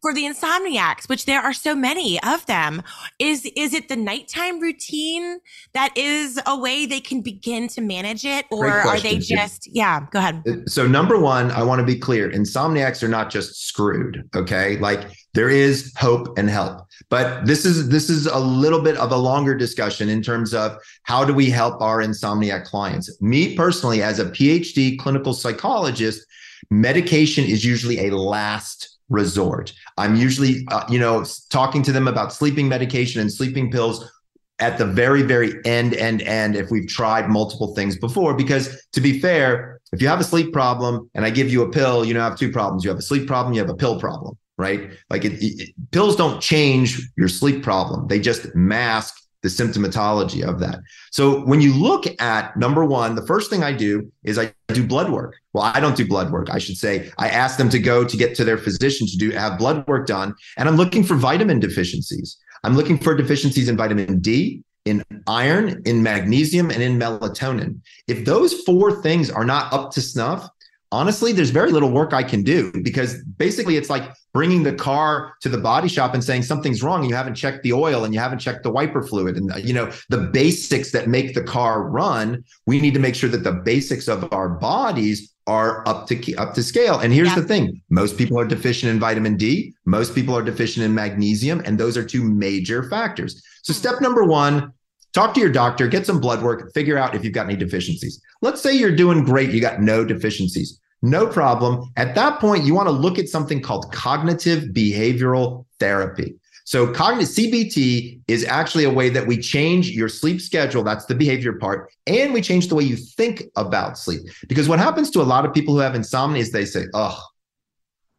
for 0.00 0.14
the 0.14 0.22
insomniacs, 0.22 1.08
which 1.08 1.24
there 1.24 1.40
are 1.40 1.52
so 1.52 1.74
many 1.74 2.22
of 2.22 2.46
them, 2.46 2.82
is 3.18 3.50
is 3.56 3.74
it 3.74 3.88
the 3.88 3.96
nighttime 3.96 4.60
routine 4.60 5.38
that 5.72 5.96
is 5.96 6.40
a 6.46 6.58
way 6.58 6.86
they 6.86 7.00
can 7.00 7.20
begin 7.20 7.68
to 7.68 7.80
manage 7.80 8.24
it, 8.24 8.46
or 8.50 8.68
are 8.68 9.00
they 9.00 9.18
just 9.18 9.68
yeah? 9.74 10.06
Go 10.10 10.18
ahead. 10.18 10.42
Uh, 10.46 10.52
so 10.66 10.86
number 10.86 11.18
one, 11.18 11.50
I 11.50 11.62
want 11.62 11.80
to 11.80 11.86
be 11.86 11.98
clear: 11.98 12.30
insomniacs 12.30 13.02
are 13.02 13.08
not 13.08 13.30
just 13.30 13.66
screwed. 13.66 14.28
Okay, 14.36 14.76
like 14.78 15.10
there 15.34 15.48
is 15.48 15.92
hope 15.96 16.38
and 16.38 16.48
help, 16.48 16.86
but 17.10 17.44
this 17.46 17.64
is 17.64 17.88
this 17.88 18.08
is 18.08 18.26
a 18.26 18.38
little 18.38 18.80
bit 18.80 18.96
of 18.96 19.10
a 19.12 19.16
longer 19.16 19.54
discussion 19.54 20.08
in 20.08 20.22
terms 20.22 20.54
of 20.54 20.78
how 21.02 21.24
do 21.24 21.34
we 21.34 21.50
help 21.50 21.80
our 21.80 21.98
insomniac 21.98 22.64
clients. 22.64 23.20
Me 23.20 23.56
personally, 23.56 24.02
as 24.02 24.18
a 24.18 24.26
PhD 24.26 24.98
clinical 24.98 25.34
psychologist, 25.34 26.24
medication 26.70 27.44
is 27.44 27.64
usually 27.64 28.06
a 28.08 28.16
last 28.16 28.97
resort. 29.08 29.72
I'm 29.96 30.16
usually, 30.16 30.66
uh, 30.70 30.84
you 30.88 30.98
know, 30.98 31.24
talking 31.50 31.82
to 31.84 31.92
them 31.92 32.08
about 32.08 32.32
sleeping 32.32 32.68
medication 32.68 33.20
and 33.20 33.32
sleeping 33.32 33.70
pills 33.70 34.10
at 34.58 34.76
the 34.76 34.84
very, 34.84 35.22
very 35.22 35.54
end, 35.64 35.94
end, 35.94 36.22
end, 36.22 36.56
if 36.56 36.70
we've 36.70 36.88
tried 36.88 37.28
multiple 37.28 37.74
things 37.74 37.96
before. 37.96 38.34
Because 38.34 38.84
to 38.92 39.00
be 39.00 39.20
fair, 39.20 39.80
if 39.92 40.02
you 40.02 40.08
have 40.08 40.20
a 40.20 40.24
sleep 40.24 40.52
problem 40.52 41.08
and 41.14 41.24
I 41.24 41.30
give 41.30 41.50
you 41.50 41.62
a 41.62 41.70
pill, 41.70 42.04
you 42.04 42.12
know, 42.12 42.20
have 42.20 42.38
two 42.38 42.50
problems. 42.50 42.84
You 42.84 42.90
have 42.90 42.98
a 42.98 43.02
sleep 43.02 43.26
problem, 43.26 43.54
you 43.54 43.60
have 43.60 43.70
a 43.70 43.76
pill 43.76 44.00
problem, 44.00 44.36
right? 44.56 44.90
Like 45.10 45.24
it, 45.24 45.34
it, 45.40 45.74
pills 45.92 46.16
don't 46.16 46.40
change 46.40 47.00
your 47.16 47.28
sleep 47.28 47.62
problem, 47.62 48.08
they 48.08 48.18
just 48.18 48.54
mask 48.54 49.14
the 49.42 49.48
symptomatology 49.48 50.42
of 50.42 50.58
that. 50.60 50.80
So 51.10 51.44
when 51.44 51.60
you 51.60 51.72
look 51.72 52.04
at 52.20 52.56
number 52.56 52.84
one, 52.84 53.14
the 53.14 53.26
first 53.26 53.50
thing 53.50 53.62
I 53.62 53.72
do 53.72 54.10
is 54.24 54.38
I 54.38 54.52
do 54.68 54.86
blood 54.86 55.10
work. 55.10 55.36
Well, 55.52 55.64
I 55.64 55.80
don't 55.80 55.96
do 55.96 56.06
blood 56.06 56.32
work. 56.32 56.50
I 56.50 56.58
should 56.58 56.76
say 56.76 57.10
I 57.18 57.28
ask 57.28 57.56
them 57.56 57.68
to 57.70 57.78
go 57.78 58.04
to 58.04 58.16
get 58.16 58.34
to 58.36 58.44
their 58.44 58.58
physician 58.58 59.06
to 59.06 59.16
do 59.16 59.30
have 59.30 59.58
blood 59.58 59.86
work 59.86 60.06
done, 60.06 60.34
and 60.56 60.68
I'm 60.68 60.76
looking 60.76 61.04
for 61.04 61.14
vitamin 61.14 61.60
deficiencies. 61.60 62.36
I'm 62.64 62.74
looking 62.74 62.98
for 62.98 63.14
deficiencies 63.14 63.68
in 63.68 63.76
vitamin 63.76 64.18
D, 64.18 64.64
in 64.84 65.04
iron, 65.28 65.82
in 65.86 66.02
magnesium, 66.02 66.70
and 66.70 66.82
in 66.82 66.98
melatonin. 66.98 67.80
If 68.08 68.24
those 68.24 68.52
four 68.62 69.00
things 69.02 69.30
are 69.30 69.44
not 69.44 69.72
up 69.72 69.92
to 69.92 70.00
snuff, 70.00 70.48
honestly, 70.92 71.32
there's 71.32 71.50
very 71.50 71.72
little 71.72 71.90
work 71.90 72.12
I 72.12 72.22
can 72.22 72.42
do 72.42 72.72
because 72.82 73.22
basically 73.24 73.76
it's 73.76 73.90
like 73.90 74.10
bringing 74.32 74.62
the 74.62 74.72
car 74.72 75.34
to 75.40 75.48
the 75.48 75.58
body 75.58 75.88
shop 75.88 76.14
and 76.14 76.22
saying 76.22 76.42
something's 76.42 76.82
wrong. 76.82 77.04
You 77.04 77.14
haven't 77.14 77.34
checked 77.34 77.62
the 77.62 77.72
oil 77.72 78.04
and 78.04 78.14
you 78.14 78.20
haven't 78.20 78.38
checked 78.38 78.62
the 78.62 78.70
wiper 78.70 79.02
fluid. 79.02 79.36
And 79.36 79.52
you 79.62 79.74
know 79.74 79.90
the 80.08 80.18
basics 80.18 80.92
that 80.92 81.08
make 81.08 81.34
the 81.34 81.42
car 81.42 81.82
run 81.82 82.44
we 82.66 82.80
need 82.80 82.94
to 82.94 83.00
make 83.00 83.14
sure 83.14 83.30
that 83.30 83.44
the 83.44 83.52
basics 83.52 84.08
of 84.08 84.32
our 84.32 84.48
bodies 84.48 85.34
are 85.46 85.86
up 85.88 86.06
to 86.08 86.34
up 86.36 86.54
to 86.54 86.62
scale. 86.62 86.98
And 86.98 87.12
here's 87.12 87.28
yeah. 87.28 87.36
the 87.36 87.44
thing. 87.44 87.82
Most 87.88 88.18
people 88.18 88.38
are 88.38 88.44
deficient 88.46 88.92
in 88.92 89.00
vitamin 89.00 89.36
D. 89.36 89.74
Most 89.86 90.14
people 90.14 90.36
are 90.36 90.42
deficient 90.42 90.84
in 90.84 90.94
magnesium. 90.94 91.62
And 91.64 91.78
those 91.78 91.96
are 91.96 92.04
two 92.04 92.22
major 92.22 92.88
factors. 92.88 93.42
So 93.62 93.72
hmm. 93.72 93.78
step 93.78 94.00
number 94.00 94.24
1 94.24 94.72
talk 95.12 95.34
to 95.34 95.40
your 95.40 95.50
doctor 95.50 95.88
get 95.88 96.06
some 96.06 96.20
blood 96.20 96.42
work 96.42 96.72
figure 96.74 96.98
out 96.98 97.14
if 97.14 97.24
you've 97.24 97.34
got 97.34 97.46
any 97.46 97.56
deficiencies 97.56 98.20
let's 98.42 98.60
say 98.60 98.72
you're 98.72 98.94
doing 98.94 99.24
great 99.24 99.50
you 99.50 99.60
got 99.60 99.80
no 99.80 100.04
deficiencies 100.04 100.80
no 101.02 101.26
problem. 101.26 101.90
At 101.96 102.14
that 102.16 102.40
point, 102.40 102.64
you 102.64 102.74
want 102.74 102.88
to 102.88 102.92
look 102.92 103.18
at 103.18 103.28
something 103.28 103.62
called 103.62 103.92
cognitive 103.92 104.64
behavioral 104.70 105.64
therapy. 105.78 106.34
So, 106.64 106.92
cognitive 106.92 107.28
CBT 107.28 108.20
is 108.28 108.44
actually 108.44 108.84
a 108.84 108.90
way 108.90 109.08
that 109.08 109.26
we 109.26 109.38
change 109.38 109.90
your 109.90 110.08
sleep 110.08 110.40
schedule. 110.40 110.82
That's 110.82 111.06
the 111.06 111.14
behavior 111.14 111.54
part. 111.54 111.90
And 112.06 112.34
we 112.34 112.42
change 112.42 112.68
the 112.68 112.74
way 112.74 112.84
you 112.84 112.96
think 112.96 113.44
about 113.56 113.96
sleep. 113.96 114.22
Because 114.48 114.68
what 114.68 114.78
happens 114.78 115.10
to 115.12 115.22
a 115.22 115.24
lot 115.24 115.46
of 115.46 115.54
people 115.54 115.72
who 115.72 115.80
have 115.80 115.94
insomnia 115.94 116.42
is 116.42 116.52
they 116.52 116.66
say, 116.66 116.86
Oh, 116.92 117.18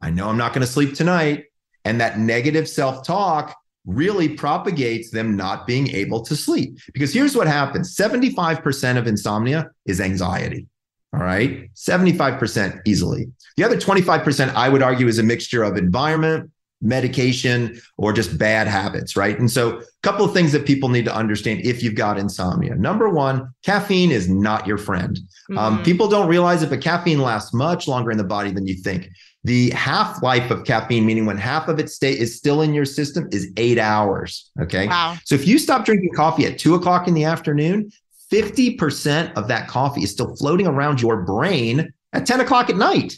I 0.02 0.10
know 0.10 0.30
I'm 0.30 0.38
not 0.38 0.54
going 0.54 0.66
to 0.66 0.72
sleep 0.72 0.96
tonight. 0.96 1.46
And 1.86 2.02
that 2.02 2.18
negative 2.18 2.68
self 2.68 3.06
talk 3.06 3.56
really 3.90 4.30
propagates 4.30 5.10
them 5.10 5.36
not 5.36 5.66
being 5.66 5.90
able 5.90 6.22
to 6.22 6.36
sleep. 6.36 6.78
Because 6.94 7.14
here's 7.14 7.36
what 7.36 7.48
happens 7.48 7.96
75% 7.96 8.98
of 8.98 9.08
insomnia 9.08 9.70
is 9.86 10.00
anxiety. 10.00 10.68
All 11.14 11.22
right. 11.22 11.74
75% 11.74 12.82
easily. 12.86 13.32
The 13.58 13.64
other 13.64 13.78
25%, 13.78 14.54
I 14.54 14.70
would 14.70 14.84
argue, 14.84 15.08
is 15.08 15.18
a 15.18 15.24
mixture 15.24 15.64
of 15.64 15.76
environment, 15.76 16.52
medication, 16.82 17.82
or 17.98 18.14
just 18.14 18.38
bad 18.38 18.68
habits. 18.68 19.16
Right. 19.16 19.38
And 19.38 19.50
so, 19.50 19.80
a 19.80 19.84
couple 20.04 20.24
of 20.24 20.34
things 20.34 20.52
that 20.52 20.68
people 20.68 20.88
need 20.88 21.06
to 21.06 21.16
understand 21.16 21.62
if 21.66 21.82
you've 21.82 21.96
got 21.96 22.20
insomnia. 22.20 22.76
Number 22.76 23.10
one, 23.10 23.54
caffeine 23.66 24.12
is 24.12 24.30
not 24.30 24.68
your 24.68 24.78
friend. 24.78 25.20
Um, 25.50 25.56
mm-hmm. 25.56 25.58
Um, 25.58 25.84
people 25.84 26.08
don't 26.08 26.30
realize 26.30 26.62
it, 26.62 26.70
but 26.70 26.80
caffeine 26.80 27.20
lasts 27.20 27.54
much 27.54 27.88
longer 27.88 28.12
in 28.12 28.18
the 28.18 28.24
body 28.24 28.52
than 28.52 28.68
you 28.68 28.76
think. 28.76 29.10
The 29.46 29.70
half 29.70 30.22
life 30.22 30.52
of 30.52 30.66
caffeine, 30.66 31.06
meaning 31.06 31.26
when 31.26 31.38
half 31.38 31.70
of 31.70 31.80
its 31.80 31.94
state 31.94 32.20
is 32.20 32.36
still 32.36 32.62
in 32.62 32.74
your 32.74 32.86
system, 32.86 33.30
is 33.32 33.52
eight 33.56 33.80
hours. 33.80 34.52
Okay. 34.62 34.88
Wow. 34.88 35.18
So 35.24 35.36
if 35.36 35.48
you 35.48 35.58
stop 35.58 35.86
drinking 35.86 36.12
coffee 36.14 36.46
at 36.46 36.60
two 36.60 36.76
o'clock 36.76 37.08
in 37.08 37.14
the 37.14 37.24
afternoon, 37.24 37.90
50% 38.32 39.34
of 39.34 39.48
that 39.48 39.68
coffee 39.68 40.04
is 40.04 40.12
still 40.12 40.36
floating 40.36 40.68
around 40.68 41.02
your 41.02 41.24
brain 41.24 41.92
at 42.14 42.26
10 42.26 42.42
o'clock 42.42 42.70
at 42.70 42.76
night. 42.76 43.16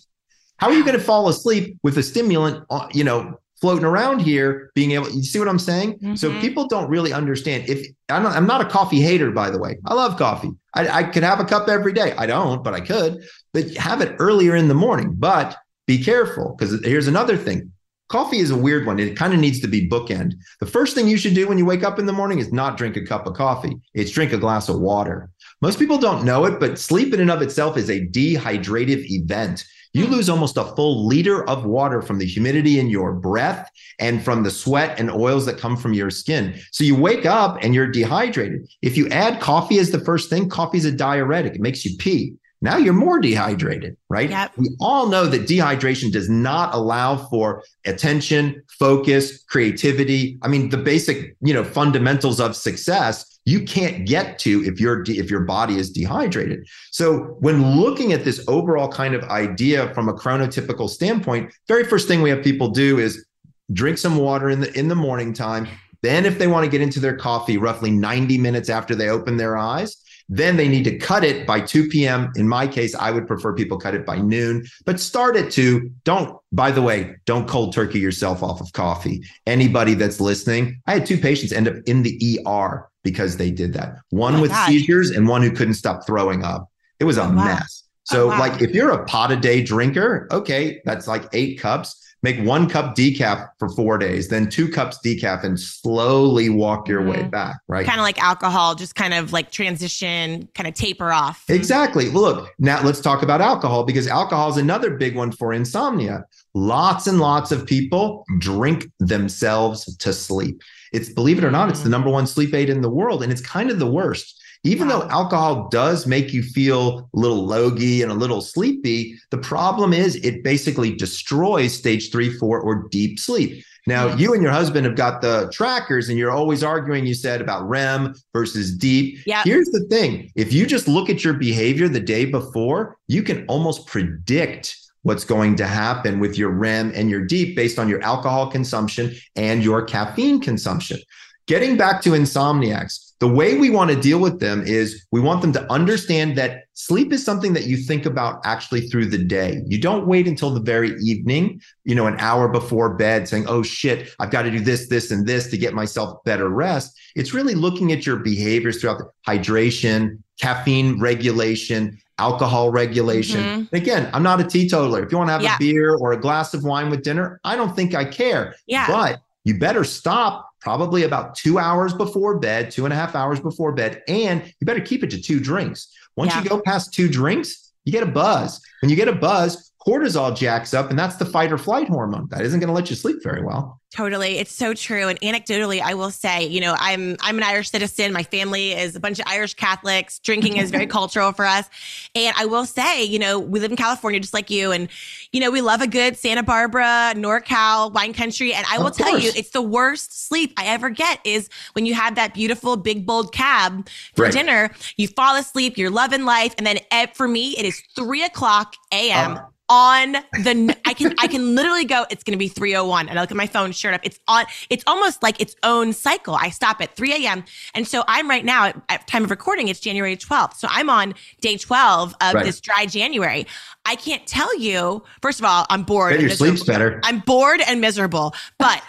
How 0.58 0.68
are 0.68 0.74
you 0.74 0.86
going 0.86 0.98
to 0.98 1.04
fall 1.04 1.28
asleep 1.28 1.78
with 1.82 1.98
a 1.98 2.04
stimulant, 2.04 2.64
uh, 2.70 2.88
you 2.94 3.04
know, 3.04 3.40
floating 3.60 3.86
around 3.86 4.20
here, 4.20 4.72
being 4.74 4.92
able, 4.92 5.10
you 5.10 5.24
see 5.24 5.40
what 5.40 5.48
I'm 5.48 5.60
saying? 5.60 5.94
Mm-hmm. 5.94 6.16
So 6.16 6.38
people 6.40 6.68
don't 6.68 6.90
really 6.90 7.14
understand. 7.14 7.70
If 7.70 7.88
I'm 8.10 8.24
not, 8.24 8.36
I'm 8.36 8.48
not, 8.48 8.62
a 8.62 8.66
coffee 8.66 9.02
hater, 9.02 9.32
by 9.32 9.50
the 9.50 9.60
way, 9.60 9.78
I 9.86 9.94
love 9.94 10.18
coffee. 10.18 10.52
I, 10.74 10.88
I 10.88 11.04
could 11.04 11.24
have 11.24 11.40
a 11.40 11.46
cup 11.46 11.68
every 11.68 11.94
day. 11.94 12.14
I 12.18 12.26
don't, 12.26 12.64
but 12.64 12.74
I 12.74 12.82
could, 12.82 13.24
but 13.54 13.76
have 13.76 14.02
it 14.02 14.16
earlier 14.20 14.56
in 14.56 14.68
the 14.68 14.74
morning. 14.74 15.14
But 15.18 15.58
be 15.98 16.04
careful 16.04 16.56
because 16.58 16.84
here's 16.86 17.08
another 17.08 17.38
thing 17.38 17.72
Coffee 18.12 18.40
is 18.40 18.52
a 18.52 18.58
weird 18.58 18.86
one. 18.86 19.00
It 19.00 19.16
kind 19.16 19.34
of 19.34 19.40
needs 19.40 19.62
to 19.62 19.70
be 19.70 19.88
bookend. 19.88 20.34
The 20.60 20.66
first 20.66 20.96
thing 20.96 21.08
you 21.08 21.16
should 21.16 21.34
do 21.34 21.48
when 21.48 21.58
you 21.58 21.66
wake 21.66 21.84
up 21.84 21.98
in 21.98 22.06
the 22.06 22.12
morning 22.12 22.40
is 22.40 22.52
not 22.52 22.76
drink 22.76 22.98
a 22.98 23.06
cup 23.06 23.26
of 23.26 23.36
coffee. 23.36 23.78
It's 23.94 24.12
drink 24.12 24.34
a 24.34 24.38
glass 24.38 24.68
of 24.68 24.82
water. 24.82 25.30
Most 25.62 25.80
people 25.80 25.98
don't 25.98 26.26
know 26.26 26.44
it, 26.44 26.60
but 26.60 26.78
sleep 26.78 27.14
in 27.14 27.22
and 27.22 27.32
of 27.32 27.42
itself 27.42 27.78
is 27.78 27.90
a 27.90 28.06
dehydrative 28.08 29.06
event. 29.06 29.64
You 29.94 30.08
lose 30.08 30.28
almost 30.28 30.58
a 30.58 30.66
full 30.76 31.08
liter 31.08 31.48
of 31.50 31.66
water 31.66 32.02
from 32.02 32.18
the 32.18 32.26
humidity 32.26 32.80
in 32.80 32.90
your 32.90 33.14
breath 33.14 33.70
and 33.98 34.22
from 34.22 34.44
the 34.44 34.52
sweat 34.52 35.00
and 35.00 35.10
oils 35.10 35.46
that 35.46 35.58
come 35.58 35.78
from 35.78 35.94
your 35.94 36.10
skin. 36.10 36.60
So 36.72 36.84
you 36.84 36.98
wake 36.98 37.26
up 37.26 37.60
and 37.62 37.74
you're 37.74 37.88
dehydrated. 37.88 38.68
If 38.82 38.98
you 38.98 39.08
add 39.08 39.40
coffee 39.40 39.80
as 39.80 39.92
the 39.92 40.04
first 40.04 40.30
thing, 40.30 40.50
coffee 40.50 40.80
is 40.80 40.86
a 40.86 40.92
diuretic. 40.92 41.56
It 41.56 41.62
makes 41.62 41.86
you 41.86 41.96
pee. 41.98 42.36
Now 42.62 42.78
you're 42.78 42.94
more 42.94 43.20
dehydrated, 43.20 43.98
right? 44.10 44.30
Yep. 44.30 44.52
We 44.58 44.70
all 44.80 45.08
know 45.08 45.26
that 45.26 45.48
dehydration 45.48 46.12
does 46.12 46.30
not 46.30 46.76
allow 46.76 47.18
for 47.18 47.64
attention, 47.86 48.62
focus, 48.80 49.44
creativity. 49.44 50.38
I 50.44 50.48
mean, 50.48 50.70
the 50.70 50.78
basic, 50.78 51.36
you 51.42 51.54
know, 51.54 51.64
fundamentals 51.64 52.40
of 52.40 52.56
success 52.56 53.32
you 53.46 53.64
can't 53.64 54.06
get 54.06 54.38
to 54.40 54.64
if 54.66 54.80
your 54.80 55.04
if 55.08 55.30
your 55.32 55.42
body 55.42 55.78
is 55.78 55.90
dehydrated. 55.92 56.68
So 56.92 57.38
when 57.40 57.76
looking 57.76 58.14
at 58.14 58.24
this 58.24 58.44
overall 58.48 58.88
kind 58.88 59.16
of 59.16 59.24
idea 59.26 59.94
from 59.94 60.10
a 60.10 60.14
chronotypical 60.14 60.90
standpoint, 60.90 61.52
very 61.68 61.84
first 61.84 62.08
thing 62.08 62.22
we 62.22 62.30
have 62.30 62.44
people 62.44 62.70
do 62.70 63.00
is 63.00 63.26
drink 63.74 63.98
some 63.98 64.18
water 64.18 64.50
in 64.50 64.60
the 64.60 64.78
in 64.78 64.88
the 64.88 64.96
morning 64.96 65.34
time. 65.34 65.68
Then 66.04 66.26
if 66.26 66.38
they 66.38 66.48
want 66.48 66.66
to 66.66 66.72
get 66.72 66.82
into 66.82 67.00
their 67.00 67.16
coffee 67.16 67.58
roughly 67.58 67.92
90 67.92 68.38
minutes 68.38 68.70
after 68.70 68.96
they 68.96 69.10
open 69.10 69.38
their 69.38 69.58
eyes, 69.58 69.98
then 70.32 70.56
they 70.56 70.70
need 70.70 70.86
to 70.86 70.98
cut 70.98 71.26
it 71.26 71.46
by 71.46 71.60
2 71.60 71.90
p.m. 71.90 72.32
In 72.38 72.48
my 72.48 72.66
case, 72.66 72.96
I 72.96 73.12
would 73.12 73.28
prefer 73.28 73.54
people 73.54 73.78
cut 73.78 73.94
it 73.94 74.06
by 74.06 74.18
noon, 74.20 74.66
but 74.86 74.98
start 74.98 75.36
at 75.36 75.52
2. 75.52 75.92
Don't, 76.06 76.40
by 76.54 76.72
the 76.72 76.82
way, 76.82 77.18
don't 77.26 77.50
cold 77.50 77.74
turkey 77.74 78.00
yourself 78.00 78.42
off 78.42 78.62
of 78.62 78.72
coffee. 78.72 79.22
Anybody 79.46 79.94
that's 79.94 80.22
listening, 80.22 80.82
I 80.88 80.94
had 80.94 81.06
two 81.06 81.18
patients 81.18 81.52
end 81.52 81.68
up 81.68 81.76
in 81.86 82.04
the 82.04 82.40
ER 82.48 82.90
because 83.04 83.36
they 83.36 83.52
did 83.52 83.74
that. 83.74 83.98
One 84.10 84.36
oh 84.36 84.42
with 84.42 84.52
gosh. 84.52 84.70
seizures 84.70 85.12
and 85.12 85.28
one 85.28 85.42
who 85.42 85.52
couldn't 85.52 85.74
stop 85.74 86.08
throwing 86.08 86.46
up. 86.46 86.72
It 87.02 87.04
was 87.04 87.18
a 87.18 87.24
oh, 87.24 87.34
wow. 87.34 87.46
mess. 87.46 87.84
So, 88.04 88.26
oh, 88.26 88.28
wow. 88.30 88.40
like, 88.40 88.62
if 88.62 88.72
you're 88.72 88.92
a 88.92 89.04
pot 89.06 89.34
a 89.34 89.36
day 89.36 89.62
drinker, 89.62 90.30
okay, 90.32 90.82
that's 90.86 91.10
like 91.10 91.26
eight 91.34 91.60
cups. 91.60 92.11
Make 92.24 92.40
one 92.46 92.70
cup 92.70 92.96
decaf 92.96 93.50
for 93.58 93.70
four 93.70 93.98
days, 93.98 94.28
then 94.28 94.50
two 94.50 94.68
cups 94.68 95.00
decaf, 95.04 95.44
and 95.44 95.60
slowly 95.60 96.50
walk 96.50 96.88
your 96.88 97.02
mm-hmm. 97.02 97.22
way 97.22 97.24
back, 97.24 97.58
right? 97.68 97.86
Kind 97.86 98.00
of 98.00 98.04
like 98.04 98.22
alcohol, 98.22 98.76
just 98.76 98.96
kind 98.96 99.14
of 99.14 99.34
like 99.34 99.52
transition, 99.52 100.48
kind 100.54 100.68
of 100.68 100.74
taper 100.74 101.12
off. 101.12 101.44
Exactly. 101.50 102.10
Look, 102.10 102.50
now 102.60 102.84
let's 102.84 103.02
talk 103.02 103.24
about 103.24 103.42
alcohol 103.42 103.84
because 103.84 104.08
alcohol 104.08 104.50
is 104.50 104.58
another 104.58 104.98
big 104.98 105.16
one 105.16 105.32
for 105.32 105.54
insomnia. 105.54 106.26
Lots 106.54 107.08
and 107.08 107.20
lots 107.20 107.52
of 107.52 107.66
people 107.66 108.26
drink 108.40 108.92
themselves 109.00 109.96
to 109.98 110.14
sleep. 110.14 110.62
It's 110.94 111.10
believe 111.10 111.38
it 111.38 111.44
or 111.44 111.52
not, 111.52 111.70
it's 111.70 111.80
the 111.80 111.84
mm-hmm. 111.84 111.92
number 111.92 112.10
one 112.10 112.28
sleep 112.28 112.54
aid 112.54 112.70
in 112.70 112.82
the 112.82 112.90
world, 112.90 113.24
and 113.24 113.32
it's 113.32 113.42
kind 113.42 113.72
of 113.72 113.80
the 113.80 113.90
worst. 113.90 114.41
Even 114.64 114.88
wow. 114.88 115.00
though 115.00 115.10
alcohol 115.10 115.70
does 115.70 116.06
make 116.06 116.34
you 116.34 116.44
feel 116.44 117.00
a 117.00 117.06
little 117.14 117.46
logy 117.46 118.04
and 118.04 118.12
a 118.12 118.16
little 118.16 118.42
sleepy, 118.42 119.18
the 119.32 119.38
problem 119.38 119.92
is 119.94 120.16
it 120.18 120.44
basically 120.44 120.96
destroys 120.96 121.74
stage 121.74 122.12
three, 122.12 122.32
four, 122.38 122.60
or 122.60 122.88
deep 122.90 123.20
sleep. 123.20 123.64
Now, 123.88 124.16
you 124.16 124.34
and 124.34 124.44
your 124.44 124.52
husband 124.52 124.86
have 124.86 124.96
got 124.96 125.22
the 125.22 125.50
trackers 125.52 126.10
and 126.10 126.18
you're 126.18 126.32
always 126.32 126.64
arguing, 126.64 127.08
you 127.08 127.16
said 127.16 127.42
about 127.42 127.68
REM 127.68 128.14
versus 128.32 128.78
deep. 128.78 129.20
Yeah. 129.26 129.42
Here's 129.44 129.70
the 129.70 129.86
thing 129.90 130.32
if 130.36 130.54
you 130.54 130.68
just 130.68 130.88
look 130.88 131.10
at 131.10 131.24
your 131.24 131.34
behavior 131.34 131.88
the 131.88 132.00
day 132.00 132.26
before, 132.26 132.98
you 133.08 133.24
can 133.24 133.46
almost 133.48 133.88
predict 133.88 134.78
what's 135.02 135.24
going 135.24 135.56
to 135.56 135.66
happen 135.66 136.20
with 136.20 136.38
your 136.38 136.52
REM 136.52 136.92
and 136.94 137.10
your 137.10 137.26
deep 137.26 137.56
based 137.56 137.80
on 137.80 137.90
your 137.90 138.02
alcohol 138.04 138.52
consumption 138.52 139.16
and 139.36 139.64
your 139.64 139.84
caffeine 139.84 140.40
consumption. 140.40 141.00
Getting 141.48 141.76
back 141.76 142.04
to 142.04 142.12
insomniacs, 142.12 143.11
the 143.22 143.28
way 143.28 143.56
we 143.56 143.70
want 143.70 143.92
to 143.92 143.96
deal 143.96 144.18
with 144.18 144.40
them 144.40 144.64
is 144.66 145.06
we 145.12 145.22
want 145.22 145.44
them 145.44 145.54
to 145.54 145.72
understand 145.72 146.36
that 146.40 146.64
sleep 146.74 147.14
is 147.14 147.24
something 147.24 147.54
that 147.54 147.68
you 147.68 147.78
think 147.78 148.08
about 148.08 148.42
actually 148.46 148.82
through 148.88 149.06
the 149.06 149.18
day. 149.20 149.62
You 149.68 149.80
don't 149.80 150.08
wait 150.08 150.28
until 150.28 150.52
the 150.52 150.60
very 150.60 150.98
evening, 151.00 151.62
you 151.84 151.94
know, 151.94 152.08
an 152.08 152.20
hour 152.20 152.48
before 152.48 152.96
bed 152.96 153.28
saying, 153.28 153.46
oh 153.48 153.62
shit, 153.62 154.10
I've 154.20 154.32
got 154.32 154.42
to 154.42 154.52
do 154.52 154.60
this, 154.60 154.90
this, 154.90 155.12
and 155.12 155.28
this 155.28 155.52
to 155.52 155.58
get 155.58 155.76
myself 155.76 156.24
better 156.26 156.50
rest. 156.50 157.00
It's 157.16 157.32
really 157.32 157.54
looking 157.54 157.92
at 157.92 158.08
your 158.08 158.16
behaviors 158.16 158.82
throughout 158.82 158.98
the 158.98 159.12
hydration, 159.28 160.18
caffeine 160.40 161.00
regulation, 161.00 162.00
alcohol 162.18 162.72
regulation. 162.72 163.42
Mm-hmm. 163.42 163.76
Again, 163.76 164.10
I'm 164.14 164.24
not 164.24 164.42
a 164.42 164.46
teetotaler. 164.46 165.06
If 165.06 165.12
you 165.12 165.20
want 165.20 165.28
to 165.28 165.34
have 165.34 165.44
yeah. 165.44 165.58
a 165.58 165.60
beer 165.60 165.96
or 165.96 166.14
a 166.14 166.20
glass 166.20 166.56
of 166.56 166.64
wine 166.64 166.90
with 166.90 167.04
dinner, 167.04 167.40
I 167.44 167.56
don't 167.56 167.76
think 167.76 167.94
I 167.94 168.04
care. 168.04 168.56
Yeah. 168.66 168.88
But 168.88 169.22
you 169.44 169.58
better 169.58 169.84
stop 169.84 170.50
probably 170.60 171.04
about 171.04 171.36
two 171.36 171.58
hours 171.58 171.94
before 171.94 172.40
bed, 172.40 172.72
two 172.72 172.86
and 172.86 172.94
a 172.94 172.96
half 172.96 173.16
hours 173.16 173.40
before 173.40 173.72
bed, 173.72 174.04
and 174.08 174.44
you 174.60 174.66
better 174.66 174.82
keep 174.82 175.04
it 175.04 175.10
to 175.12 175.22
two 175.22 175.40
drinks. 175.40 175.92
Once 176.16 176.34
yeah. 176.34 176.44
you 176.44 176.50
go 176.50 176.62
past 176.62 176.94
two 176.94 177.10
drinks, 177.10 177.74
you 177.84 177.92
get 177.92 178.04
a 178.04 178.08
buzz. 178.08 178.62
When 178.82 178.90
you 178.90 178.96
get 178.96 179.08
a 179.08 179.14
buzz, 179.14 179.71
cortisol 179.86 180.36
jacks 180.36 180.74
up, 180.74 180.90
and 180.90 180.98
that's 180.98 181.16
the 181.16 181.26
fight 181.26 181.52
or 181.52 181.58
flight 181.58 181.88
hormone. 181.88 182.28
That 182.30 182.42
isn't 182.42 182.60
going 182.60 182.68
to 182.68 182.74
let 182.74 182.90
you 182.90 182.96
sleep 182.96 183.24
very 183.24 183.44
well. 183.44 183.82
Totally. 183.94 184.38
It's 184.38 184.54
so 184.54 184.74
true. 184.74 185.10
And 185.10 185.20
anecdotally, 185.20 185.82
I 185.82 185.96
will 185.96 186.12
say, 186.12 186.46
you 186.46 186.62
know, 186.62 186.78
I'm 186.80 187.18
I'm 187.20 187.38
an 187.38 187.44
Irish 187.44 187.72
citizen. 187.72 188.14
My 188.14 188.24
family 188.24 188.72
is 188.72 188.96
a 188.96 189.02
bunch 189.02 189.20
of 189.20 189.26
Irish 189.28 189.56
Catholics. 189.56 190.20
Drinking 190.20 190.56
is 190.56 190.72
very 190.72 190.88
cultural 190.88 191.34
for 191.34 191.46
us. 191.46 191.70
And 192.16 192.34
I 192.38 192.46
will 192.46 192.66
say, 192.66 193.04
you 193.04 193.20
know, 193.20 193.38
we 193.38 193.60
live 193.60 193.70
in 193.70 193.76
California 193.76 194.22
just 194.22 194.34
like 194.34 194.50
you. 194.50 194.72
And, 194.72 194.88
you 195.34 195.42
know, 195.42 195.52
we 195.52 195.60
love 195.60 195.82
a 195.82 195.88
good 195.88 196.16
Santa 196.16 196.42
Barbara, 196.42 197.14
NorCal, 197.18 197.92
wine 197.92 198.14
country. 198.14 198.54
And 198.54 198.66
I 198.72 198.78
will 198.78 198.92
tell 198.92 199.20
you, 199.20 199.30
it's 199.36 199.50
the 199.50 199.62
worst 199.62 200.26
sleep 200.26 200.54
I 200.56 200.68
ever 200.68 200.90
get 200.90 201.20
is 201.26 201.50
when 201.74 201.86
you 201.86 201.94
have 201.94 202.16
that 202.16 202.34
beautiful 202.34 202.78
big 202.78 203.06
bold 203.06 203.34
cab 203.34 203.90
for 204.16 204.24
right. 204.24 204.32
dinner. 204.32 204.72
You 204.96 205.10
fall 205.10 205.36
asleep, 205.36 205.78
you're 205.78 205.90
loving 205.90 206.24
life. 206.24 206.56
And 206.58 206.66
then 206.66 206.80
for 207.14 207.28
me, 207.28 207.58
it 207.58 207.66
is 207.66 207.84
three 207.94 208.24
o'clock 208.24 208.76
AM. 208.94 209.36
Uh, 209.36 209.42
on 209.72 210.12
the 210.34 210.78
I 210.84 210.94
can 210.94 211.16
I 211.18 211.28
can 211.28 211.56
literally 211.56 211.86
go 211.86 212.06
it's 212.10 212.26
going 212.26 212.34
to 212.34 212.38
be 212.38 212.50
301 212.50 213.08
and 213.08 213.18
I 213.18 213.22
look 213.22 213.32
at 213.32 213.38
my 213.38 213.48
phone 213.48 213.72
sure 213.72 213.90
enough 213.90 214.02
it's 214.04 214.20
on 214.28 214.44
it's 214.70 214.84
almost 214.86 215.24
like 215.24 215.40
its 215.40 215.56
own 215.64 215.94
cycle. 215.94 216.36
I 216.36 216.50
stop 216.50 216.82
at 216.82 216.94
3 216.98 217.26
a.m 217.26 217.46
and 217.74 217.88
so 217.88 218.04
I'm 218.06 218.30
right 218.30 218.44
now 218.44 218.66
at, 218.66 218.82
at 218.90 219.08
time 219.08 219.24
of 219.24 219.32
recording 219.32 219.70
it's 219.70 219.80
January 219.80 220.18
12th 220.18 220.58
so 220.58 220.68
I'm 220.70 220.90
on 220.90 221.16
day 221.40 221.56
12 221.56 222.14
of 222.20 222.34
right. 222.34 222.46
this 222.46 222.60
dry 222.60 222.86
January. 222.86 223.48
I 223.86 223.96
can't 223.96 224.28
tell 224.28 224.54
you 224.60 225.04
first 225.22 225.40
of 225.40 225.46
all 225.46 225.66
I'm 225.70 225.84
bored 225.84 226.20
your 226.20 226.30
sleep's 226.32 226.64
better. 226.64 227.00
I'm 227.06 227.20
bored 227.20 227.62
and 227.66 227.80
miserable. 227.80 228.36
But 228.60 228.84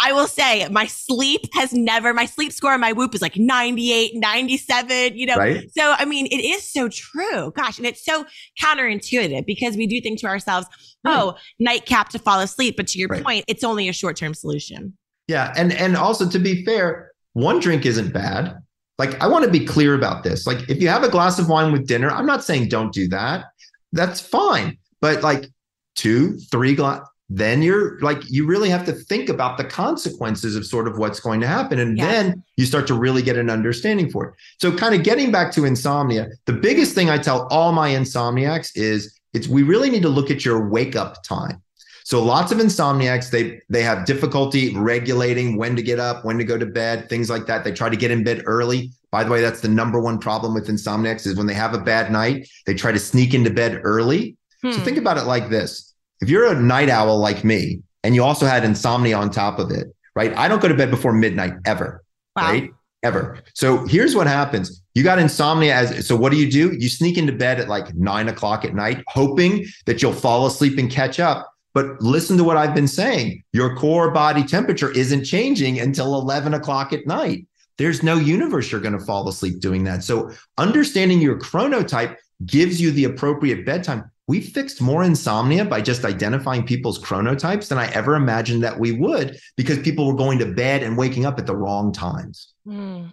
I 0.00 0.12
will 0.12 0.28
say 0.28 0.66
my 0.68 0.86
sleep 0.86 1.42
has 1.54 1.72
never, 1.72 2.14
my 2.14 2.26
sleep 2.26 2.52
score 2.52 2.72
on 2.72 2.80
my 2.80 2.92
whoop 2.92 3.14
is 3.14 3.22
like 3.22 3.36
98, 3.36 4.14
97, 4.14 5.16
you 5.16 5.26
know? 5.26 5.36
Right? 5.36 5.68
So, 5.76 5.94
I 5.98 6.04
mean, 6.04 6.26
it 6.26 6.36
is 6.36 6.70
so 6.70 6.88
true. 6.88 7.52
Gosh. 7.56 7.78
And 7.78 7.86
it's 7.86 8.04
so 8.04 8.24
counterintuitive 8.62 9.44
because 9.44 9.76
we 9.76 9.86
do 9.86 10.00
think 10.00 10.20
to 10.20 10.26
ourselves, 10.26 10.66
hmm. 11.04 11.10
oh, 11.10 11.36
nightcap 11.58 12.10
to 12.10 12.18
fall 12.18 12.40
asleep. 12.40 12.76
But 12.76 12.86
to 12.88 12.98
your 12.98 13.08
right. 13.08 13.24
point, 13.24 13.44
it's 13.48 13.64
only 13.64 13.88
a 13.88 13.92
short 13.92 14.16
term 14.16 14.34
solution. 14.34 14.96
Yeah. 15.26 15.52
And, 15.56 15.72
and 15.72 15.96
also 15.96 16.28
to 16.28 16.38
be 16.38 16.64
fair, 16.64 17.10
one 17.32 17.58
drink 17.58 17.84
isn't 17.84 18.12
bad. 18.12 18.56
Like, 18.98 19.20
I 19.20 19.28
want 19.28 19.44
to 19.44 19.50
be 19.50 19.64
clear 19.64 19.94
about 19.94 20.24
this. 20.24 20.46
Like, 20.46 20.68
if 20.68 20.80
you 20.80 20.88
have 20.88 21.04
a 21.04 21.08
glass 21.08 21.38
of 21.38 21.48
wine 21.48 21.72
with 21.72 21.86
dinner, 21.86 22.10
I'm 22.10 22.26
not 22.26 22.42
saying 22.42 22.68
don't 22.68 22.92
do 22.92 23.08
that. 23.08 23.44
That's 23.92 24.20
fine. 24.20 24.78
But 25.00 25.22
like 25.22 25.46
two, 25.94 26.38
three 26.50 26.74
glass, 26.74 27.00
then 27.30 27.60
you're 27.60 27.98
like 28.00 28.18
you 28.28 28.46
really 28.46 28.70
have 28.70 28.86
to 28.86 28.92
think 28.92 29.28
about 29.28 29.58
the 29.58 29.64
consequences 29.64 30.56
of 30.56 30.64
sort 30.64 30.88
of 30.88 30.98
what's 30.98 31.20
going 31.20 31.40
to 31.40 31.46
happen 31.46 31.78
and 31.78 31.98
yeah. 31.98 32.06
then 32.06 32.42
you 32.56 32.64
start 32.64 32.86
to 32.86 32.94
really 32.94 33.22
get 33.22 33.36
an 33.36 33.50
understanding 33.50 34.10
for 34.10 34.28
it. 34.28 34.34
So 34.58 34.74
kind 34.74 34.94
of 34.94 35.02
getting 35.02 35.30
back 35.30 35.52
to 35.52 35.64
insomnia 35.64 36.28
the 36.46 36.52
biggest 36.52 36.94
thing 36.94 37.10
i 37.10 37.18
tell 37.18 37.46
all 37.50 37.72
my 37.72 37.90
insomniacs 37.90 38.70
is 38.74 39.18
it's 39.34 39.48
we 39.48 39.62
really 39.62 39.90
need 39.90 40.02
to 40.02 40.08
look 40.08 40.30
at 40.30 40.44
your 40.44 40.68
wake 40.68 40.96
up 40.96 41.22
time. 41.22 41.62
So 42.04 42.24
lots 42.24 42.52
of 42.52 42.58
insomniacs 42.58 43.30
they 43.30 43.60
they 43.68 43.82
have 43.82 44.06
difficulty 44.06 44.74
regulating 44.74 45.58
when 45.58 45.76
to 45.76 45.82
get 45.82 46.00
up 46.00 46.24
when 46.24 46.38
to 46.38 46.44
go 46.44 46.56
to 46.56 46.66
bed 46.66 47.08
things 47.08 47.28
like 47.28 47.46
that. 47.46 47.64
They 47.64 47.72
try 47.72 47.90
to 47.90 47.96
get 47.96 48.10
in 48.10 48.24
bed 48.24 48.42
early. 48.46 48.92
By 49.10 49.24
the 49.24 49.30
way 49.30 49.42
that's 49.42 49.60
the 49.60 49.68
number 49.68 50.00
one 50.00 50.18
problem 50.18 50.54
with 50.54 50.68
insomniacs 50.68 51.26
is 51.26 51.36
when 51.36 51.46
they 51.46 51.54
have 51.54 51.74
a 51.74 51.78
bad 51.78 52.10
night 52.10 52.48
they 52.64 52.74
try 52.74 52.92
to 52.92 52.98
sneak 52.98 53.34
into 53.34 53.50
bed 53.50 53.80
early. 53.84 54.36
Hmm. 54.62 54.72
so 54.72 54.80
think 54.80 54.98
about 54.98 55.18
it 55.18 55.22
like 55.22 55.50
this 55.50 55.87
if 56.20 56.28
you're 56.28 56.46
a 56.46 56.60
night 56.60 56.88
owl 56.88 57.18
like 57.18 57.44
me 57.44 57.82
and 58.02 58.14
you 58.14 58.24
also 58.24 58.46
had 58.46 58.64
insomnia 58.64 59.16
on 59.16 59.30
top 59.30 59.58
of 59.58 59.70
it, 59.70 59.88
right? 60.14 60.36
I 60.36 60.48
don't 60.48 60.60
go 60.60 60.68
to 60.68 60.74
bed 60.74 60.90
before 60.90 61.12
midnight 61.12 61.54
ever, 61.64 62.02
wow. 62.36 62.50
right? 62.50 62.70
Ever. 63.04 63.38
So 63.54 63.86
here's 63.86 64.16
what 64.16 64.26
happens. 64.26 64.82
You 64.94 65.04
got 65.04 65.20
insomnia 65.20 65.72
as 65.72 66.06
so 66.06 66.16
what 66.16 66.32
do 66.32 66.38
you 66.38 66.50
do? 66.50 66.76
You 66.76 66.88
sneak 66.88 67.16
into 67.16 67.32
bed 67.32 67.60
at 67.60 67.68
like 67.68 67.94
nine 67.94 68.28
o'clock 68.28 68.64
at 68.64 68.74
night, 68.74 69.04
hoping 69.06 69.66
that 69.86 70.02
you'll 70.02 70.12
fall 70.12 70.46
asleep 70.46 70.78
and 70.78 70.90
catch 70.90 71.20
up. 71.20 71.48
But 71.74 72.02
listen 72.02 72.36
to 72.38 72.42
what 72.42 72.56
I've 72.56 72.74
been 72.74 72.88
saying. 72.88 73.44
Your 73.52 73.76
core 73.76 74.10
body 74.10 74.42
temperature 74.42 74.90
isn't 74.90 75.24
changing 75.24 75.78
until 75.78 76.18
11 76.18 76.54
o'clock 76.54 76.92
at 76.92 77.06
night. 77.06 77.46
There's 77.76 78.02
no 78.02 78.16
universe 78.16 78.72
you're 78.72 78.80
going 78.80 78.98
to 78.98 79.04
fall 79.04 79.28
asleep 79.28 79.60
doing 79.60 79.84
that. 79.84 80.02
So 80.02 80.32
understanding 80.56 81.20
your 81.20 81.38
chronotype 81.38 82.16
gives 82.44 82.80
you 82.80 82.90
the 82.90 83.04
appropriate 83.04 83.64
bedtime 83.64 84.10
we 84.28 84.42
fixed 84.42 84.80
more 84.80 85.02
insomnia 85.02 85.64
by 85.64 85.80
just 85.80 86.04
identifying 86.04 86.62
people's 86.62 86.98
chronotypes 87.02 87.68
than 87.68 87.78
I 87.78 87.90
ever 87.92 88.14
imagined 88.14 88.62
that 88.62 88.78
we 88.78 88.92
would 88.92 89.40
because 89.56 89.78
people 89.78 90.06
were 90.06 90.14
going 90.14 90.38
to 90.38 90.46
bed 90.46 90.82
and 90.82 90.96
waking 90.96 91.24
up 91.24 91.38
at 91.38 91.46
the 91.46 91.56
wrong 91.56 91.92
times. 91.92 92.52
Mm. 92.66 93.12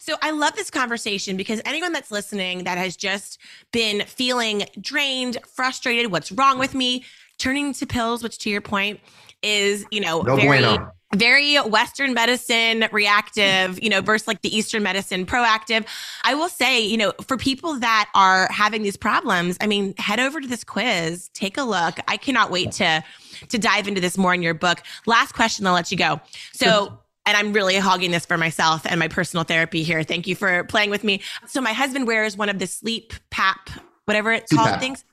So 0.00 0.16
I 0.20 0.32
love 0.32 0.54
this 0.54 0.70
conversation 0.70 1.36
because 1.36 1.62
anyone 1.64 1.92
that's 1.92 2.10
listening 2.10 2.64
that 2.64 2.76
has 2.76 2.96
just 2.96 3.40
been 3.72 4.02
feeling 4.06 4.64
drained, 4.80 5.38
frustrated, 5.46 6.10
what's 6.10 6.32
wrong 6.32 6.58
with 6.58 6.74
me, 6.74 7.04
turning 7.38 7.72
to 7.74 7.86
pills, 7.86 8.22
which 8.22 8.38
to 8.38 8.50
your 8.50 8.60
point 8.60 9.00
is, 9.42 9.86
you 9.92 10.00
know, 10.00 10.22
no 10.22 10.34
very 10.34 10.60
bueno 10.60 10.90
very 11.14 11.56
Western 11.56 12.12
medicine 12.12 12.86
reactive, 12.92 13.82
you 13.82 13.88
know, 13.88 14.00
versus 14.00 14.28
like 14.28 14.42
the 14.42 14.54
Eastern 14.54 14.82
medicine 14.82 15.24
proactive. 15.24 15.86
I 16.22 16.34
will 16.34 16.48
say, 16.48 16.80
you 16.80 16.96
know, 16.98 17.12
for 17.22 17.36
people 17.36 17.78
that 17.78 18.10
are 18.14 18.48
having 18.50 18.82
these 18.82 18.96
problems, 18.96 19.56
I 19.60 19.66
mean, 19.66 19.94
head 19.96 20.20
over 20.20 20.40
to 20.40 20.46
this 20.46 20.64
quiz, 20.64 21.30
take 21.32 21.56
a 21.56 21.62
look. 21.62 21.98
I 22.06 22.16
cannot 22.16 22.50
wait 22.50 22.72
to 22.72 23.02
to 23.48 23.58
dive 23.58 23.88
into 23.88 24.00
this 24.00 24.18
more 24.18 24.34
in 24.34 24.42
your 24.42 24.54
book. 24.54 24.82
Last 25.06 25.32
question, 25.32 25.66
I'll 25.66 25.74
let 25.74 25.90
you 25.90 25.96
go. 25.96 26.20
So 26.52 26.98
and 27.24 27.36
I'm 27.36 27.52
really 27.52 27.76
hogging 27.76 28.10
this 28.10 28.24
for 28.24 28.38
myself 28.38 28.86
and 28.86 28.98
my 28.98 29.08
personal 29.08 29.44
therapy 29.44 29.82
here. 29.82 30.02
Thank 30.02 30.26
you 30.26 30.34
for 30.34 30.64
playing 30.64 30.88
with 30.90 31.04
me. 31.04 31.20
So 31.46 31.60
my 31.60 31.74
husband 31.74 32.06
wears 32.06 32.36
one 32.38 32.48
of 32.48 32.58
the 32.58 32.66
sleep 32.66 33.12
pap, 33.30 33.68
whatever 34.06 34.32
it's 34.32 34.50
called, 34.50 34.80
things 34.80 35.04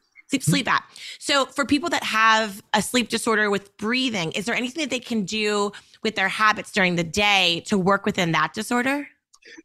sleep 0.44 0.66
mm-hmm. 0.66 0.76
app. 0.76 0.90
So 1.20 1.46
for 1.46 1.66
people 1.66 1.90
that 1.90 2.04
have 2.04 2.62
a 2.74 2.82
sleep 2.82 3.10
disorder 3.10 3.50
with 3.50 3.76
breathing, 3.78 4.32
is 4.34 4.46
there 4.46 4.56
anything 4.56 4.82
that 4.82 4.90
they 4.90 5.00
can 5.00 5.24
do 5.24 5.72
with 6.04 6.16
their 6.16 6.30
habits 6.30 6.72
during 6.72 6.96
the 6.96 7.04
day 7.04 7.64
to 7.68 7.78
work 7.78 8.06
within 8.06 8.32
that 8.34 8.54
disorder? 8.54 9.08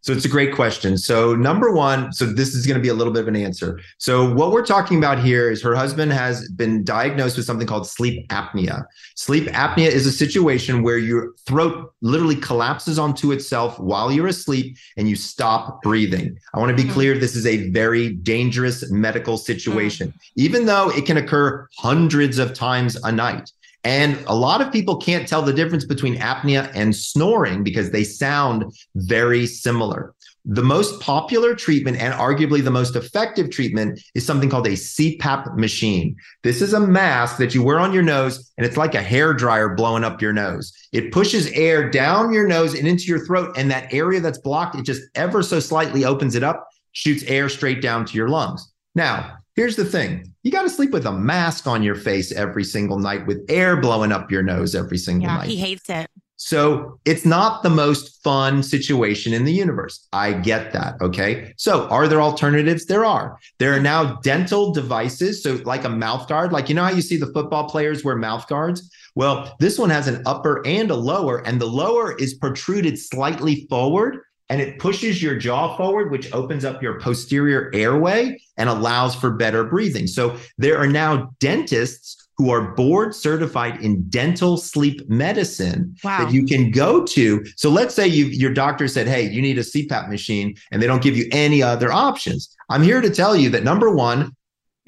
So 0.02 0.12
it's 0.12 0.24
a 0.24 0.28
great 0.28 0.54
question. 0.54 0.96
So 0.96 1.34
number 1.34 1.72
one, 1.72 2.12
so 2.12 2.26
this 2.26 2.54
is 2.54 2.66
going 2.66 2.76
to 2.76 2.82
be 2.82 2.88
a 2.88 2.94
little 2.94 3.12
bit 3.12 3.22
of 3.22 3.28
an 3.28 3.36
answer. 3.36 3.80
So 3.98 4.32
what 4.32 4.50
we're 4.50 4.64
talking 4.64 4.98
about 4.98 5.18
here 5.18 5.50
is 5.50 5.62
her 5.62 5.74
husband 5.74 6.12
has 6.12 6.48
been 6.52 6.84
diagnosed 6.84 7.36
with 7.36 7.46
something 7.46 7.66
called 7.66 7.86
sleep 7.86 8.28
apnea. 8.28 8.84
Sleep 9.16 9.44
apnea 9.48 9.88
is 9.88 10.06
a 10.06 10.12
situation 10.12 10.82
where 10.82 10.98
your 10.98 11.34
throat 11.46 11.92
literally 12.00 12.36
collapses 12.36 12.98
onto 12.98 13.32
itself 13.32 13.78
while 13.78 14.10
you're 14.10 14.28
asleep 14.28 14.76
and 14.96 15.08
you 15.08 15.16
stop 15.16 15.82
breathing. 15.82 16.38
I 16.54 16.58
want 16.58 16.70
to 16.70 16.76
be 16.76 16.82
mm-hmm. 16.84 16.92
clear 16.92 17.18
this 17.18 17.36
is 17.36 17.46
a 17.46 17.68
very 17.70 18.14
dangerous 18.14 18.90
medical 18.90 19.36
situation. 19.36 20.08
Mm-hmm. 20.08 20.18
Even 20.36 20.66
though 20.66 20.90
it 20.90 21.04
can 21.04 21.16
occur 21.16 21.68
hundreds 21.76 22.38
of 22.38 22.54
times 22.54 22.96
a 22.96 23.12
night. 23.12 23.52
And 23.84 24.22
a 24.26 24.34
lot 24.34 24.60
of 24.60 24.72
people 24.72 24.96
can't 24.96 25.26
tell 25.26 25.42
the 25.42 25.52
difference 25.52 25.84
between 25.84 26.16
apnea 26.16 26.70
and 26.74 26.94
snoring 26.94 27.64
because 27.64 27.90
they 27.90 28.04
sound 28.04 28.64
very 28.94 29.46
similar. 29.46 30.14
The 30.46 30.62
most 30.62 31.00
popular 31.00 31.54
treatment 31.54 31.98
and 31.98 32.14
arguably 32.14 32.64
the 32.64 32.70
most 32.70 32.96
effective 32.96 33.50
treatment 33.50 34.00
is 34.14 34.24
something 34.24 34.48
called 34.48 34.66
a 34.66 34.70
CPAP 34.70 35.56
machine. 35.56 36.16
This 36.42 36.62
is 36.62 36.72
a 36.72 36.80
mask 36.80 37.36
that 37.38 37.54
you 37.54 37.62
wear 37.62 37.78
on 37.78 37.92
your 37.92 38.02
nose 38.02 38.50
and 38.56 38.66
it's 38.66 38.78
like 38.78 38.94
a 38.94 39.02
hair 39.02 39.34
dryer 39.34 39.74
blowing 39.74 40.02
up 40.02 40.22
your 40.22 40.32
nose. 40.32 40.72
It 40.92 41.12
pushes 41.12 41.50
air 41.52 41.90
down 41.90 42.32
your 42.32 42.46
nose 42.46 42.74
and 42.74 42.88
into 42.88 43.04
your 43.04 43.24
throat 43.26 43.54
and 43.56 43.70
that 43.70 43.92
area 43.92 44.20
that's 44.20 44.38
blocked, 44.38 44.76
it 44.76 44.84
just 44.84 45.02
ever 45.14 45.42
so 45.42 45.60
slightly 45.60 46.06
opens 46.06 46.34
it 46.34 46.42
up, 46.42 46.66
shoots 46.92 47.22
air 47.24 47.50
straight 47.50 47.82
down 47.82 48.06
to 48.06 48.14
your 48.14 48.28
lungs. 48.28 48.72
Now, 48.94 49.39
here's 49.60 49.76
the 49.76 49.84
thing. 49.84 50.32
You 50.42 50.50
got 50.50 50.62
to 50.62 50.70
sleep 50.70 50.90
with 50.90 51.04
a 51.04 51.12
mask 51.12 51.66
on 51.66 51.82
your 51.82 51.94
face 51.94 52.32
every 52.32 52.64
single 52.64 52.98
night 52.98 53.26
with 53.26 53.44
air 53.50 53.76
blowing 53.76 54.10
up 54.10 54.30
your 54.30 54.42
nose 54.42 54.74
every 54.74 54.96
single 54.96 55.28
yeah, 55.28 55.36
night. 55.36 55.48
He 55.48 55.56
hates 55.56 55.90
it. 55.90 56.08
So 56.36 56.98
it's 57.04 57.26
not 57.26 57.62
the 57.62 57.68
most 57.68 58.22
fun 58.24 58.62
situation 58.62 59.34
in 59.34 59.44
the 59.44 59.52
universe. 59.52 60.08
I 60.14 60.32
get 60.32 60.72
that. 60.72 60.94
Okay. 61.02 61.52
So 61.58 61.86
are 61.88 62.08
there 62.08 62.22
alternatives? 62.22 62.86
There 62.86 63.04
are. 63.04 63.38
There 63.58 63.74
are 63.74 63.80
now 63.80 64.14
dental 64.22 64.72
devices. 64.72 65.42
So 65.42 65.60
like 65.66 65.84
a 65.84 65.90
mouth 65.90 66.26
guard, 66.26 66.52
like 66.52 66.70
you 66.70 66.74
know 66.74 66.84
how 66.84 66.92
you 66.92 67.02
see 67.02 67.18
the 67.18 67.30
football 67.34 67.68
players 67.68 68.02
wear 68.02 68.16
mouth 68.16 68.48
guards? 68.48 68.90
Well, 69.14 69.54
this 69.60 69.78
one 69.78 69.90
has 69.90 70.08
an 70.08 70.22
upper 70.24 70.66
and 70.66 70.90
a 70.90 70.96
lower, 70.96 71.46
and 71.46 71.60
the 71.60 71.66
lower 71.66 72.16
is 72.16 72.32
protruded 72.32 72.98
slightly 72.98 73.66
forward 73.68 74.20
and 74.50 74.60
it 74.60 74.78
pushes 74.80 75.22
your 75.22 75.36
jaw 75.36 75.76
forward, 75.76 76.10
which 76.10 76.30
opens 76.32 76.64
up 76.64 76.82
your 76.82 77.00
posterior 77.00 77.70
airway 77.72 78.38
and 78.56 78.68
allows 78.68 79.14
for 79.14 79.30
better 79.30 79.64
breathing. 79.64 80.08
So 80.08 80.36
there 80.58 80.76
are 80.76 80.88
now 80.88 81.30
dentists 81.38 82.28
who 82.36 82.50
are 82.50 82.74
board 82.74 83.14
certified 83.14 83.80
in 83.82 84.02
dental 84.08 84.56
sleep 84.56 85.08
medicine 85.08 85.94
wow. 86.02 86.24
that 86.24 86.32
you 86.32 86.44
can 86.44 86.70
go 86.70 87.04
to. 87.04 87.44
So 87.56 87.70
let's 87.70 87.94
say 87.94 88.08
you 88.08 88.26
your 88.26 88.52
doctor 88.52 88.88
said, 88.88 89.06
"Hey, 89.06 89.30
you 89.30 89.40
need 89.40 89.58
a 89.58 89.62
CPAP 89.62 90.08
machine," 90.08 90.56
and 90.72 90.82
they 90.82 90.86
don't 90.86 91.02
give 91.02 91.16
you 91.16 91.28
any 91.32 91.62
other 91.62 91.92
options. 91.92 92.54
I'm 92.70 92.82
here 92.82 93.00
to 93.00 93.10
tell 93.10 93.36
you 93.36 93.50
that 93.50 93.62
number 93.62 93.90
one, 93.90 94.34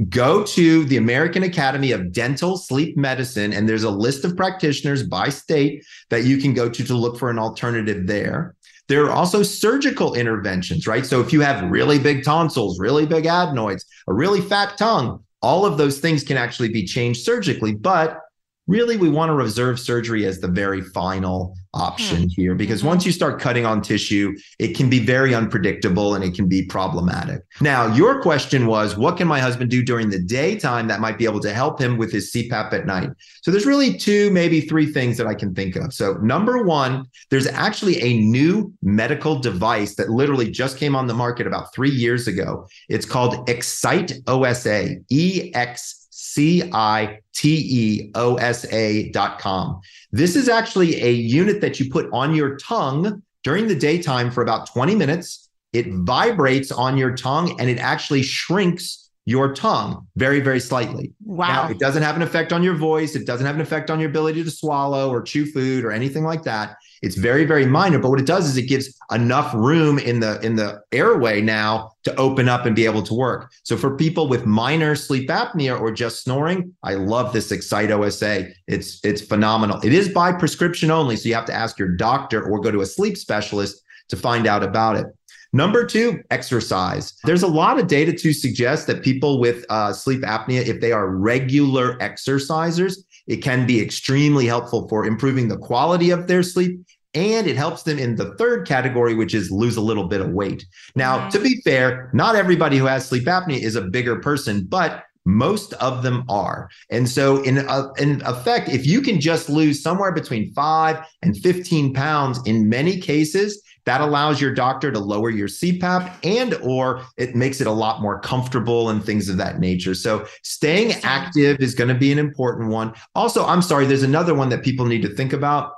go 0.08 0.42
to 0.42 0.84
the 0.86 0.96
American 0.96 1.42
Academy 1.42 1.92
of 1.92 2.10
Dental 2.10 2.56
Sleep 2.56 2.96
Medicine, 2.96 3.52
and 3.52 3.68
there's 3.68 3.84
a 3.84 3.90
list 3.90 4.24
of 4.24 4.36
practitioners 4.36 5.02
by 5.02 5.28
state 5.28 5.84
that 6.08 6.24
you 6.24 6.38
can 6.38 6.54
go 6.54 6.68
to 6.68 6.84
to 6.84 6.94
look 6.94 7.18
for 7.18 7.30
an 7.30 7.38
alternative 7.38 8.06
there. 8.06 8.54
There 8.88 9.04
are 9.04 9.10
also 9.10 9.42
surgical 9.42 10.14
interventions, 10.14 10.86
right? 10.86 11.06
So 11.06 11.20
if 11.20 11.32
you 11.32 11.40
have 11.40 11.70
really 11.70 11.98
big 11.98 12.24
tonsils, 12.24 12.78
really 12.78 13.06
big 13.06 13.26
adenoids, 13.26 13.84
a 14.08 14.12
really 14.12 14.40
fat 14.40 14.76
tongue, 14.76 15.24
all 15.40 15.64
of 15.64 15.78
those 15.78 15.98
things 15.98 16.22
can 16.24 16.36
actually 16.36 16.68
be 16.68 16.84
changed 16.84 17.24
surgically, 17.24 17.74
but 17.74 18.18
really 18.66 18.96
we 18.96 19.08
want 19.08 19.28
to 19.30 19.34
reserve 19.34 19.80
surgery 19.80 20.26
as 20.26 20.40
the 20.40 20.48
very 20.48 20.80
final 20.80 21.54
option 21.74 22.22
hmm. 22.22 22.28
here 22.28 22.54
because 22.54 22.84
once 22.84 23.06
you 23.06 23.12
start 23.12 23.40
cutting 23.40 23.64
on 23.64 23.80
tissue 23.80 24.36
it 24.58 24.76
can 24.76 24.90
be 24.90 24.98
very 24.98 25.34
unpredictable 25.34 26.14
and 26.14 26.22
it 26.22 26.34
can 26.34 26.46
be 26.46 26.64
problematic. 26.64 27.42
Now 27.60 27.86
your 27.94 28.20
question 28.20 28.66
was 28.66 28.96
what 28.96 29.16
can 29.16 29.26
my 29.26 29.40
husband 29.40 29.70
do 29.70 29.82
during 29.82 30.10
the 30.10 30.18
daytime 30.18 30.86
that 30.88 31.00
might 31.00 31.18
be 31.18 31.24
able 31.24 31.40
to 31.40 31.52
help 31.52 31.80
him 31.80 31.96
with 31.96 32.12
his 32.12 32.30
cpap 32.32 32.72
at 32.72 32.86
night? 32.86 33.10
So 33.42 33.50
there's 33.50 33.66
really 33.66 33.96
two 33.96 34.30
maybe 34.30 34.60
three 34.60 34.86
things 34.86 35.16
that 35.16 35.26
i 35.26 35.34
can 35.34 35.54
think 35.54 35.76
of. 35.76 35.92
So 35.94 36.14
number 36.22 36.62
one 36.62 37.06
there's 37.30 37.46
actually 37.46 38.00
a 38.02 38.20
new 38.20 38.72
medical 38.82 39.38
device 39.38 39.94
that 39.94 40.10
literally 40.10 40.50
just 40.50 40.76
came 40.76 40.94
on 40.94 41.06
the 41.06 41.14
market 41.14 41.46
about 41.46 41.72
three 41.74 41.90
years 41.90 42.28
ago. 42.28 42.68
It's 42.88 43.06
called 43.06 43.48
excite 43.48 44.12
osa 44.26 44.96
ex 45.10 46.01
C 46.32 46.70
I 46.72 47.20
T 47.34 47.66
E 47.68 48.10
O 48.14 48.36
S 48.36 48.64
A 48.72 49.10
dot 49.10 49.38
com. 49.38 49.80
This 50.12 50.34
is 50.34 50.48
actually 50.48 51.02
a 51.02 51.10
unit 51.10 51.60
that 51.60 51.78
you 51.78 51.90
put 51.90 52.08
on 52.12 52.34
your 52.34 52.56
tongue 52.56 53.22
during 53.42 53.68
the 53.68 53.74
daytime 53.74 54.30
for 54.30 54.42
about 54.42 54.66
20 54.72 54.94
minutes. 54.94 55.50
It 55.74 55.86
vibrates 55.90 56.72
on 56.72 56.96
your 56.96 57.14
tongue 57.14 57.60
and 57.60 57.68
it 57.68 57.78
actually 57.78 58.22
shrinks 58.22 59.10
your 59.24 59.54
tongue 59.54 60.06
very, 60.16 60.40
very 60.40 60.60
slightly. 60.60 61.12
Wow. 61.24 61.46
Now, 61.48 61.70
it 61.70 61.78
doesn't 61.78 62.02
have 62.02 62.16
an 62.16 62.22
effect 62.22 62.52
on 62.52 62.62
your 62.62 62.74
voice. 62.74 63.14
It 63.14 63.26
doesn't 63.26 63.46
have 63.46 63.54
an 63.54 63.60
effect 63.60 63.90
on 63.90 64.00
your 64.00 64.08
ability 64.08 64.42
to 64.44 64.50
swallow 64.50 65.10
or 65.10 65.22
chew 65.22 65.46
food 65.46 65.84
or 65.84 65.92
anything 65.92 66.24
like 66.24 66.42
that. 66.44 66.76
It's 67.02 67.16
very, 67.16 67.44
very 67.44 67.66
minor. 67.66 67.98
But 67.98 68.10
what 68.10 68.20
it 68.20 68.26
does 68.26 68.48
is 68.48 68.56
it 68.56 68.62
gives 68.62 68.96
enough 69.10 69.52
room 69.54 69.98
in 69.98 70.20
the 70.20 70.40
in 70.40 70.56
the 70.56 70.82
airway 70.92 71.40
now 71.40 71.92
to 72.04 72.14
open 72.16 72.48
up 72.48 72.64
and 72.64 72.74
be 72.74 72.84
able 72.84 73.02
to 73.02 73.14
work. 73.14 73.52
So 73.64 73.76
for 73.76 73.96
people 73.96 74.28
with 74.28 74.46
minor 74.46 74.94
sleep 74.94 75.28
apnea 75.28 75.78
or 75.78 75.90
just 75.90 76.22
snoring, 76.22 76.74
I 76.82 76.94
love 76.94 77.32
this 77.32 77.50
Excite 77.50 77.90
OSA. 77.90 78.48
It's 78.68 79.04
it's 79.04 79.20
phenomenal. 79.20 79.80
It 79.82 79.92
is 79.92 80.08
by 80.08 80.32
prescription 80.32 80.90
only, 80.90 81.16
so 81.16 81.28
you 81.28 81.34
have 81.34 81.46
to 81.46 81.54
ask 81.54 81.78
your 81.78 81.88
doctor 81.88 82.42
or 82.42 82.60
go 82.60 82.70
to 82.70 82.80
a 82.80 82.86
sleep 82.86 83.16
specialist 83.16 83.82
to 84.08 84.16
find 84.16 84.46
out 84.46 84.62
about 84.62 84.96
it. 84.96 85.06
Number 85.52 85.84
two, 85.84 86.22
exercise. 86.30 87.12
There's 87.24 87.42
a 87.42 87.48
lot 87.48 87.78
of 87.78 87.86
data 87.86 88.12
to 88.12 88.32
suggest 88.32 88.86
that 88.86 89.02
people 89.02 89.38
with 89.38 89.66
uh, 89.68 89.92
sleep 89.92 90.22
apnea, 90.22 90.66
if 90.66 90.80
they 90.80 90.92
are 90.92 91.08
regular 91.08 91.98
exercisers, 91.98 92.96
it 93.26 93.36
can 93.38 93.66
be 93.66 93.80
extremely 93.80 94.46
helpful 94.46 94.88
for 94.88 95.04
improving 95.04 95.48
the 95.48 95.58
quality 95.58 96.10
of 96.10 96.26
their 96.26 96.42
sleep. 96.42 96.80
And 97.14 97.46
it 97.46 97.56
helps 97.56 97.82
them 97.82 97.98
in 97.98 98.16
the 98.16 98.34
third 98.36 98.66
category, 98.66 99.14
which 99.14 99.34
is 99.34 99.50
lose 99.50 99.76
a 99.76 99.82
little 99.82 100.08
bit 100.08 100.22
of 100.22 100.30
weight. 100.30 100.64
Now, 100.96 101.28
to 101.28 101.38
be 101.38 101.60
fair, 101.60 102.10
not 102.14 102.36
everybody 102.36 102.78
who 102.78 102.86
has 102.86 103.06
sleep 103.06 103.24
apnea 103.24 103.60
is 103.60 103.76
a 103.76 103.82
bigger 103.82 104.20
person, 104.20 104.64
but 104.64 105.04
most 105.26 105.74
of 105.74 106.02
them 106.02 106.24
are. 106.30 106.70
And 106.90 107.06
so, 107.06 107.42
in, 107.42 107.58
uh, 107.58 107.92
in 107.98 108.22
effect, 108.22 108.70
if 108.70 108.86
you 108.86 109.02
can 109.02 109.20
just 109.20 109.50
lose 109.50 109.82
somewhere 109.82 110.12
between 110.12 110.52
five 110.54 111.04
and 111.20 111.36
15 111.36 111.92
pounds 111.92 112.40
in 112.46 112.68
many 112.68 112.98
cases, 112.98 113.62
that 113.84 114.00
allows 114.00 114.40
your 114.40 114.54
doctor 114.54 114.92
to 114.92 114.98
lower 114.98 115.30
your 115.30 115.48
CPAP 115.48 116.12
and 116.24 116.54
or 116.62 117.04
it 117.16 117.34
makes 117.34 117.60
it 117.60 117.66
a 117.66 117.72
lot 117.72 118.00
more 118.00 118.20
comfortable 118.20 118.90
and 118.90 119.04
things 119.04 119.28
of 119.28 119.36
that 119.38 119.58
nature. 119.58 119.94
So 119.94 120.26
staying 120.42 120.92
active 121.02 121.60
is 121.60 121.74
going 121.74 121.88
to 121.88 121.94
be 121.94 122.12
an 122.12 122.18
important 122.18 122.70
one. 122.70 122.94
Also, 123.14 123.44
I'm 123.44 123.62
sorry, 123.62 123.86
there's 123.86 124.02
another 124.02 124.34
one 124.34 124.48
that 124.50 124.62
people 124.62 124.86
need 124.86 125.02
to 125.02 125.14
think 125.14 125.32
about 125.32 125.72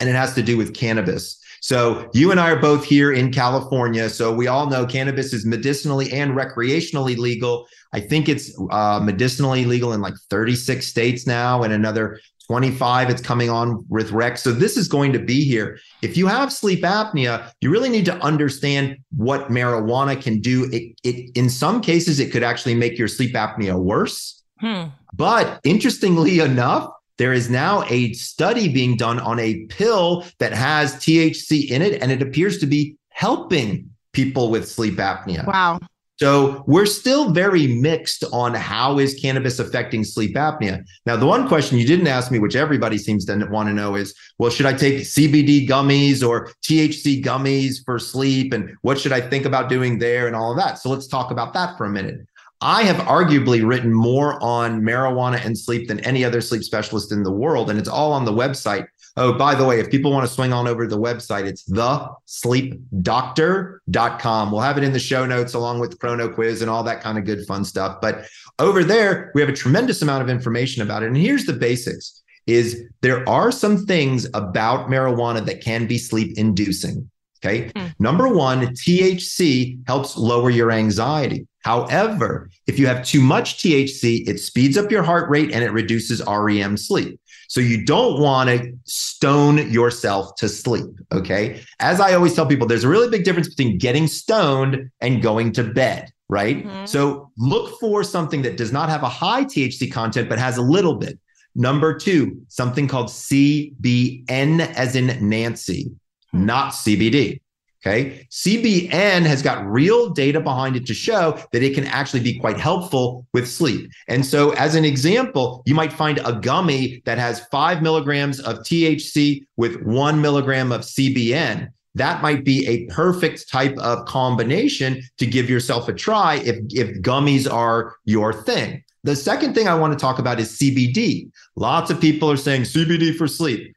and 0.00 0.08
it 0.08 0.14
has 0.14 0.34
to 0.34 0.42
do 0.42 0.56
with 0.56 0.74
cannabis. 0.74 1.40
So 1.64 2.10
you 2.12 2.30
and 2.30 2.38
I 2.38 2.50
are 2.50 2.60
both 2.60 2.84
here 2.84 3.10
in 3.10 3.32
California. 3.32 4.10
So 4.10 4.34
we 4.34 4.48
all 4.48 4.68
know 4.68 4.84
cannabis 4.84 5.32
is 5.32 5.46
medicinally 5.46 6.12
and 6.12 6.32
recreationally 6.32 7.16
legal. 7.16 7.66
I 7.94 8.00
think 8.00 8.28
it's 8.28 8.52
uh, 8.70 9.00
medicinally 9.02 9.64
legal 9.64 9.94
in 9.94 10.02
like 10.02 10.12
36 10.28 10.86
states 10.86 11.26
now, 11.26 11.62
and 11.62 11.72
another 11.72 12.20
25 12.46 13.10
it's 13.10 13.22
coming 13.22 13.50
on 13.50 13.84
with 13.88 14.12
rex. 14.12 14.42
So 14.42 14.52
this 14.52 14.76
is 14.76 14.88
going 14.88 15.12
to 15.12 15.18
be 15.18 15.44
here. 15.44 15.78
If 16.02 16.16
you 16.16 16.26
have 16.26 16.52
sleep 16.52 16.82
apnea 16.82 17.50
you 17.60 17.70
really 17.70 17.88
need 17.88 18.04
to 18.06 18.14
understand 18.16 18.98
what 19.16 19.48
marijuana 19.48 20.20
can 20.20 20.40
do. 20.40 20.68
It, 20.72 20.98
it 21.02 21.30
in 21.36 21.48
some 21.48 21.80
cases 21.80 22.20
it 22.20 22.32
could 22.32 22.42
actually 22.42 22.74
make 22.74 22.98
your 22.98 23.08
sleep 23.08 23.34
apnea 23.34 23.78
worse. 23.78 24.42
Hmm. 24.60 24.84
but 25.12 25.58
interestingly 25.64 26.38
enough 26.38 26.88
there 27.18 27.32
is 27.32 27.50
now 27.50 27.82
a 27.88 28.12
study 28.12 28.72
being 28.72 28.96
done 28.96 29.18
on 29.18 29.40
a 29.40 29.64
pill 29.66 30.24
that 30.38 30.52
has 30.52 30.94
THC 30.94 31.70
in 31.70 31.82
it 31.82 32.00
and 32.00 32.12
it 32.12 32.22
appears 32.22 32.58
to 32.58 32.66
be 32.66 32.96
helping 33.08 33.90
people 34.12 34.50
with 34.50 34.68
sleep 34.68 34.94
apnea. 34.94 35.44
Wow 35.44 35.80
so 36.16 36.62
we're 36.66 36.86
still 36.86 37.30
very 37.30 37.66
mixed 37.66 38.22
on 38.32 38.54
how 38.54 38.98
is 38.98 39.14
cannabis 39.20 39.58
affecting 39.58 40.04
sleep 40.04 40.36
apnea. 40.36 40.84
Now, 41.06 41.16
the 41.16 41.26
one 41.26 41.48
question 41.48 41.76
you 41.76 41.86
didn't 41.86 42.06
ask 42.06 42.30
me, 42.30 42.38
which 42.38 42.54
everybody 42.54 42.98
seems 42.98 43.24
to 43.24 43.46
want 43.50 43.68
to 43.68 43.74
know 43.74 43.96
is, 43.96 44.14
well, 44.38 44.50
should 44.50 44.66
I 44.66 44.74
take 44.74 44.98
CBD 44.98 45.68
gummies 45.68 46.26
or 46.26 46.50
THC 46.62 47.22
gummies 47.22 47.84
for 47.84 47.98
sleep? 47.98 48.52
And 48.52 48.76
what 48.82 48.98
should 48.98 49.12
I 49.12 49.20
think 49.20 49.44
about 49.44 49.68
doing 49.68 49.98
there 49.98 50.28
and 50.28 50.36
all 50.36 50.52
of 50.52 50.58
that? 50.58 50.78
So 50.78 50.88
let's 50.88 51.08
talk 51.08 51.32
about 51.32 51.52
that 51.54 51.76
for 51.76 51.84
a 51.86 51.90
minute. 51.90 52.20
I 52.60 52.84
have 52.84 52.96
arguably 53.06 53.66
written 53.66 53.92
more 53.92 54.42
on 54.42 54.80
marijuana 54.82 55.44
and 55.44 55.58
sleep 55.58 55.88
than 55.88 56.00
any 56.00 56.24
other 56.24 56.40
sleep 56.40 56.62
specialist 56.62 57.12
in 57.12 57.22
the 57.22 57.30
world. 57.30 57.68
And 57.68 57.78
it's 57.78 57.88
all 57.88 58.12
on 58.12 58.24
the 58.24 58.32
website 58.32 58.86
Oh, 59.16 59.32
by 59.32 59.54
the 59.54 59.64
way, 59.64 59.78
if 59.78 59.90
people 59.90 60.10
want 60.10 60.26
to 60.26 60.32
swing 60.32 60.52
on 60.52 60.66
over 60.66 60.82
to 60.82 60.90
the 60.90 61.00
website, 61.00 61.44
it's 61.44 61.62
thesleepdoctor.com. 61.70 64.50
We'll 64.50 64.60
have 64.60 64.76
it 64.76 64.82
in 64.82 64.92
the 64.92 64.98
show 64.98 65.24
notes 65.24 65.54
along 65.54 65.78
with 65.78 65.92
the 65.92 65.96
chrono 65.96 66.28
quiz 66.28 66.62
and 66.62 66.70
all 66.70 66.82
that 66.82 67.00
kind 67.00 67.16
of 67.16 67.24
good 67.24 67.46
fun 67.46 67.64
stuff. 67.64 68.00
But 68.02 68.26
over 68.58 68.82
there, 68.82 69.30
we 69.34 69.40
have 69.40 69.48
a 69.48 69.54
tremendous 69.54 70.02
amount 70.02 70.22
of 70.22 70.28
information 70.28 70.82
about 70.82 71.04
it. 71.04 71.06
And 71.06 71.16
here's 71.16 71.46
the 71.46 71.52
basics 71.52 72.22
is 72.46 72.82
there 73.00 73.26
are 73.28 73.50
some 73.50 73.86
things 73.86 74.26
about 74.34 74.90
marijuana 74.90 75.42
that 75.46 75.62
can 75.62 75.86
be 75.86 75.96
sleep 75.96 76.36
inducing. 76.36 77.08
Okay. 77.44 77.70
Mm. 77.70 77.94
Number 77.98 78.28
one, 78.28 78.60
THC 78.68 79.86
helps 79.86 80.16
lower 80.16 80.50
your 80.50 80.70
anxiety. 80.70 81.46
However, 81.62 82.50
if 82.66 82.78
you 82.78 82.86
have 82.86 83.04
too 83.04 83.20
much 83.20 83.58
THC, 83.58 84.28
it 84.28 84.38
speeds 84.38 84.76
up 84.76 84.90
your 84.90 85.02
heart 85.02 85.28
rate 85.30 85.52
and 85.52 85.62
it 85.62 85.70
reduces 85.70 86.22
REM 86.26 86.76
sleep. 86.76 87.20
So 87.54 87.60
you 87.60 87.84
don't 87.84 88.20
want 88.20 88.50
to 88.50 88.76
stone 88.82 89.70
yourself 89.70 90.34
to 90.38 90.48
sleep. 90.48 90.86
Okay. 91.12 91.62
As 91.78 92.00
I 92.00 92.14
always 92.14 92.34
tell 92.34 92.46
people, 92.46 92.66
there's 92.66 92.82
a 92.82 92.88
really 92.88 93.08
big 93.08 93.22
difference 93.22 93.48
between 93.48 93.78
getting 93.78 94.08
stoned 94.08 94.90
and 95.00 95.22
going 95.22 95.52
to 95.52 95.62
bed. 95.62 96.12
Right. 96.28 96.66
Mm-hmm. 96.66 96.86
So 96.86 97.30
look 97.38 97.78
for 97.78 98.02
something 98.02 98.42
that 98.42 98.56
does 98.56 98.72
not 98.72 98.88
have 98.88 99.04
a 99.04 99.08
high 99.08 99.44
THC 99.44 99.92
content, 99.92 100.28
but 100.28 100.40
has 100.40 100.56
a 100.56 100.62
little 100.62 100.96
bit. 100.96 101.16
Number 101.54 101.96
two, 101.96 102.42
something 102.48 102.88
called 102.88 103.06
CBN 103.06 104.58
as 104.74 104.96
in 104.96 105.28
Nancy, 105.28 105.92
hmm. 106.32 106.46
not 106.46 106.72
CBD. 106.72 107.40
Okay. 107.86 108.26
CBN 108.30 109.26
has 109.26 109.42
got 109.42 109.66
real 109.66 110.08
data 110.08 110.40
behind 110.40 110.74
it 110.74 110.86
to 110.86 110.94
show 110.94 111.38
that 111.52 111.62
it 111.62 111.74
can 111.74 111.84
actually 111.84 112.20
be 112.20 112.38
quite 112.38 112.58
helpful 112.58 113.26
with 113.34 113.46
sleep. 113.46 113.90
And 114.08 114.24
so, 114.24 114.52
as 114.52 114.74
an 114.74 114.86
example, 114.86 115.62
you 115.66 115.74
might 115.74 115.92
find 115.92 116.18
a 116.24 116.32
gummy 116.32 117.02
that 117.04 117.18
has 117.18 117.44
five 117.50 117.82
milligrams 117.82 118.40
of 118.40 118.60
THC 118.60 119.44
with 119.58 119.82
one 119.82 120.22
milligram 120.22 120.72
of 120.72 120.80
CBN. 120.80 121.68
That 121.94 122.22
might 122.22 122.42
be 122.42 122.66
a 122.66 122.86
perfect 122.86 123.50
type 123.50 123.76
of 123.76 124.06
combination 124.06 125.02
to 125.18 125.26
give 125.26 125.50
yourself 125.50 125.86
a 125.86 125.92
try 125.92 126.36
if, 126.36 126.56
if 126.70 127.02
gummies 127.02 127.50
are 127.52 127.96
your 128.06 128.32
thing. 128.32 128.82
The 129.02 129.14
second 129.14 129.54
thing 129.54 129.68
I 129.68 129.74
want 129.74 129.92
to 129.92 129.98
talk 130.02 130.18
about 130.18 130.40
is 130.40 130.58
CBD. 130.58 131.30
Lots 131.54 131.90
of 131.90 132.00
people 132.00 132.30
are 132.30 132.38
saying 132.38 132.62
CBD 132.62 133.14
for 133.14 133.28
sleep. 133.28 133.74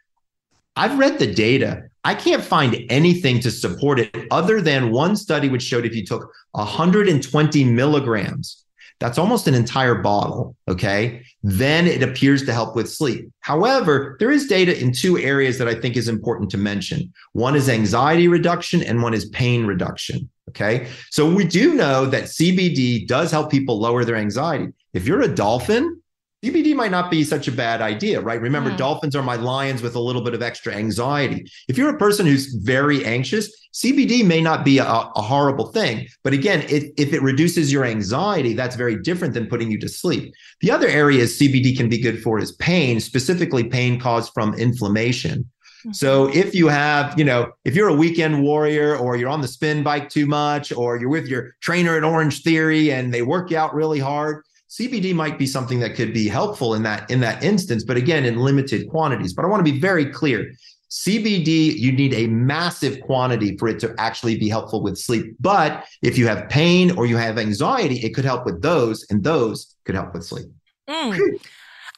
I've 0.78 0.98
read 0.98 1.20
the 1.20 1.32
data. 1.32 1.90
I 2.04 2.16
can't 2.16 2.44
find 2.44 2.86
anything 2.90 3.40
to 3.42 3.52
support 3.52 4.00
it 4.00 4.16
other 4.32 4.62
than 4.62 4.92
one 4.92 5.16
study 5.16 5.50
which 5.50 5.64
showed 5.64 5.86
if 5.86 5.96
you 5.96 6.06
took 6.06 6.32
120 6.52 7.64
milligrams, 7.66 8.64
that's 9.00 9.18
almost 9.18 9.48
an 9.48 9.54
entire 9.54 9.96
bottle, 9.96 10.56
okay, 10.68 11.24
then 11.44 11.86
it 11.86 12.02
appears 12.02 12.46
to 12.46 12.54
help 12.54 12.76
with 12.76 12.90
sleep. 12.90 13.30
However, 13.42 14.18
there 14.20 14.32
is 14.32 14.48
data 14.48 14.80
in 14.80 14.92
two 14.92 15.20
areas 15.20 15.60
that 15.60 15.68
I 15.68 15.76
think 15.76 15.96
is 15.96 16.08
important 16.08 16.50
to 16.52 16.58
mention. 16.58 17.14
One 17.34 17.56
is 17.56 17.70
anxiety 17.70 18.28
reduction 18.28 18.82
and 18.82 19.04
one 19.04 19.14
is 19.14 19.30
pain 19.30 19.66
reduction. 19.66 20.30
Okay. 20.50 20.88
So 21.12 21.30
we 21.30 21.46
do 21.46 21.74
know 21.74 22.06
that 22.06 22.24
CBD 22.24 23.06
does 23.06 23.32
help 23.32 23.52
people 23.52 23.80
lower 23.80 24.06
their 24.06 24.16
anxiety. 24.16 24.70
If 24.94 25.06
you're 25.06 25.22
a 25.22 25.28
dolphin, 25.28 25.97
CBD 26.46 26.76
might 26.76 26.92
not 26.92 27.10
be 27.10 27.24
such 27.24 27.48
a 27.48 27.52
bad 27.52 27.82
idea, 27.82 28.22
right? 28.22 28.40
Remember, 28.40 28.70
mm. 28.70 28.78
dolphins 28.78 29.16
are 29.16 29.24
my 29.24 29.36
lions 29.36 29.82
with 29.82 29.96
a 29.96 30.00
little 30.00 30.22
bit 30.22 30.36
of 30.36 30.44
extra 30.44 30.72
anxiety. 30.72 31.50
If 31.68 31.80
you're 31.80 31.90
a 31.90 31.98
person 31.98 32.28
who's 32.28 32.54
very 32.54 33.04
anxious, 33.04 33.52
CBD 33.74 34.24
may 34.24 34.40
not 34.40 34.64
be 34.64 34.78
a, 34.78 34.86
a 34.86 35.22
horrible 35.22 35.72
thing. 35.72 36.08
But 36.24 36.34
again, 36.34 36.62
it, 36.70 36.94
if 36.96 37.12
it 37.12 37.24
reduces 37.24 37.72
your 37.72 37.86
anxiety, 37.86 38.54
that's 38.54 38.76
very 38.76 39.02
different 39.02 39.34
than 39.34 39.48
putting 39.48 39.72
you 39.72 39.80
to 39.80 39.90
sleep. 39.90 40.32
The 40.62 40.70
other 40.70 40.88
areas 40.88 41.40
CBD 41.40 41.76
can 41.76 41.90
be 41.90 42.00
good 42.00 42.22
for 42.22 42.38
is 42.38 42.52
pain, 42.52 43.00
specifically 43.00 43.64
pain 43.64 44.00
caused 44.00 44.32
from 44.34 44.54
inflammation. 44.54 45.50
Mm-hmm. 45.80 45.94
So 45.94 46.28
if 46.28 46.54
you 46.54 46.68
have, 46.68 47.18
you 47.18 47.26
know, 47.26 47.52
if 47.66 47.76
you're 47.76 47.90
a 47.90 47.96
weekend 47.96 48.44
warrior 48.44 48.96
or 48.96 49.16
you're 49.16 49.30
on 49.30 49.42
the 49.42 49.48
spin 49.48 49.82
bike 49.84 50.10
too 50.10 50.28
much 50.28 50.72
or 50.72 50.98
you're 50.98 51.10
with 51.10 51.28
your 51.28 51.56
trainer 51.62 51.98
at 51.98 52.04
Orange 52.04 52.44
Theory 52.44 52.92
and 52.92 53.12
they 53.12 53.22
work 53.24 53.50
you 53.50 53.58
out 53.58 53.74
really 53.74 54.00
hard, 54.00 54.44
CBD 54.78 55.14
might 55.14 55.40
be 55.40 55.48
something 55.48 55.80
that 55.80 55.96
could 55.96 56.14
be 56.14 56.28
helpful 56.28 56.76
in 56.76 56.84
that 56.84 57.10
in 57.10 57.20
that 57.22 57.44
instance, 57.44 57.84
but 57.84 57.98
again 57.98 58.26
in 58.26 58.38
limited 58.38 58.90
quantities. 58.90 59.34
But 59.34 59.46
I 59.46 59.48
want 59.48 59.66
to 59.66 59.72
be 59.72 59.80
very 59.80 60.06
clear. 60.06 60.52
CBD, 60.90 61.76
you 61.76 61.92
need 61.92 62.14
a 62.14 62.28
massive 62.28 63.02
quantity 63.02 63.58
for 63.58 63.68
it 63.68 63.80
to 63.80 63.94
actually 63.98 64.38
be 64.38 64.48
helpful 64.48 64.82
with 64.82 64.98
sleep. 64.98 65.36
But 65.40 65.86
if 66.02 66.18
you 66.18 66.28
have 66.28 66.48
pain 66.48 66.92
or 66.92 67.06
you 67.06 67.18
have 67.18 67.38
anxiety, 67.38 67.96
it 68.00 68.14
could 68.14 68.24
help 68.24 68.46
with 68.46 68.62
those, 68.62 69.06
and 69.10 69.22
those 69.24 69.76
could 69.84 69.96
help 69.96 70.14
with 70.14 70.24
sleep. 70.24 70.48
Mm. 70.88 71.40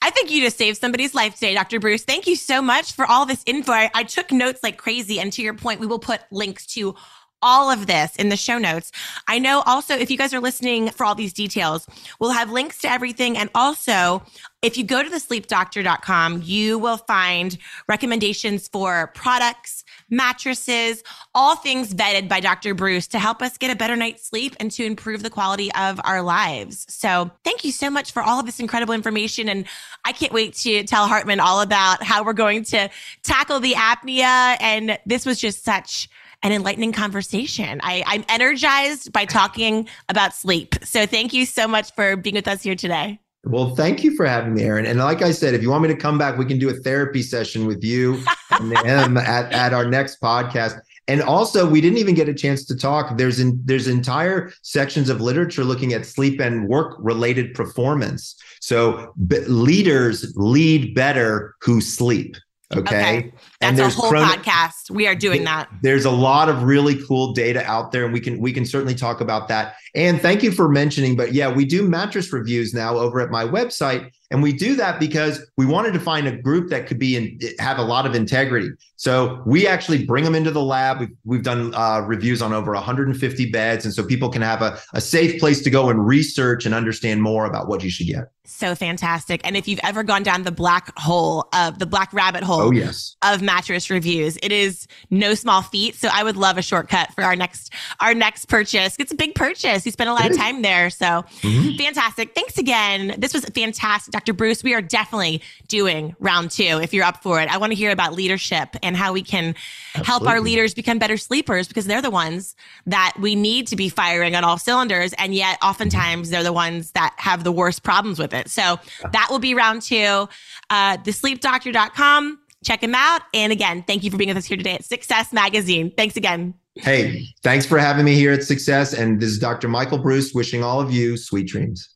I 0.02 0.10
think 0.12 0.32
you 0.32 0.42
just 0.42 0.58
saved 0.58 0.80
somebody's 0.80 1.14
life 1.14 1.36
today, 1.36 1.54
Dr. 1.54 1.80
Breus. 1.80 2.04
Thank 2.04 2.26
you 2.26 2.36
so 2.36 2.62
much 2.62 2.94
for 2.94 3.06
all 3.06 3.26
this 3.26 3.44
info. 3.46 3.74
I, 3.74 3.92
I 3.94 4.04
took 4.04 4.32
notes 4.32 4.62
like 4.64 4.78
crazy. 4.78 5.20
And 5.20 5.32
to 5.34 5.42
your 5.42 5.54
point, 5.54 5.80
we 5.82 5.88
will 5.88 6.00
put 6.00 6.22
links 6.32 6.66
to 6.68 6.96
all 7.42 7.72
of 7.72 7.88
this 7.88 8.16
in 8.16 8.30
the 8.30 8.38
show 8.38 8.58
notes. 8.58 8.92
I 9.28 9.40
know 9.40 9.64
also 9.66 9.96
if 9.96 10.12
you 10.12 10.18
guys 10.18 10.34
are 10.34 10.40
listening 10.40 10.90
for 10.90 11.06
all 11.06 11.16
these 11.16 11.34
details, 11.34 11.88
we'll 12.20 12.32
have 12.32 12.52
links 12.52 12.80
to 12.80 12.92
everything. 12.92 13.38
And 13.38 13.50
also, 13.56 14.24
if 14.62 14.78
you 14.78 14.84
go 14.84 15.02
to 15.02 15.10
the 15.10 15.18
sleepdoctor.com, 15.18 16.42
you 16.44 16.78
will 16.78 16.98
find 16.98 17.58
recommendations 17.88 18.68
for 18.68 19.12
products, 19.16 19.86
mattresses, 20.10 21.02
all 21.34 21.56
things 21.56 21.94
vetted 21.94 22.28
by 22.28 22.42
Dr. 22.42 22.76
Breus 22.76 23.08
to 23.12 23.20
help 23.20 23.42
us 23.42 23.58
get 23.58 23.72
a 23.72 23.76
better 23.76 23.96
night's 23.96 24.26
sleep 24.26 24.58
and 24.60 24.70
to 24.72 24.84
improve 24.84 25.24
the 25.24 25.30
quality 25.30 25.72
of 25.76 26.02
our 26.04 26.22
lives. 26.22 26.86
So 26.90 27.32
thank 27.46 27.64
you 27.64 27.72
so 27.72 27.90
much 27.90 28.12
for 28.12 28.22
all 28.22 28.40
of 28.40 28.46
this 28.46 28.60
incredible 28.60 28.94
information. 28.94 29.48
And 29.48 29.66
I 30.04 30.12
can't 30.12 30.34
wait 30.34 30.56
to 30.56 30.84
tell 30.84 31.08
Hartman 31.08 31.40
all 31.40 31.62
about 31.62 32.04
how 32.04 32.26
we're 32.26 32.34
going 32.34 32.66
to 32.66 32.90
tackle 33.24 33.62
the 33.62 33.74
apnea. 33.74 34.58
And 34.60 35.00
this 35.06 35.26
was 35.26 35.40
just 35.40 35.64
such 35.64 36.10
an 36.44 36.52
enlightening 36.52 36.94
conversation. 36.94 37.80
I, 37.84 38.04
I'm 38.08 38.24
energized 38.30 39.12
by 39.12 39.26
talking 39.26 39.88
about 40.08 40.34
sleep. 40.34 40.76
So 40.84 41.06
thank 41.06 41.34
you 41.34 41.46
so 41.46 41.68
much 41.68 41.94
for 41.94 42.16
being 42.16 42.36
with 42.36 42.48
us 42.48 42.64
here 42.64 42.76
today. 42.76 43.20
Well, 43.46 43.76
thank 43.76 44.04
you 44.04 44.16
for 44.16 44.26
having 44.26 44.54
me, 44.54 44.64
Erin. 44.64 44.86
And 44.86 45.00
like 45.00 45.22
I 45.22 45.32
said, 45.32 45.54
if 45.54 45.62
you 45.62 45.70
want 45.70 45.84
me 45.84 45.88
to 45.90 45.96
come 45.96 46.18
back, 46.18 46.38
we 46.38 46.46
can 46.46 46.60
do 46.60 46.70
a 46.70 46.74
therapy 46.74 47.22
session 47.22 47.66
with 47.66 47.84
you 47.84 48.22
and 48.52 48.78
him 48.80 49.18
at, 49.18 49.52
at 49.54 49.74
our 49.74 49.86
next 49.86 50.22
podcast. 50.22 50.80
And 51.08 51.24
also, 51.24 51.68
we 51.68 51.82
didn't 51.82 51.98
even 51.98 52.14
get 52.14 52.30
a 52.30 52.34
chance 52.34 52.66
to 52.66 52.76
talk. 52.76 53.18
There's 53.18 53.40
in, 53.40 53.60
there's 53.66 53.88
entire 53.88 54.52
sections 54.62 55.10
of 55.10 55.22
literature 55.22 55.64
looking 55.64 55.94
at 55.94 56.06
sleep 56.06 56.40
and 56.40 56.68
work 56.68 56.98
related 57.00 57.56
performance. 57.56 58.36
So 58.62 59.14
leaders 59.48 60.34
lead 60.36 60.94
better 60.94 61.56
who 61.62 61.82
sleep. 61.82 62.36
Okay. 62.76 63.18
okay. 63.18 63.32
That's 63.60 63.78
and 63.78 63.92
a 63.92 63.94
whole 63.94 64.10
chron- 64.10 64.28
podcast. 64.28 64.90
We 64.90 65.06
are 65.08 65.16
doing 65.16 65.44
that. 65.44 65.70
There's 65.82 66.06
a 66.06 66.12
lot 66.12 66.48
of 66.48 66.64
really 66.64 66.96
cool 67.06 67.34
data 67.34 67.64
out 67.66 67.92
there, 67.92 68.06
and 68.06 68.14
we 68.14 68.22
can 68.22 68.40
we 68.40 68.54
can 68.54 68.66
certainly 68.66 68.96
talk 68.96 69.20
about 69.20 69.50
that. 69.50 69.76
And 69.96 70.22
thank 70.22 70.44
you 70.44 70.52
for 70.52 70.70
mentioning, 70.70 71.16
but 71.16 71.34
yeah, 71.34 71.52
we 71.52 71.66
do 71.66 71.84
mattress 71.84 72.32
reviews 72.32 72.74
now 72.74 72.98
over 72.98 73.20
at 73.20 73.32
my 73.32 73.44
website. 73.44 74.12
And 74.32 74.44
we 74.44 74.54
do 74.54 74.76
that 74.76 75.00
because 75.00 75.44
we 75.58 75.66
wanted 75.66 75.94
to 75.94 76.00
find 76.00 76.28
a 76.28 76.32
group 76.32 76.70
that 76.70 76.86
could 76.86 77.00
be 77.00 77.16
in 77.16 77.40
have 77.58 77.80
a 77.80 77.84
lot 77.84 78.06
of 78.06 78.14
integrity. 78.14 78.70
So 78.96 79.42
we 79.46 79.66
actually 79.66 80.06
bring 80.06 80.24
them 80.24 80.36
into 80.36 80.52
the 80.52 80.62
lab. 80.62 81.00
We've, 81.00 81.10
we've 81.24 81.44
done 81.44 81.74
uh, 81.74 82.02
reviews 82.02 82.42
on 82.42 82.54
over 82.54 82.74
150 82.74 83.50
beds. 83.50 83.86
And 83.86 83.94
so 83.94 84.04
people 84.04 84.30
can 84.30 84.44
have 84.44 84.62
a, 84.62 84.78
a 84.94 85.02
safe 85.02 85.40
place 85.40 85.64
to 85.64 85.72
go 85.72 85.90
and 85.90 86.06
research 86.06 86.68
and 86.68 86.76
understand 86.76 87.24
more 87.24 87.46
about 87.46 87.68
what 87.68 87.84
you 87.84 87.90
should 87.90 88.06
get. 88.06 88.26
So 88.46 88.76
fantastic. 88.76 89.42
And 89.44 89.58
if 89.58 89.68
you've 89.68 89.80
ever 89.84 90.04
gone 90.04 90.22
down 90.22 90.44
the 90.44 90.52
black 90.52 90.92
hole 90.98 91.48
of 91.54 91.80
the 91.80 91.86
black 91.86 92.14
rabbit 92.14 92.44
hole 92.44 92.62
oh, 92.62 92.72
yes. 92.72 93.16
of 93.24 93.42
mattress 93.50 93.90
reviews, 93.90 94.38
it 94.44 94.52
is 94.52 94.86
no 95.10 95.34
small 95.34 95.64
feat. 95.64 95.96
So 95.96 96.08
I 96.14 96.24
would 96.24 96.38
love 96.38 96.60
a 96.60 96.62
shortcut 96.62 97.12
for 97.16 97.24
our 97.24 97.36
next 97.36 97.74
our 98.00 98.14
next 98.14 98.46
purchase. 98.46 98.96
It's 99.00 99.12
a 99.12 99.16
big 99.16 99.34
purchase. 99.34 99.88
You 99.88 99.92
spent 99.92 100.08
a 100.08 100.14
lot 100.14 100.30
of 100.30 100.38
time 100.38 100.62
there. 100.62 100.92
So 100.92 101.06
mm-hmm. 101.06 101.76
fantastic. 101.76 102.36
Thanks 102.36 102.60
again. 102.60 103.16
This 103.18 103.34
was 103.34 103.44
fantastic. 103.46 104.12
Dr. 104.12 104.36
Breus, 104.36 104.64
we 104.64 104.76
are 104.76 104.84
definitely 104.84 105.42
doing 105.68 106.16
round 106.20 106.52
two 106.52 106.80
if 106.84 106.94
you're 106.94 107.04
up 107.04 107.24
for 107.24 107.42
it. 107.42 107.50
I 107.50 107.58
want 107.58 107.72
to 107.72 107.76
hear 107.76 107.90
about 107.90 108.14
leadership 108.14 108.76
and 108.84 108.96
how 108.96 109.14
we 109.14 109.24
can 109.24 109.56
Absolutely. 109.96 110.06
help 110.06 110.28
our 110.28 110.42
leaders 110.42 110.76
become 110.76 111.00
better 111.00 111.18
sleepers 111.18 111.68
because 111.68 111.86
they're 111.86 112.04
the 112.04 112.12
ones 112.12 112.56
that 112.86 113.16
we 113.20 113.34
need 113.34 113.66
to 113.68 113.76
be 113.76 113.90
firing 113.90 114.36
on 114.36 114.44
all 114.44 114.60
cylinders. 114.60 115.12
And 115.14 115.34
yet, 115.34 115.58
oftentimes, 115.64 116.30
they're 116.30 116.44
the 116.44 116.54
ones 116.54 116.92
that 116.92 117.16
have 117.18 117.44
the 117.44 117.52
worst 117.52 117.82
problems 117.82 118.20
with 118.20 118.32
it. 118.32 118.48
So 118.48 118.80
that 119.12 119.28
will 119.32 119.40
be 119.40 119.56
round 119.56 119.82
two. 119.82 120.30
Uh, 120.70 120.98
thesleepdoctor.com. 120.98 122.40
Check 122.64 122.84
him 122.84 122.94
out. 122.94 123.22
And 123.34 123.52
again, 123.52 123.84
thank 123.84 124.04
you 124.04 124.12
for 124.12 124.18
being 124.18 124.30
with 124.30 124.38
us 124.38 124.46
here 124.46 124.58
today 124.58 124.76
at 124.76 124.86
Success 124.86 125.32
Magazine. 125.32 125.92
Thanks 125.96 126.18
again. 126.18 126.54
Hey, 126.76 127.26
thanks 127.44 127.66
for 127.66 127.78
having 127.78 128.06
me 128.06 128.16
here 128.16 128.34
at 128.34 128.44
Success. 128.44 128.94
And 128.94 129.20
this 129.20 129.30
is 129.30 129.40
Dr. 129.40 129.68
Michael 129.68 130.00
Breus 130.00 130.36
wishing 130.36 130.64
all 130.64 130.80
of 130.80 130.92
you 130.92 131.18
sweet 131.18 131.48
dreams. 131.48 131.96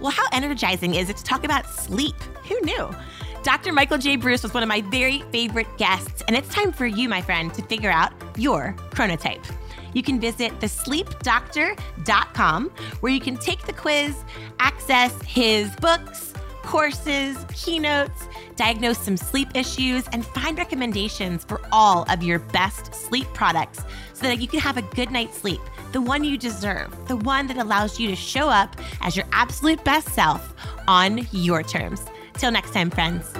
Well, 0.00 0.10
how 0.10 0.26
energizing 0.32 0.94
is 0.94 1.10
it 1.10 1.18
to 1.18 1.24
talk 1.24 1.44
about 1.44 1.66
sleep? 1.66 2.16
Who 2.48 2.58
knew? 2.62 2.90
Dr. 3.42 3.72
Michael 3.72 3.98
J. 3.98 4.18
Breus 4.18 4.42
was 4.42 4.52
one 4.52 4.62
of 4.62 4.68
my 4.68 4.82
very 4.82 5.22
favorite 5.32 5.66
guests, 5.78 6.22
and 6.26 6.36
it's 6.36 6.52
time 6.54 6.72
for 6.72 6.86
you, 6.86 7.08
my 7.08 7.22
friend, 7.22 7.54
to 7.54 7.62
figure 7.62 7.90
out 7.90 8.12
your 8.36 8.76
chronotype. 8.90 9.42
You 9.94 10.02
can 10.02 10.20
visit 10.20 10.52
thesleepdoctor.com 10.60 12.70
where 13.00 13.12
you 13.12 13.20
can 13.20 13.36
take 13.36 13.64
the 13.66 13.72
quiz, 13.72 14.14
access 14.58 15.20
his 15.22 15.74
books, 15.76 16.29
courses, 16.62 17.36
keynotes, 17.54 18.28
diagnose 18.56 18.98
some 18.98 19.16
sleep 19.16 19.48
issues, 19.54 20.06
and 20.12 20.24
find 20.26 20.58
recommendations 20.58 21.44
for 21.44 21.60
all 21.72 22.04
of 22.08 22.22
your 22.22 22.38
best 22.38 22.94
sleep 22.94 23.26
products 23.34 23.82
so 24.12 24.26
that 24.26 24.40
you 24.40 24.48
can 24.48 24.60
have 24.60 24.76
a 24.76 24.82
good 24.82 25.10
night's 25.10 25.38
sleep 25.38 25.60
the 25.92 26.00
one 26.00 26.24
you 26.24 26.38
deserve, 26.38 26.94
the 27.08 27.16
one 27.16 27.46
that 27.48 27.56
allows 27.56 27.98
you 27.98 28.08
to 28.08 28.16
show 28.16 28.48
up 28.48 28.76
as 29.00 29.16
your 29.16 29.26
absolute 29.32 29.82
best 29.84 30.08
self 30.10 30.54
on 30.86 31.26
your 31.32 31.62
terms. 31.62 32.00
Till 32.34 32.52
next 32.52 32.72
time, 32.72 32.90
friends. 32.90 33.32